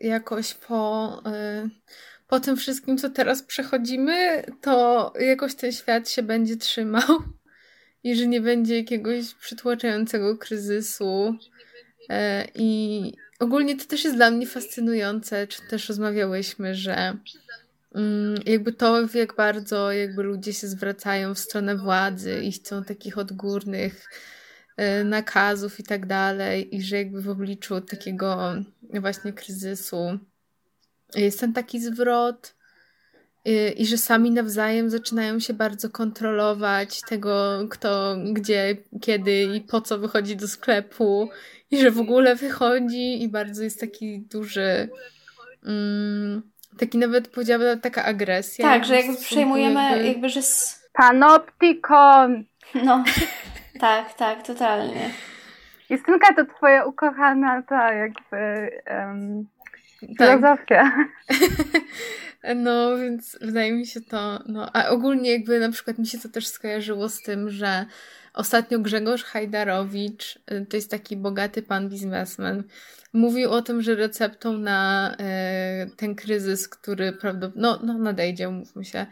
yy, 0.00 0.08
jakoś 0.08 0.54
po, 0.54 1.22
yy, 1.24 1.70
po 2.28 2.40
tym 2.40 2.56
wszystkim, 2.56 2.98
co 2.98 3.10
teraz 3.10 3.42
przechodzimy, 3.42 4.44
to 4.60 5.12
jakoś 5.20 5.54
ten 5.54 5.72
świat 5.72 6.10
się 6.10 6.22
będzie 6.22 6.56
trzymał 6.56 7.22
i 8.04 8.16
że 8.16 8.26
nie 8.26 8.40
będzie 8.40 8.78
jakiegoś 8.78 9.34
przytłaczającego 9.34 10.38
kryzysu. 10.38 11.38
I 12.54 13.12
ogólnie 13.38 13.76
to 13.76 13.84
też 13.84 14.04
jest 14.04 14.16
dla 14.16 14.30
mnie 14.30 14.46
fascynujące, 14.46 15.46
czy 15.46 15.62
też 15.70 15.88
rozmawiałyśmy, 15.88 16.74
że 16.74 17.16
mm, 17.94 18.34
jakby 18.46 18.72
to, 18.72 19.00
jak 19.14 19.36
bardzo 19.36 19.92
jakby 19.92 20.22
ludzie 20.22 20.52
się 20.52 20.66
zwracają 20.66 21.34
w 21.34 21.38
stronę 21.38 21.76
władzy 21.76 22.40
i 22.44 22.52
chcą 22.52 22.84
takich 22.84 23.18
odgórnych 23.18 24.08
Y, 24.80 25.04
nakazów 25.04 25.80
i 25.80 25.82
tak 25.82 26.06
dalej, 26.06 26.76
i 26.76 26.82
że 26.82 26.96
jakby 26.96 27.22
w 27.22 27.28
obliczu 27.28 27.80
takiego 27.80 28.54
właśnie 29.00 29.32
kryzysu 29.32 30.18
jest 31.14 31.40
ten 31.40 31.52
taki 31.52 31.80
zwrot 31.80 32.54
y, 33.48 33.70
i 33.70 33.86
że 33.86 33.98
sami 33.98 34.30
nawzajem 34.30 34.90
zaczynają 34.90 35.40
się 35.40 35.54
bardzo 35.54 35.90
kontrolować 35.90 37.00
tego, 37.00 37.66
kto 37.70 38.16
gdzie, 38.32 38.76
kiedy 39.00 39.42
i 39.42 39.60
po 39.60 39.80
co 39.80 39.98
wychodzi 39.98 40.36
do 40.36 40.48
sklepu 40.48 41.28
i 41.74 41.80
że 41.80 41.90
w 41.90 42.00
ogóle 42.00 42.36
wychodzi 42.36 43.22
i 43.22 43.28
bardzo 43.28 43.62
jest 43.64 43.80
taki 43.80 44.20
duży 44.20 44.88
mm, 45.66 46.42
taki 46.78 46.98
nawet 46.98 47.28
powiedziałabym 47.28 47.80
taka 47.80 48.04
agresja. 48.04 48.64
Tak, 48.64 48.84
że 48.84 48.96
jakby 48.96 49.16
przejmujemy 49.16 49.82
jakby, 49.82 50.06
jakby 50.06 50.28
że... 50.28 50.40
Panoptikon! 50.92 52.44
No, 52.84 53.04
tak, 53.80 54.14
tak, 54.14 54.46
totalnie. 54.46 55.10
Justynka 55.90 56.34
to 56.34 56.44
twoja 56.56 56.84
ukochana 56.84 57.62
ta 57.62 57.92
jakby 57.92 58.70
um, 58.90 59.46
filozofia. 60.18 60.92
No, 62.56 62.96
więc 62.96 63.38
wydaje 63.40 63.72
mi 63.72 63.86
się 63.86 64.00
to, 64.00 64.38
no, 64.46 64.70
a 64.72 64.88
ogólnie 64.88 65.32
jakby 65.32 65.60
na 65.60 65.70
przykład 65.70 65.98
mi 65.98 66.06
się 66.06 66.18
to 66.18 66.28
też 66.28 66.46
skojarzyło 66.46 67.08
z 67.08 67.22
tym, 67.22 67.50
że 67.50 67.86
ostatnio 68.34 68.78
Grzegorz 68.78 69.24
Hajdarowicz, 69.24 70.38
y, 70.52 70.66
to 70.66 70.76
jest 70.76 70.90
taki 70.90 71.16
bogaty 71.16 71.62
pan 71.62 71.88
biznesmen, 71.88 72.64
mówił 73.12 73.50
o 73.50 73.62
tym, 73.62 73.82
że 73.82 73.94
receptą 73.94 74.52
na 74.52 75.10
y, 75.86 75.96
ten 75.96 76.14
kryzys, 76.14 76.68
który 76.68 77.12
prawdopodobnie, 77.12 77.62
no, 77.62 77.78
no 77.82 77.98
nadejdzie, 77.98 78.48
mówmy 78.48 78.84
się, 78.84 79.06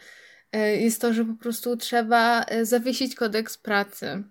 y, 0.57 0.59
jest 0.59 1.01
to, 1.01 1.13
że 1.13 1.25
po 1.25 1.35
prostu 1.35 1.77
trzeba 1.77 2.45
zawiesić 2.63 3.15
kodeks 3.15 3.59
pracy. 3.59 4.23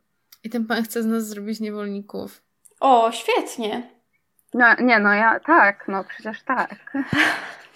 I 0.43 0.49
ten 0.49 0.65
pan 0.65 0.83
chce 0.83 1.03
z 1.03 1.05
nas 1.05 1.27
zrobić 1.27 1.59
niewolników. 1.59 2.41
O, 2.79 3.11
świetnie. 3.11 3.89
No, 4.53 4.65
nie, 4.79 4.99
no 4.99 5.13
ja 5.13 5.39
tak, 5.39 5.85
no 5.87 6.03
przecież 6.03 6.43
tak. 6.43 6.75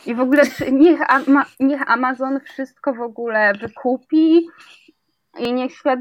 I 0.05 0.15
w 0.15 0.19
ogóle 0.19 0.43
niech, 0.71 0.99
niech 1.59 1.89
Amazon 1.91 2.39
wszystko 2.39 2.93
w 2.93 3.01
ogóle 3.01 3.53
wykupi 3.53 4.47
i 5.39 5.53
niech 5.53 5.73
świat 5.73 5.99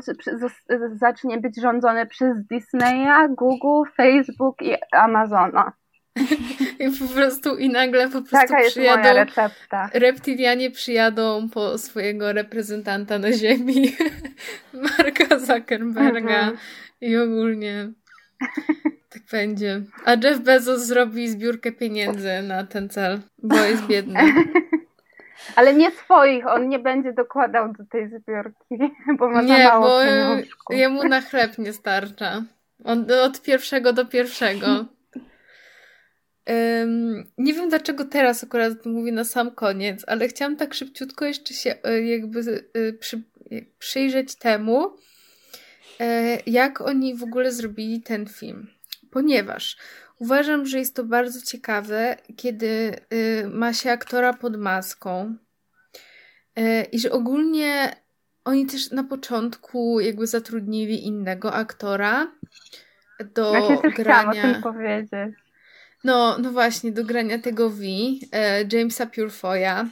zacznie 0.93 1.39
być 1.39 1.61
rządzony 1.61 2.07
przez 2.07 2.47
Disneya, 2.51 3.28
Google, 3.28 3.91
Facebook 3.97 4.62
i 4.62 4.74
Amazona. 4.93 5.72
I 6.78 6.91
po 6.99 7.14
prostu 7.14 7.57
i 7.57 7.68
nagle 7.68 8.05
po 8.05 8.22
prostu 8.22 8.30
Taka 8.30 8.62
przyjadą 8.68 9.32
reptilianie 9.95 10.70
przyjadą 10.70 11.49
po 11.49 11.78
swojego 11.78 12.32
reprezentanta 12.32 13.18
na 13.18 13.32
ziemi 13.32 13.93
Marka 14.99 15.39
Zuckerberga 15.39 16.41
mhm. 16.41 16.57
i 17.01 17.16
ogólnie 17.16 17.93
tak 19.09 19.22
będzie. 19.32 19.82
A 20.05 20.11
Jeff 20.12 20.41
Bezos 20.41 20.82
zrobi 20.82 21.28
zbiórkę 21.28 21.72
pieniędzy 21.72 22.43
na 22.43 22.64
ten 22.64 22.89
cel, 22.89 23.20
bo 23.43 23.57
jest 23.57 23.87
biedny. 23.87 24.20
Ale 25.57 25.74
nie 25.74 25.91
swoich, 25.91 26.47
on 26.47 26.68
nie 26.68 26.78
będzie 26.78 27.12
dokładał 27.12 27.72
do 27.72 27.85
tej 27.91 28.09
zbiórki, 28.09 28.95
bo 29.18 29.28
ma 29.28 29.43
nie, 29.43 29.49
za 29.49 29.68
mało 29.68 29.89
bo 30.68 30.74
jemu 30.74 31.09
na 31.09 31.20
chleb 31.20 31.59
nie 31.59 31.72
starcza. 31.72 32.43
On 32.85 33.07
od 33.24 33.43
pierwszego 33.43 33.93
do 33.93 34.05
pierwszego. 34.05 34.66
Um, 36.47 37.24
nie 37.39 37.55
wiem 37.55 37.68
dlaczego 37.68 38.05
teraz 38.05 38.45
akurat 38.45 38.87
mówię 38.87 39.12
na 39.12 39.24
sam 39.24 39.51
koniec, 39.51 40.05
ale 40.07 40.28
chciałam 40.28 40.57
tak 40.57 40.74
szybciutko 40.74 41.24
jeszcze 41.24 41.55
się 41.55 41.74
e, 41.85 42.03
jakby 42.03 42.41
e, 42.74 42.93
przy, 42.93 43.22
przyjrzeć 43.78 44.35
temu, 44.35 44.97
e, 46.01 46.39
jak 46.47 46.80
oni 46.80 47.14
w 47.14 47.22
ogóle 47.22 47.53
zrobili 47.53 48.03
ten 48.03 48.26
film. 48.26 48.66
Ponieważ 49.15 49.77
uważam, 50.19 50.67
że 50.67 50.79
jest 50.79 50.97
to 50.97 51.05
bardzo 51.05 51.41
ciekawe, 51.47 52.17
kiedy 52.37 52.97
y, 53.12 53.49
ma 53.49 53.73
się 53.73 53.91
aktora 53.91 54.33
pod 54.33 54.57
maską 54.57 55.37
y, 56.59 56.83
i 56.93 56.99
że 56.99 57.11
ogólnie 57.11 57.97
oni 58.45 58.67
też 58.67 58.91
na 58.91 59.05
początku 59.05 60.01
jakby 60.01 60.27
zatrudnili 60.27 61.07
innego 61.07 61.53
aktora 61.53 62.33
do 63.35 63.53
też 63.83 63.95
grania. 63.95 64.51
o 64.51 64.53
tym 64.53 64.62
powiedzieć. 64.62 65.35
No, 66.05 66.39
no 66.39 66.53
właśnie, 66.53 66.93
do 66.93 67.05
grania 67.05 67.39
tego 67.39 67.71
V, 67.71 67.83
e, 68.33 68.65
Jamesa 68.73 69.07
Purefoya. 69.07 69.89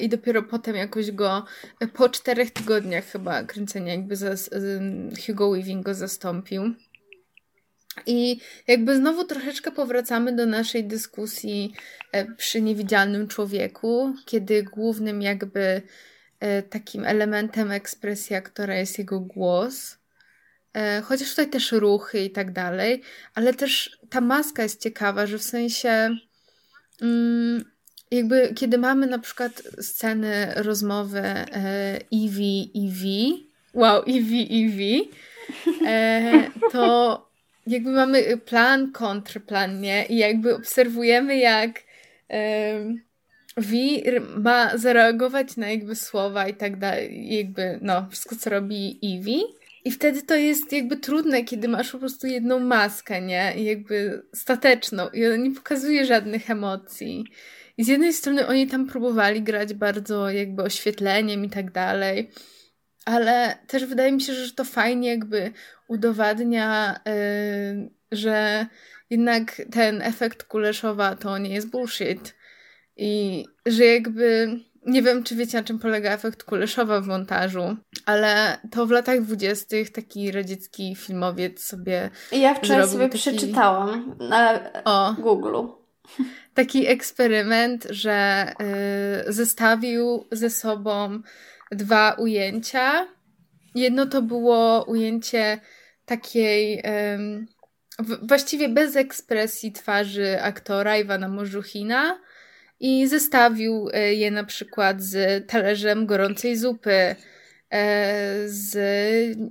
I 0.00 0.08
dopiero 0.08 0.42
potem 0.42 0.76
jakoś 0.76 1.10
go 1.10 1.44
po 1.92 2.08
czterech 2.08 2.50
tygodniach 2.50 3.04
chyba 3.04 3.42
kręcenia 3.42 3.92
jakby 3.92 4.16
zas, 4.16 4.50
Hugo 5.26 5.50
Weaving 5.50 5.84
go 5.84 5.94
zastąpił. 5.94 6.74
I 8.06 8.40
jakby 8.66 8.96
znowu 8.96 9.24
troszeczkę 9.24 9.70
powracamy 9.70 10.32
do 10.32 10.46
naszej 10.46 10.84
dyskusji 10.84 11.74
e, 12.12 12.24
przy 12.24 12.62
niewidzialnym 12.62 13.28
człowieku, 13.28 14.14
kiedy 14.26 14.62
głównym 14.62 15.22
jakby 15.22 15.82
e, 16.40 16.62
takim 16.62 17.04
elementem 17.04 17.70
ekspresji 17.70 18.36
aktora 18.36 18.74
jest 18.74 18.98
jego 18.98 19.20
głos. 19.20 19.98
E, 20.74 21.00
chociaż 21.00 21.30
tutaj 21.30 21.50
też 21.50 21.72
ruchy 21.72 22.20
i 22.20 22.30
tak 22.30 22.52
dalej, 22.52 23.02
ale 23.34 23.54
też 23.54 23.98
ta 24.10 24.20
maska 24.20 24.62
jest 24.62 24.82
ciekawa, 24.82 25.26
że 25.26 25.38
w 25.38 25.42
sensie 25.42 26.16
mm, 27.02 27.64
jakby 28.10 28.54
kiedy 28.54 28.78
mamy 28.78 29.06
na 29.06 29.18
przykład 29.18 29.62
sceny 29.80 30.52
rozmowy 30.56 31.22
Eevee 32.12 32.72
Eevee, 32.76 33.50
wow, 33.74 34.02
Eevee 34.02 34.48
Eevee, 34.50 35.10
to 36.72 37.33
jakby 37.66 37.90
mamy 37.90 38.36
plan, 38.36 38.92
kontrplan, 38.92 39.80
nie? 39.80 40.06
I 40.06 40.16
jakby 40.16 40.54
obserwujemy, 40.54 41.38
jak 41.38 41.82
Wir 43.56 44.22
ma 44.36 44.78
zareagować 44.78 45.56
na 45.56 45.70
jakby 45.70 45.96
słowa 45.96 46.48
i 46.48 46.54
tak 46.54 46.78
dalej, 46.78 47.34
jakby, 47.36 47.78
no, 47.82 48.06
wszystko 48.10 48.36
co 48.36 48.50
robi 48.50 49.00
Eevee. 49.02 49.42
I 49.84 49.90
wtedy 49.90 50.22
to 50.22 50.34
jest 50.34 50.72
jakby 50.72 50.96
trudne, 50.96 51.44
kiedy 51.44 51.68
masz 51.68 51.92
po 51.92 51.98
prostu 51.98 52.26
jedną 52.26 52.60
maskę, 52.60 53.20
nie? 53.20 53.52
Jakby 53.56 54.22
stateczną. 54.34 55.08
I 55.08 55.26
ona 55.26 55.36
nie 55.36 55.50
pokazuje 55.50 56.04
żadnych 56.04 56.50
emocji. 56.50 57.24
I 57.78 57.84
z 57.84 57.88
jednej 57.88 58.12
strony 58.12 58.46
oni 58.46 58.66
tam 58.66 58.86
próbowali 58.86 59.42
grać 59.42 59.74
bardzo 59.74 60.30
jakby 60.30 60.62
oświetleniem 60.62 61.44
i 61.44 61.50
tak 61.50 61.70
dalej, 61.70 62.30
ale 63.04 63.58
też 63.66 63.84
wydaje 63.84 64.12
mi 64.12 64.20
się, 64.20 64.34
że 64.34 64.52
to 64.52 64.64
fajnie 64.64 65.08
jakby 65.08 65.52
udowadnia, 65.88 67.00
yy, 67.06 67.90
że 68.12 68.66
jednak 69.10 69.62
ten 69.70 70.02
efekt 70.02 70.42
Kuleszowa 70.44 71.16
to 71.16 71.38
nie 71.38 71.54
jest 71.54 71.70
bullshit. 71.70 72.34
I 72.96 73.44
że 73.66 73.84
jakby 73.84 74.58
nie 74.86 75.02
wiem, 75.02 75.24
czy 75.24 75.36
wiecie, 75.36 75.58
na 75.58 75.64
czym 75.64 75.78
polega 75.78 76.12
efekt 76.12 76.44
Kuleszowa 76.44 77.00
w 77.00 77.06
montażu, 77.06 77.76
ale 78.06 78.58
to 78.70 78.86
w 78.86 78.90
latach 78.90 79.20
dwudziestych 79.20 79.90
taki 79.90 80.32
radziecki 80.32 80.96
filmowiec 80.96 81.64
sobie. 81.64 82.10
Ja 82.32 82.54
wczoraj 82.54 82.88
sobie 82.88 83.04
taki... 83.04 83.18
przeczytałam 83.18 84.16
na 84.18 84.60
o. 84.84 85.14
Google. 85.18 85.56
Taki 86.54 86.86
eksperyment, 86.86 87.86
że 87.90 88.46
y, 89.28 89.32
zestawił 89.32 90.24
ze 90.32 90.50
sobą 90.50 91.22
dwa 91.74 92.12
ujęcia. 92.12 93.06
Jedno 93.74 94.06
to 94.06 94.22
było 94.22 94.84
ujęcie 94.84 95.60
takiej 96.06 96.82
um, 96.84 97.46
właściwie 98.22 98.68
bez 98.68 98.96
ekspresji 98.96 99.72
twarzy 99.72 100.42
aktora 100.42 100.98
Iwana 100.98 101.28
Morzuchina 101.28 102.20
i 102.80 103.06
zestawił 103.06 103.88
e, 103.92 104.14
je 104.14 104.30
na 104.30 104.44
przykład 104.44 105.02
z 105.02 105.46
talerzem 105.48 106.06
gorącej 106.06 106.56
zupy, 106.56 106.92
e, 106.92 107.16
z 108.46 108.76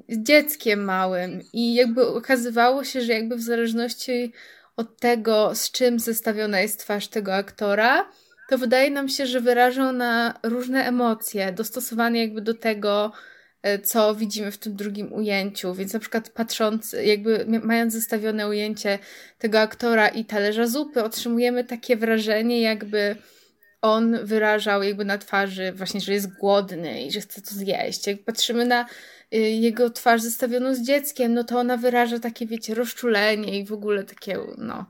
dzieckiem 0.10 0.84
małym 0.84 1.42
i 1.54 1.76
jakby 1.76 2.08
okazywało 2.08 2.84
się, 2.84 3.02
że 3.02 3.14
jakby 3.14 3.36
w 3.36 3.42
zależności 3.42 4.34
od 4.76 5.00
tego, 5.00 5.56
z 5.56 5.72
czym 5.72 6.00
zestawiona 6.00 6.62
jest 6.62 6.80
twarz 6.80 7.08
tego 7.08 7.36
aktora, 7.36 8.10
to 8.54 8.58
wydaje 8.58 8.92
nam 8.92 9.10
się, 9.10 9.26
że 9.26 9.42
wyrażą 9.42 9.92
na 9.92 10.40
różne 10.44 10.86
emocje, 10.86 11.52
dostosowane 11.52 12.20
jakby 12.20 12.42
do 12.42 12.54
tego, 12.54 13.12
e, 13.62 13.80
co 13.80 14.16
widzimy 14.16 14.52
w 14.52 14.58
tym 14.58 14.76
drugim 14.76 15.14
ujęciu. 15.14 15.74
Więc 15.74 15.94
na 15.94 16.00
przykład 16.00 16.30
patrząc, 16.30 16.96
jakby 17.04 17.46
mając 17.64 17.94
zestawione 17.94 18.48
ujęcie 18.48 19.00
tego 19.40 19.60
aktora 19.60 20.08
i 20.08 20.26
talerza 20.26 20.68
zupy, 20.68 21.04
otrzymujemy 21.04 21.64
takie 21.64 21.98
wrażenie, 21.98 22.62
jakby 22.62 23.16
on 23.82 24.26
wyrażał 24.26 24.84
jakby 24.84 25.06
na 25.06 25.18
twarzy 25.18 25.72
właśnie, 25.72 26.02
że 26.02 26.14
jest 26.14 26.38
głodny 26.38 27.04
i 27.04 27.12
że 27.12 27.22
chce 27.22 27.42
to 27.42 27.56
zjeść. 27.56 28.08
Jak 28.08 28.24
patrzymy 28.24 28.66
na 28.66 28.86
y, 29.34 29.38
jego 29.38 29.90
twarz 29.90 30.22
zestawioną 30.22 30.76
z 30.76 30.82
dzieckiem, 30.82 31.34
no 31.34 31.44
to 31.44 31.60
ona 31.60 31.78
wyraża 31.78 32.20
takie, 32.20 32.46
wiecie, 32.46 32.74
rozczulenie 32.74 33.60
i 33.60 33.66
w 33.66 33.74
ogóle 33.74 34.04
takie, 34.04 34.40
no, 34.58 34.86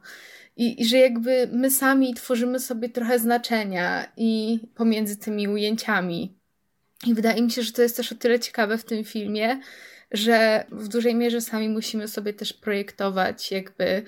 i, 0.56 0.82
I 0.82 0.86
że 0.86 0.97
jakby 0.97 1.49
my 1.51 1.72
sami 1.72 2.14
tworzymy 2.14 2.60
sobie 2.60 2.89
trochę 2.89 3.20
znaczenia 3.20 4.06
i 4.18 4.60
pomiędzy 4.76 5.18
tymi 5.18 5.47
ujęciami. 5.47 6.38
I 7.08 7.14
wydaje 7.14 7.41
mi 7.41 7.51
się, 7.51 7.62
że 7.62 7.72
to 7.72 7.82
jest 7.82 7.97
też 7.97 8.12
o 8.12 8.16
tyle 8.16 8.39
ciekawe 8.39 8.78
w 8.78 8.86
tym 8.86 9.04
filmie, 9.04 9.60
że 10.12 10.66
w 10.72 10.88
dużej 10.88 11.16
mierze 11.16 11.41
sami 11.41 11.70
musimy 11.70 12.08
sobie 12.08 12.34
też 12.34 12.54
projektować 12.54 13.51
jakby 13.51 14.04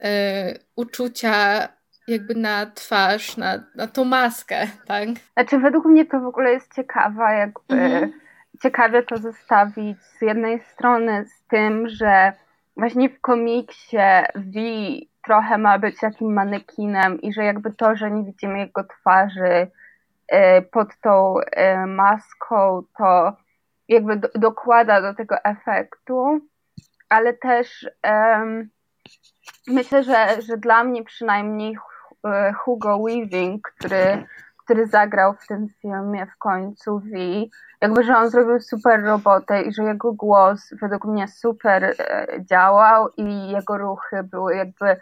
e, 0.00 0.58
uczucia 0.76 1.68
jakby 2.08 2.34
na 2.34 2.66
twarz, 2.66 3.36
na, 3.36 3.64
na 3.74 3.86
tą 3.86 4.04
maskę, 4.04 4.66
tak? 4.86 5.08
Znaczy 5.32 5.58
według 5.58 5.84
mnie 5.84 6.06
to 6.06 6.20
w 6.20 6.26
ogóle 6.26 6.52
jest 6.52 6.74
ciekawe, 6.74 7.22
jakby 7.38 7.74
mhm. 7.74 8.12
ciekawie 8.62 9.02
to 9.02 9.16
zestawić 9.16 10.02
z 10.02 10.22
jednej 10.22 10.60
strony 10.60 11.24
z 11.26 11.48
tym, 11.48 11.88
że 11.88 12.32
właśnie 12.76 13.08
w 13.08 13.20
komiksie 13.20 13.96
V 14.34 14.60
trochę 15.24 15.58
ma 15.58 15.78
być 15.78 16.00
takim 16.00 16.32
manekinem 16.32 17.20
i 17.20 17.32
że 17.32 17.44
jakby 17.44 17.72
to, 17.72 17.96
że 17.96 18.10
nie 18.10 18.24
widzimy 18.24 18.58
jego 18.58 18.84
twarzy 18.84 19.70
e, 20.28 20.62
pod 20.62 20.88
tą 21.00 21.34
e, 21.40 21.86
maską, 21.86 22.82
to 22.98 23.36
jakby 23.88 24.16
do, 24.16 24.28
dokłada 24.34 25.02
do 25.02 25.14
tego 25.14 25.44
efektu, 25.44 26.40
ale 27.08 27.32
też 27.32 27.86
um, 28.04 28.68
myślę, 29.66 30.04
że, 30.04 30.42
że 30.42 30.56
dla 30.56 30.84
mnie 30.84 31.04
przynajmniej 31.04 31.76
e, 32.26 32.52
Hugo 32.52 32.98
Weaving, 32.98 33.68
który, 33.68 34.26
który 34.64 34.86
zagrał 34.86 35.34
w 35.34 35.46
tym 35.46 35.68
filmie 35.82 36.26
w 36.26 36.38
końcu 36.38 36.98
V, 36.98 37.18
jakby, 37.80 38.04
że 38.04 38.16
on 38.16 38.30
zrobił 38.30 38.60
super 38.60 39.04
robotę 39.04 39.62
i 39.62 39.72
że 39.72 39.82
jego 39.82 40.12
głos 40.12 40.74
według 40.82 41.04
mnie 41.04 41.28
super 41.28 41.96
działał 42.50 43.08
i 43.16 43.48
jego 43.48 43.78
ruchy 43.78 44.22
były 44.22 44.56
jakby 44.56 44.96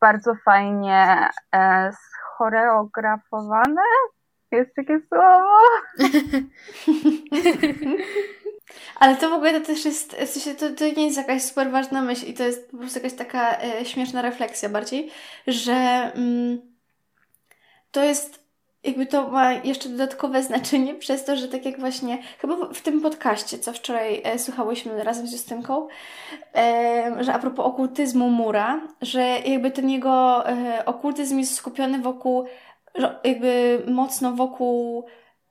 bardzo 0.00 0.34
fajnie 0.44 1.28
e, 1.54 1.90
schoreografowane. 1.92 3.82
Jest 4.50 4.74
takie 4.74 5.00
słowo. 5.08 5.60
Ale 9.00 9.16
to 9.16 9.30
w 9.30 9.32
ogóle 9.32 9.60
to 9.60 9.66
też 9.66 9.84
jest, 9.84 10.16
w 10.16 10.28
sensie 10.28 10.54
to, 10.54 10.70
to 10.70 10.84
nie 10.84 11.06
jest 11.06 11.16
jakaś 11.16 11.42
super 11.42 11.70
ważna 11.70 12.02
myśl 12.02 12.26
i 12.26 12.34
to 12.34 12.44
jest 12.44 12.70
po 12.70 12.76
prostu 12.76 12.98
jakaś 12.98 13.18
taka 13.18 13.58
e, 13.62 13.84
śmieszna 13.84 14.22
refleksja 14.22 14.68
bardziej, 14.68 15.10
że 15.46 15.72
mm, 16.14 16.60
to 17.90 18.04
jest 18.04 18.47
jakby 18.84 19.06
to 19.06 19.28
ma 19.30 19.52
jeszcze 19.52 19.88
dodatkowe 19.88 20.42
znaczenie 20.42 20.94
przez 21.04 21.24
to, 21.24 21.36
że 21.36 21.48
tak 21.48 21.64
jak 21.64 21.80
właśnie, 21.80 22.18
chyba 22.38 22.56
w 22.74 22.80
tym 22.80 23.00
podcaście, 23.00 23.58
co 23.58 23.72
wczoraj 23.72 24.20
e, 24.24 24.38
słuchałyśmy 24.38 25.04
razem 25.04 25.26
z 25.26 25.32
Justynką, 25.32 25.88
e, 26.54 27.16
że 27.20 27.34
a 27.34 27.38
propos 27.38 27.66
okultyzmu 27.66 28.30
Mura, 28.30 28.80
że 29.02 29.20
jakby 29.20 29.70
ten 29.70 29.90
jego 29.90 30.48
e, 30.48 30.84
okultyzm 30.86 31.38
jest 31.38 31.54
skupiony 31.54 31.98
wokół, 31.98 32.46
jakby 33.24 33.82
mocno 33.86 34.32
wokół 34.32 35.06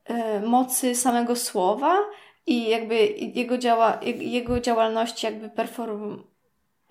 e, 0.06 0.40
mocy 0.40 0.96
samego 0.96 1.36
słowa 1.36 1.98
i 2.46 2.70
jakby 2.70 2.96
jego, 3.18 3.58
działa, 3.58 4.00
jego 4.20 4.60
działalności 4.60 5.26
jakby 5.26 5.50
perform, 5.50 6.24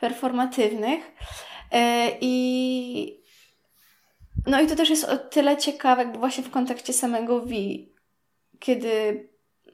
performatywnych. 0.01 1.13
E, 1.73 2.11
i 2.21 3.16
no 4.47 4.61
i 4.61 4.67
to 4.67 4.77
też 4.77 4.91
jest 4.91 5.05
o 5.05 5.17
tyle 5.17 5.57
ciekawe, 5.57 6.05
właśnie 6.05 6.45
w 6.45 6.51
kontekście 6.51 6.93
samego 6.93 7.41
V, 7.41 7.55
kiedy 8.59 8.91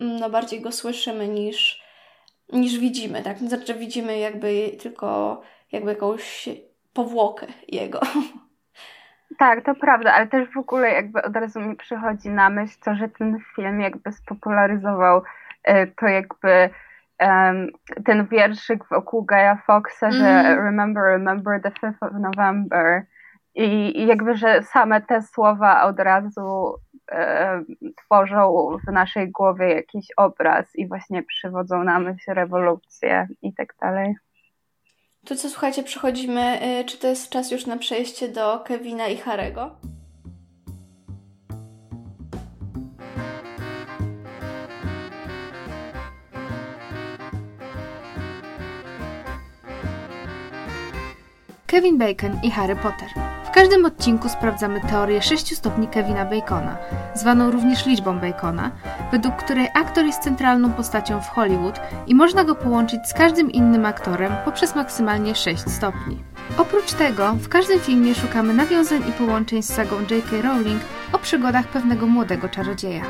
mm, 0.01 0.17
no, 0.17 0.31
bardziej 0.31 0.61
go 0.61 0.73
słyszymy 0.73 1.29
niż, 1.29 1.83
niż 2.53 2.79
widzimy, 2.79 3.23
tak? 3.23 3.39
Znaczy 3.39 3.75
widzimy 3.75 4.19
jakby 4.19 4.71
tylko 4.83 5.41
jakby 5.73 5.91
jakąś 5.91 6.49
powłokę 6.93 7.47
jego. 7.69 8.01
Tak, 9.39 9.65
to 9.65 9.75
prawda, 9.75 10.13
ale 10.13 10.27
też 10.27 10.49
w 10.55 10.57
ogóle 10.57 10.91
jakby 10.91 11.23
od 11.23 11.37
razu 11.37 11.61
mi 11.61 11.77
przychodzi 11.77 12.31
na 12.31 12.51
myśl 12.51 12.77
to, 12.85 12.95
że 12.95 13.09
ten 13.09 13.39
film 13.57 13.81
jakby 13.81 14.13
spopularyzował 14.13 15.23
e, 15.65 15.87
to 15.87 16.07
jakby 16.07 16.71
ten 18.05 18.27
wierszyk 18.27 18.85
wokół 18.91 19.25
Gaia 19.25 19.57
Foxa, 19.67 20.03
mm. 20.03 20.19
że 20.19 20.29
mhm. 20.29 20.65
remember, 20.65 21.03
remember 21.03 21.63
the 21.63 21.71
5th 21.71 21.97
of 22.01 22.13
November. 22.13 23.07
I, 23.55 24.07
jakby, 24.07 24.37
że 24.37 24.63
same 24.63 25.01
te 25.01 25.23
słowa 25.23 25.85
od 25.85 25.99
razu 25.99 26.75
e, 27.13 27.63
tworzą 27.97 28.69
w 28.89 28.93
naszej 28.93 29.31
głowie 29.31 29.75
jakiś 29.75 30.07
obraz 30.17 30.67
i 30.75 30.89
właśnie 30.89 31.23
przywodzą 31.23 31.85
na 31.85 31.99
myśl 31.99 32.35
rewolucję 32.35 33.29
i 33.43 33.55
tak 33.55 33.75
dalej. 33.81 34.15
To 35.27 35.37
co, 35.37 35.49
słuchajcie, 35.49 35.83
przechodzimy, 35.83 36.59
y, 36.81 36.85
czy 36.85 36.99
to 36.99 37.07
jest 37.07 37.31
czas 37.31 37.51
już 37.51 37.67
na 37.67 37.77
przejście 37.77 38.29
do 38.29 38.61
Kevina 38.61 39.09
i 39.09 39.17
Harego? 39.17 39.77
Kevin 51.67 51.99
Bacon 51.99 52.41
i 52.43 52.51
Harry 52.51 52.77
Potter. 52.77 53.32
Każdym 53.55 53.85
odcinku 53.85 54.29
sprawdzamy 54.29 54.81
teorię 54.81 55.23
6 55.23 55.57
stopni 55.57 55.89
Kevina 55.89 56.25
Bacona, 56.25 56.77
zwaną 57.15 57.51
również 57.51 57.87
liczbą 57.87 58.19
Bacona, 58.19 58.71
według 59.13 59.37
której 59.37 59.69
aktor 59.75 60.05
jest 60.05 60.23
centralną 60.23 60.73
postacią 60.73 61.21
w 61.21 61.29
Hollywood 61.29 61.81
i 62.07 62.15
można 62.15 62.45
go 62.45 62.55
połączyć 62.55 63.01
z 63.07 63.15
każdym 63.15 63.51
innym 63.51 63.87
aktorem 63.87 64.33
poprzez 64.45 64.75
maksymalnie 64.75 65.35
6 65.35 65.71
stopni. 65.71 66.23
Oprócz 66.59 66.93
tego, 66.93 67.33
w 67.33 67.49
każdym 67.49 67.81
filmie 67.81 68.15
szukamy 68.15 68.55
nawiązań 68.55 69.03
i 69.09 69.13
połączeń 69.13 69.63
z 69.63 69.75
sagą 69.75 70.01
J.K. 70.01 70.43
Rowling 70.43 70.83
o 71.13 71.19
przygodach 71.19 71.67
pewnego 71.67 72.07
młodego 72.07 72.49
czarodzieja. 72.49 73.03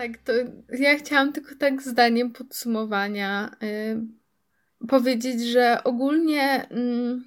Tak, 0.00 0.16
to 0.24 0.32
ja 0.78 0.98
chciałam 0.98 1.32
tylko 1.32 1.54
tak 1.58 1.82
zdaniem 1.82 2.32
podsumowania 2.32 3.56
yy, 3.60 4.86
powiedzieć, 4.88 5.40
że 5.40 5.84
ogólnie 5.84 6.66
yy, 6.70 7.20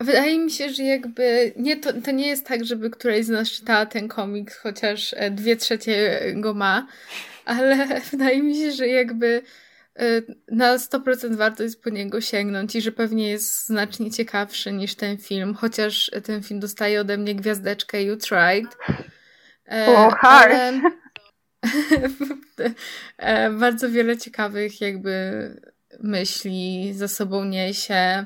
wydaje 0.00 0.38
mi 0.38 0.50
się, 0.50 0.70
że 0.70 0.82
jakby 0.82 1.52
nie, 1.56 1.76
to, 1.76 1.92
to 2.00 2.10
nie 2.10 2.28
jest 2.28 2.46
tak, 2.46 2.64
żeby 2.64 2.90
któraś 2.90 3.24
z 3.24 3.28
nas 3.28 3.50
czytała 3.50 3.86
ten 3.86 4.08
komiks, 4.08 4.56
chociaż 4.56 5.14
e, 5.16 5.30
dwie 5.30 5.56
trzecie 5.56 6.20
go 6.36 6.54
ma, 6.54 6.86
ale 7.44 7.86
wydaje 8.10 8.42
mi 8.42 8.56
się, 8.56 8.72
że 8.72 8.88
jakby 8.88 9.42
y, 10.00 10.36
na 10.48 10.76
100% 10.76 11.36
warto 11.36 11.62
jest 11.62 11.82
po 11.82 11.90
niego 11.90 12.20
sięgnąć 12.20 12.74
i 12.74 12.80
że 12.80 12.92
pewnie 12.92 13.30
jest 13.30 13.66
znacznie 13.66 14.10
ciekawszy 14.10 14.72
niż 14.72 14.94
ten 14.94 15.18
film, 15.18 15.54
chociaż 15.54 16.10
ten 16.24 16.42
film 16.42 16.60
dostaje 16.60 17.00
ode 17.00 17.18
mnie 17.18 17.34
gwiazdeczkę 17.34 18.02
You 18.02 18.16
Tried. 18.16 18.76
E, 19.72 19.86
o, 19.86 20.10
harsh. 20.10 20.54
Ale, 20.54 20.80
bardzo 23.60 23.90
wiele 23.90 24.18
ciekawych 24.18 24.80
jakby 24.80 25.10
myśli 26.00 26.92
za 26.94 27.08
sobą 27.08 27.44
niesie. 27.44 28.24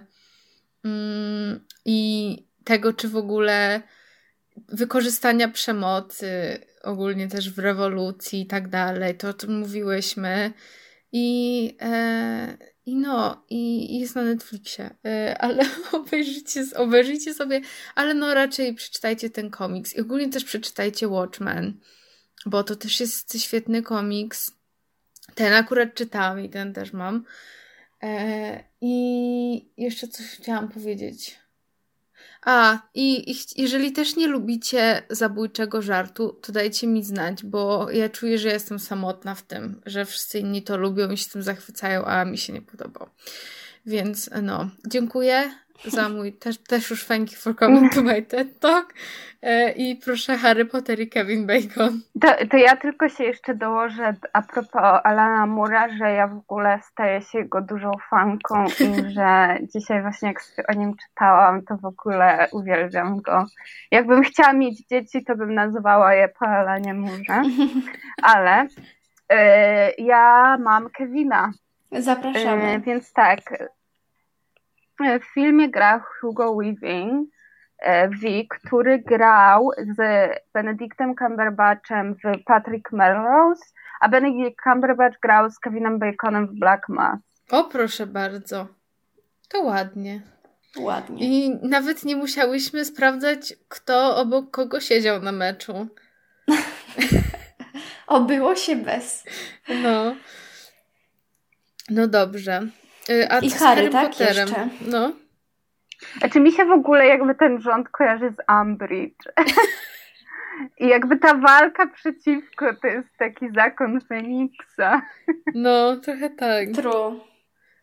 Mm, 0.84 1.60
i 1.84 2.36
tego, 2.64 2.92
czy 2.92 3.08
w 3.08 3.16
ogóle 3.16 3.82
wykorzystania 4.68 5.48
przemocy 5.48 6.58
ogólnie 6.82 7.28
też 7.28 7.50
w 7.50 7.58
rewolucji 7.58 8.40
i 8.40 8.46
tak 8.46 8.68
dalej, 8.68 9.14
to 9.14 9.28
o 9.28 9.34
czym 9.34 9.58
mówiłyśmy. 9.58 10.52
I, 11.12 11.76
e, 11.80 12.56
i 12.86 12.96
no, 12.96 13.44
i, 13.50 13.98
jest 14.00 14.14
na 14.14 14.22
Netflixie, 14.22 14.90
e, 15.06 15.38
ale 15.38 15.64
obejrzyjcie, 15.92 16.64
obejrzyjcie 16.76 17.34
sobie, 17.34 17.60
ale 17.94 18.14
no 18.14 18.34
raczej 18.34 18.74
przeczytajcie 18.74 19.30
ten 19.30 19.50
komiks 19.50 19.96
i 19.96 20.00
ogólnie 20.00 20.28
też 20.28 20.44
przeczytajcie 20.44 21.08
Watchmen 21.08 21.80
bo 22.46 22.64
to 22.64 22.76
też 22.76 23.00
jest 23.00 23.42
świetny 23.42 23.82
komiks. 23.82 24.52
Ten 25.34 25.52
akurat 25.52 25.94
czytałam 25.94 26.40
i 26.40 26.50
ten 26.50 26.74
też 26.74 26.92
mam. 26.92 27.24
E, 28.02 28.64
I 28.80 29.70
jeszcze 29.76 30.08
coś 30.08 30.26
chciałam 30.26 30.68
powiedzieć. 30.68 31.40
A, 32.42 32.78
i, 32.94 33.30
i 33.30 33.34
jeżeli 33.56 33.92
też 33.92 34.16
nie 34.16 34.26
lubicie 34.26 35.02
zabójczego 35.10 35.82
żartu, 35.82 36.38
to 36.42 36.52
dajcie 36.52 36.86
mi 36.86 37.04
znać, 37.04 37.44
bo 37.44 37.90
ja 37.90 38.08
czuję, 38.08 38.38
że 38.38 38.48
jestem 38.48 38.78
samotna 38.78 39.34
w 39.34 39.42
tym, 39.42 39.82
że 39.86 40.04
wszyscy 40.04 40.38
inni 40.38 40.62
to 40.62 40.76
lubią 40.76 41.10
i 41.10 41.16
się 41.16 41.30
tym 41.30 41.42
zachwycają, 41.42 42.04
a 42.04 42.24
mi 42.24 42.38
się 42.38 42.52
nie 42.52 42.62
podobał. 42.62 43.08
Więc 43.86 44.30
no, 44.42 44.70
dziękuję 44.86 45.50
za 45.84 46.08
mój 46.08 46.32
też, 46.32 46.58
też 46.58 46.90
już 46.90 47.06
thank 47.06 47.32
you 47.32 47.38
for 47.38 47.56
coming 47.56 47.94
to 47.94 48.02
my 48.02 48.22
TED 48.22 48.58
Talk 48.60 48.94
e, 49.42 49.72
i 49.72 49.96
proszę 49.96 50.36
Harry 50.36 50.64
Potter 50.64 51.00
i 51.00 51.08
Kevin 51.08 51.46
Bacon. 51.46 52.00
To, 52.20 52.46
to 52.50 52.56
ja 52.56 52.76
tylko 52.76 53.08
się 53.08 53.24
jeszcze 53.24 53.54
dołożę 53.54 54.14
a 54.32 54.42
propos 54.42 55.00
Alana 55.04 55.46
Mura, 55.46 55.88
że 55.88 56.10
ja 56.10 56.26
w 56.26 56.36
ogóle 56.36 56.80
staję 56.82 57.22
się 57.22 57.38
jego 57.38 57.60
dużą 57.60 57.92
fanką 58.10 58.64
i 58.64 59.12
że 59.14 59.58
dzisiaj 59.74 60.02
właśnie 60.02 60.28
jak 60.28 60.40
o 60.68 60.72
nim 60.72 60.96
czytałam, 60.96 61.62
to 61.62 61.76
w 61.76 61.84
ogóle 61.84 62.48
uwielbiam 62.52 63.20
go. 63.20 63.46
Jakbym 63.90 64.22
chciała 64.22 64.52
mieć 64.52 64.86
dzieci, 64.86 65.24
to 65.24 65.36
bym 65.36 65.54
nazwała 65.54 66.14
je 66.14 66.28
po 66.28 66.46
Alanie 66.46 66.94
Murze, 66.94 67.42
ale 68.22 68.64
y, 68.64 68.66
ja 69.98 70.56
mam 70.60 70.90
Kevina. 70.90 71.52
Zapraszamy. 71.92 72.74
Y, 72.74 72.80
więc 72.80 73.12
tak, 73.12 73.40
w 75.00 75.24
filmie 75.34 75.70
gra 75.70 76.04
Hugo 76.20 76.56
Weaving, 76.56 77.28
e, 77.78 78.08
V, 78.08 78.18
który 78.50 78.98
grał 78.98 79.70
z 79.96 79.98
Benedictem 80.54 81.14
Cumberbatchem 81.14 82.14
w 82.14 82.44
Patrick 82.44 82.92
Melrose, 82.92 83.64
a 84.00 84.08
Benedict 84.08 84.56
Cumberbatch 84.64 85.20
grał 85.20 85.50
z 85.50 85.58
Kevinem 85.58 85.98
Baconem 85.98 86.46
w 86.46 86.58
Black 86.58 86.88
Mass. 86.88 87.20
O, 87.50 87.64
proszę 87.64 88.06
bardzo. 88.06 88.66
To 89.48 89.62
ładnie. 89.62 90.20
Ładnie. 90.78 91.26
I 91.26 91.58
nawet 91.62 92.04
nie 92.04 92.16
musiałyśmy 92.16 92.84
sprawdzać, 92.84 93.54
kto 93.68 94.16
obok 94.16 94.50
kogo 94.50 94.80
siedział 94.80 95.22
na 95.22 95.32
meczu. 95.32 95.88
Obyło 98.06 98.56
się 98.56 98.76
bez. 98.76 99.24
No. 99.82 100.14
No 101.90 102.08
dobrze. 102.08 102.66
Y, 103.10 103.30
a 103.30 103.38
I 103.38 103.50
Harry, 103.50 103.58
Harry 103.58 103.90
tak? 103.90 104.08
Potterem? 104.08 104.48
Jeszcze. 104.48 104.68
No. 104.86 105.12
Znaczy 106.18 106.40
mi 106.40 106.52
się 106.52 106.64
w 106.64 106.70
ogóle 106.70 107.06
jakby 107.06 107.34
ten 107.34 107.60
rząd 107.60 107.88
kojarzy 107.88 108.30
z 108.30 108.60
Umbridge. 108.62 109.24
I 110.80 110.88
jakby 110.88 111.16
ta 111.16 111.34
walka 111.34 111.86
przeciwko 111.86 112.74
to 112.82 112.86
jest 112.86 113.08
taki 113.18 113.46
zakon 113.54 114.00
Feniksa. 114.00 115.02
No, 115.54 115.96
trochę 115.96 116.30
tak. 116.30 116.68
True. 116.74 117.20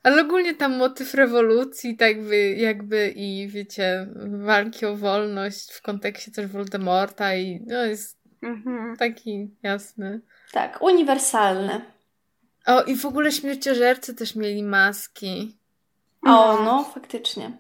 Ale 0.04 0.22
ogólnie 0.22 0.56
tam 0.56 0.78
motyw 0.78 1.14
rewolucji, 1.14 1.98
tak 1.98 2.08
jakby, 2.08 2.50
jakby 2.50 3.14
i 3.16 3.48
wiecie, 3.48 4.08
walki 4.26 4.86
o 4.86 4.96
wolność 4.96 5.74
w 5.74 5.82
kontekście 5.82 6.32
też 6.32 6.48
Voldemorta 6.48 7.36
i 7.36 7.64
no 7.68 7.86
jest 7.86 8.20
mhm. 8.42 8.98
taki 8.98 9.50
jasny. 9.64 10.22
Tak, 10.52 10.82
uniwersalny. 10.82 11.82
O, 12.68 12.84
i 12.84 12.96
w 12.96 13.06
ogóle 13.06 13.32
śmierciożercy 13.32 14.16
też 14.16 14.36
mieli 14.36 14.64
maski. 14.64 15.58
O, 16.26 16.62
no, 16.64 16.84
faktycznie. 16.84 17.52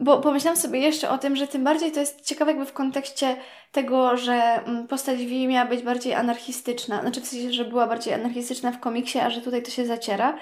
Bo 0.00 0.20
pomyślałam 0.20 0.60
sobie 0.60 0.80
jeszcze 0.80 1.10
o 1.10 1.18
tym, 1.18 1.36
że 1.36 1.46
tym 1.46 1.64
bardziej 1.64 1.92
to 1.92 2.00
jest 2.00 2.20
ciekawe 2.20 2.50
jakby 2.50 2.66
w 2.66 2.72
kontekście 2.72 3.36
tego, 3.72 4.16
że 4.16 4.34
mm, 4.34 4.86
postać 4.86 5.18
V 5.18 5.46
miała 5.46 5.66
być 5.66 5.82
bardziej 5.82 6.14
anarchistyczna. 6.14 7.00
Znaczy 7.00 7.20
w 7.20 7.26
sensie, 7.26 7.52
że 7.52 7.64
była 7.64 7.86
bardziej 7.86 8.14
anarchistyczna 8.14 8.72
w 8.72 8.80
komiksie, 8.80 9.18
a 9.18 9.30
że 9.30 9.40
tutaj 9.40 9.62
to 9.62 9.70
się 9.70 9.86
zaciera. 9.86 10.38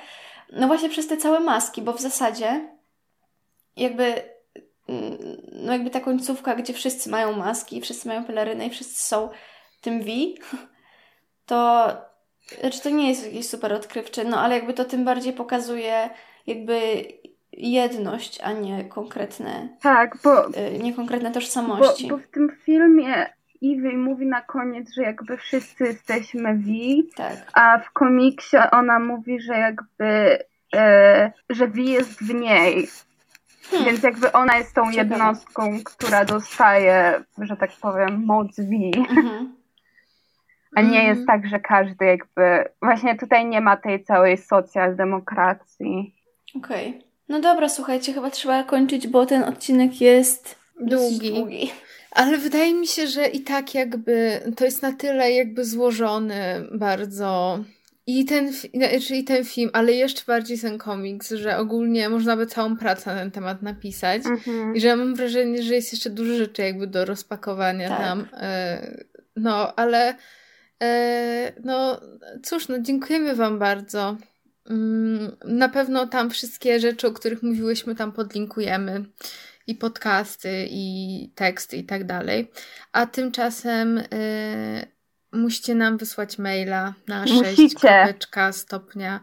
No 0.52 0.66
właśnie 0.66 0.88
przez 0.88 1.06
te 1.06 1.16
całe 1.16 1.40
maski, 1.40 1.82
bo 1.82 1.92
w 1.92 2.00
zasadzie 2.00 2.68
jakby 3.76 4.22
mm, 4.88 5.18
no 5.52 5.72
jakby 5.72 5.90
ta 5.90 6.00
końcówka, 6.00 6.54
gdzie 6.54 6.72
wszyscy 6.72 7.10
mają 7.10 7.32
maski, 7.32 7.80
wszyscy 7.80 8.08
mają 8.08 8.24
pelerynę 8.24 8.66
i 8.66 8.70
wszyscy 8.70 9.02
są 9.02 9.28
tym 9.80 10.02
V, 10.02 10.10
to 11.46 11.86
znaczy 12.60 12.82
to 12.82 12.90
nie 12.90 13.08
jest 13.08 13.26
jakiś 13.26 13.48
super 13.48 13.72
odkrywczy, 13.72 14.24
no 14.24 14.40
ale 14.40 14.54
jakby 14.54 14.74
to 14.74 14.84
tym 14.84 15.04
bardziej 15.04 15.32
pokazuje 15.32 16.10
jakby 16.46 17.04
jedność, 17.52 18.40
a 18.40 18.52
nie 18.52 18.84
konkretne 18.84 19.68
tak, 19.82 20.18
bo, 20.24 20.48
y, 20.48 20.78
nie 20.82 20.94
konkretne 20.94 21.32
tożsamości. 21.32 22.08
Bo, 22.08 22.16
bo 22.16 22.22
w 22.22 22.26
tym 22.26 22.52
filmie 22.64 23.26
Ivy 23.60 23.96
mówi 23.96 24.26
na 24.26 24.40
koniec, 24.40 24.94
że 24.94 25.02
jakby 25.02 25.36
wszyscy 25.36 25.84
jesteśmy 25.84 26.54
V, 26.54 26.70
tak. 27.16 27.50
a 27.54 27.78
w 27.78 27.92
komiksie 27.92 28.56
ona 28.72 28.98
mówi, 28.98 29.40
że 29.40 29.52
jakby 29.52 30.38
e, 30.74 31.32
że 31.50 31.68
V 31.68 31.80
jest 31.80 32.24
w 32.24 32.34
niej. 32.34 32.88
Hmm. 33.70 33.86
Więc 33.86 34.02
jakby 34.02 34.32
ona 34.32 34.56
jest 34.56 34.74
tą 34.74 34.92
Ciekawe. 34.92 35.14
jednostką, 35.14 35.78
która 35.84 36.24
dostaje, 36.24 37.24
że 37.38 37.56
tak 37.56 37.70
powiem, 37.80 38.24
moc 38.24 38.56
V. 38.56 38.74
Mhm. 38.96 39.54
A 40.74 40.82
nie 40.82 41.04
jest 41.04 41.20
mhm. 41.20 41.26
tak, 41.26 41.50
że 41.50 41.60
każdy 41.60 42.04
jakby. 42.04 42.64
Właśnie 42.82 43.16
tutaj 43.16 43.46
nie 43.46 43.60
ma 43.60 43.76
tej 43.76 44.04
całej 44.04 44.36
socjaldemokracji. 44.36 46.14
Okej. 46.54 46.88
Okay. 46.88 47.02
No 47.28 47.40
dobra, 47.40 47.68
słuchajcie, 47.68 48.12
chyba 48.12 48.30
trzeba 48.30 48.64
kończyć, 48.64 49.08
bo 49.08 49.26
ten 49.26 49.44
odcinek 49.44 50.00
jest 50.00 50.58
długi. 50.80 51.32
długi. 51.32 51.70
Ale 52.10 52.38
wydaje 52.38 52.74
mi 52.74 52.86
się, 52.86 53.06
że 53.06 53.26
i 53.26 53.40
tak 53.40 53.74
jakby 53.74 54.40
to 54.56 54.64
jest 54.64 54.82
na 54.82 54.92
tyle 54.92 55.32
jakby 55.32 55.64
złożony 55.64 56.66
bardzo 56.72 57.58
i 58.06 58.24
ten, 58.24 58.52
czyli 59.06 59.24
ten 59.24 59.44
film, 59.44 59.70
ale 59.72 59.92
jeszcze 59.92 60.22
bardziej 60.26 60.58
ten 60.58 60.78
komiks, 60.78 61.30
że 61.30 61.58
ogólnie 61.58 62.08
można 62.08 62.36
by 62.36 62.46
całą 62.46 62.76
pracę 62.76 63.14
na 63.14 63.20
ten 63.20 63.30
temat 63.30 63.62
napisać. 63.62 64.26
Mhm. 64.26 64.76
I 64.76 64.80
że 64.80 64.96
mam 64.96 65.14
wrażenie, 65.14 65.62
że 65.62 65.74
jest 65.74 65.92
jeszcze 65.92 66.10
dużo 66.10 66.34
rzeczy 66.34 66.62
jakby 66.62 66.86
do 66.86 67.04
rozpakowania 67.04 67.88
tak. 67.88 67.98
tam. 67.98 68.28
E, 68.32 69.04
no, 69.36 69.76
ale 69.76 70.14
no 71.64 72.00
cóż, 72.42 72.68
no 72.68 72.78
dziękujemy 72.78 73.34
Wam 73.34 73.58
bardzo. 73.58 74.16
Mm, 74.70 75.36
na 75.44 75.68
pewno 75.68 76.06
tam 76.06 76.30
wszystkie 76.30 76.80
rzeczy, 76.80 77.06
o 77.06 77.12
których 77.12 77.42
mówiłyśmy, 77.42 77.94
tam 77.94 78.12
podlinkujemy. 78.12 79.04
I 79.66 79.74
podcasty, 79.74 80.66
i 80.70 81.32
teksty, 81.34 81.76
i 81.76 81.84
tak 81.84 82.04
dalej. 82.04 82.50
A 82.92 83.06
tymczasem 83.06 83.98
e, 83.98 84.86
musicie 85.32 85.74
nam 85.74 85.96
wysłać 85.96 86.38
maila 86.38 86.94
na 87.06 87.26
6 87.26 87.74
kropeczka 87.74 88.52
stopnia 88.52 89.20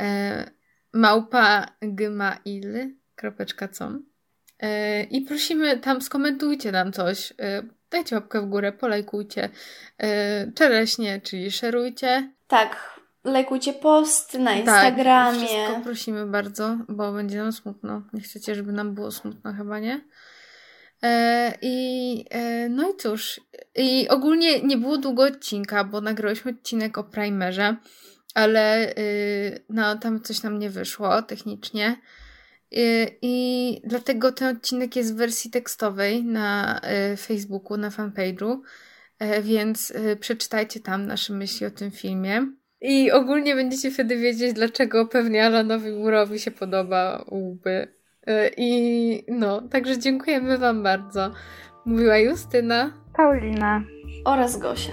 e, 0.00 0.50
małpa 0.92 1.66
gmail 1.82 2.94
kropeczka 3.14 3.68
com 3.68 4.06
e, 4.58 5.02
i 5.02 5.20
prosimy 5.20 5.78
tam 5.78 6.02
skomentujcie 6.02 6.72
nam 6.72 6.92
coś 6.92 7.32
e, 7.38 7.62
dajcie 7.90 8.14
łapkę 8.14 8.40
w 8.40 8.46
górę, 8.46 8.72
polajkujcie 8.72 9.48
e, 9.98 10.52
czereśnie, 10.52 11.20
czyli 11.20 11.50
szerujcie 11.50 12.32
tak, 12.48 13.00
lajkujcie 13.24 13.72
post 13.72 14.34
na 14.34 14.50
tak, 14.50 14.58
Instagramie 14.58 15.40
tak, 15.40 15.48
wszystko 15.48 15.80
prosimy 15.84 16.26
bardzo, 16.26 16.76
bo 16.88 17.12
będzie 17.12 17.38
nam 17.38 17.52
smutno 17.52 18.02
nie 18.12 18.20
chcecie, 18.20 18.54
żeby 18.54 18.72
nam 18.72 18.94
było 18.94 19.10
smutno 19.10 19.52
chyba, 19.52 19.78
nie? 19.78 20.00
E, 21.02 21.54
I 21.62 22.24
e, 22.30 22.68
no 22.68 22.90
i 22.90 22.96
cóż, 22.96 23.40
i 23.76 24.08
ogólnie 24.08 24.60
nie 24.60 24.76
było 24.76 24.98
długo 24.98 25.22
odcinka, 25.22 25.84
bo 25.84 26.00
nagrałyśmy 26.00 26.50
odcinek 26.50 26.98
o 26.98 27.04
Primerze, 27.04 27.76
ale 28.34 28.94
y, 28.98 29.64
no, 29.68 29.96
tam 29.96 30.20
coś 30.20 30.42
nam 30.42 30.58
nie 30.58 30.70
wyszło 30.70 31.22
technicznie. 31.22 31.96
Y, 32.78 33.18
I 33.22 33.80
dlatego 33.84 34.32
ten 34.32 34.56
odcinek 34.56 34.96
jest 34.96 35.14
w 35.14 35.16
wersji 35.16 35.50
tekstowej 35.50 36.24
na 36.24 36.80
y, 37.12 37.16
Facebooku, 37.16 37.76
na 37.76 37.90
fanpage'u, 37.90 38.60
e, 39.18 39.42
więc 39.42 39.92
przeczytajcie 40.20 40.80
tam 40.80 41.06
nasze 41.06 41.32
myśli 41.32 41.66
o 41.66 41.70
tym 41.70 41.90
filmie. 41.90 42.46
I 42.80 43.10
ogólnie 43.10 43.54
będziecie 43.54 43.90
wtedy 43.90 44.16
wiedzieć, 44.16 44.52
dlaczego 44.52 45.06
pewnie 45.06 45.46
Alanowi 45.46 45.90
Murowi 45.90 46.38
się 46.38 46.50
podoba 46.50 47.24
łby 47.30 47.88
I 48.56 49.24
no, 49.28 49.62
także 49.62 49.98
dziękujemy 49.98 50.58
Wam 50.58 50.82
bardzo. 50.82 51.30
Mówiła 51.86 52.18
Justyna, 52.18 52.92
Paulina 53.16 53.82
oraz 54.24 54.58
Gosia. 54.58 54.92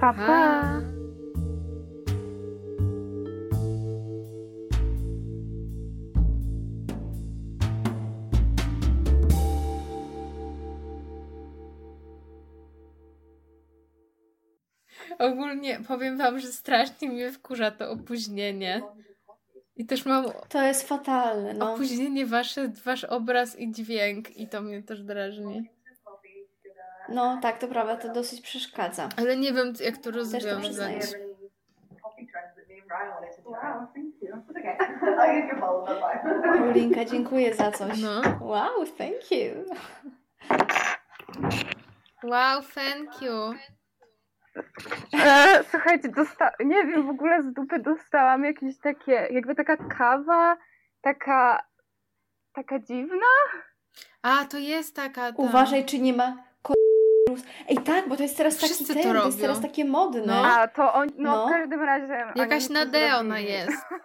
Pa, 0.00 0.12
pa. 0.12 1.01
Ogólnie 15.18 15.80
powiem 15.88 16.18
Wam, 16.18 16.38
że 16.38 16.48
strasznie 16.48 17.08
mnie 17.08 17.32
wkurza 17.32 17.70
to 17.70 17.90
opóźnienie. 17.90 18.82
I 19.76 19.86
też 19.86 20.06
mam. 20.06 20.24
To 20.48 20.62
jest 20.62 20.88
fatalne. 20.88 21.54
No. 21.54 21.74
Opóźnienie 21.74 22.26
wasze, 22.26 22.68
wasz 22.84 23.04
obraz 23.04 23.58
i 23.58 23.72
dźwięk, 23.72 24.36
i 24.36 24.48
to 24.48 24.62
mnie 24.62 24.82
też 24.82 25.02
drażni. 25.02 25.70
No 27.08 27.38
tak, 27.42 27.58
to 27.58 27.68
prawda, 27.68 27.96
to 27.96 28.12
dosyć 28.12 28.40
przeszkadza. 28.40 29.08
Ale 29.16 29.36
nie 29.36 29.52
wiem, 29.52 29.72
jak 29.84 29.98
to 29.98 30.10
rozwiązać. 30.10 30.54
Paulinka, 36.42 37.04
dziękuję 37.04 37.54
za 37.54 37.70
coś. 37.70 38.02
No. 38.02 38.22
Wow, 38.40 38.86
thank 38.98 39.30
you. 39.30 39.64
Wow, 42.22 42.62
thank 42.74 43.22
you. 43.22 43.54
E, 45.14 45.64
słuchajcie, 45.70 46.08
dosta- 46.08 46.52
nie 46.64 46.86
wiem, 46.86 47.06
w 47.06 47.10
ogóle 47.10 47.42
z 47.42 47.52
dupy 47.52 47.78
dostałam 47.78 48.44
jakieś 48.44 48.78
takie, 48.78 49.28
jakby 49.30 49.54
taka 49.54 49.76
kawa, 49.76 50.56
taka, 51.00 51.66
taka 52.52 52.78
dziwna. 52.78 53.26
A, 54.22 54.44
to 54.44 54.58
jest 54.58 54.96
taka. 54.96 55.32
Ta... 55.32 55.42
Uważaj, 55.42 55.84
czy 55.84 55.98
nie 55.98 56.12
ma 56.12 56.52
Ej, 57.68 57.76
tak, 57.76 58.08
bo 58.08 58.16
to 58.16 58.22
jest 58.22 58.36
teraz 58.36 58.58
taki 58.58 58.84
ten, 58.84 59.02
to, 59.02 59.20
to, 59.20 59.26
jest 59.26 59.40
teraz 59.40 59.60
takie 59.60 59.84
modne. 59.84 60.26
No. 60.26 60.46
A, 60.46 60.68
to 60.68 60.92
on, 60.92 61.08
no, 61.18 61.36
no. 61.36 61.46
w 61.46 61.50
każdym 61.50 61.80
razie... 61.80 62.24
Jakaś 62.34 62.68
Nadeo 62.68 63.18
ona 63.18 63.38
jest. 63.40 63.86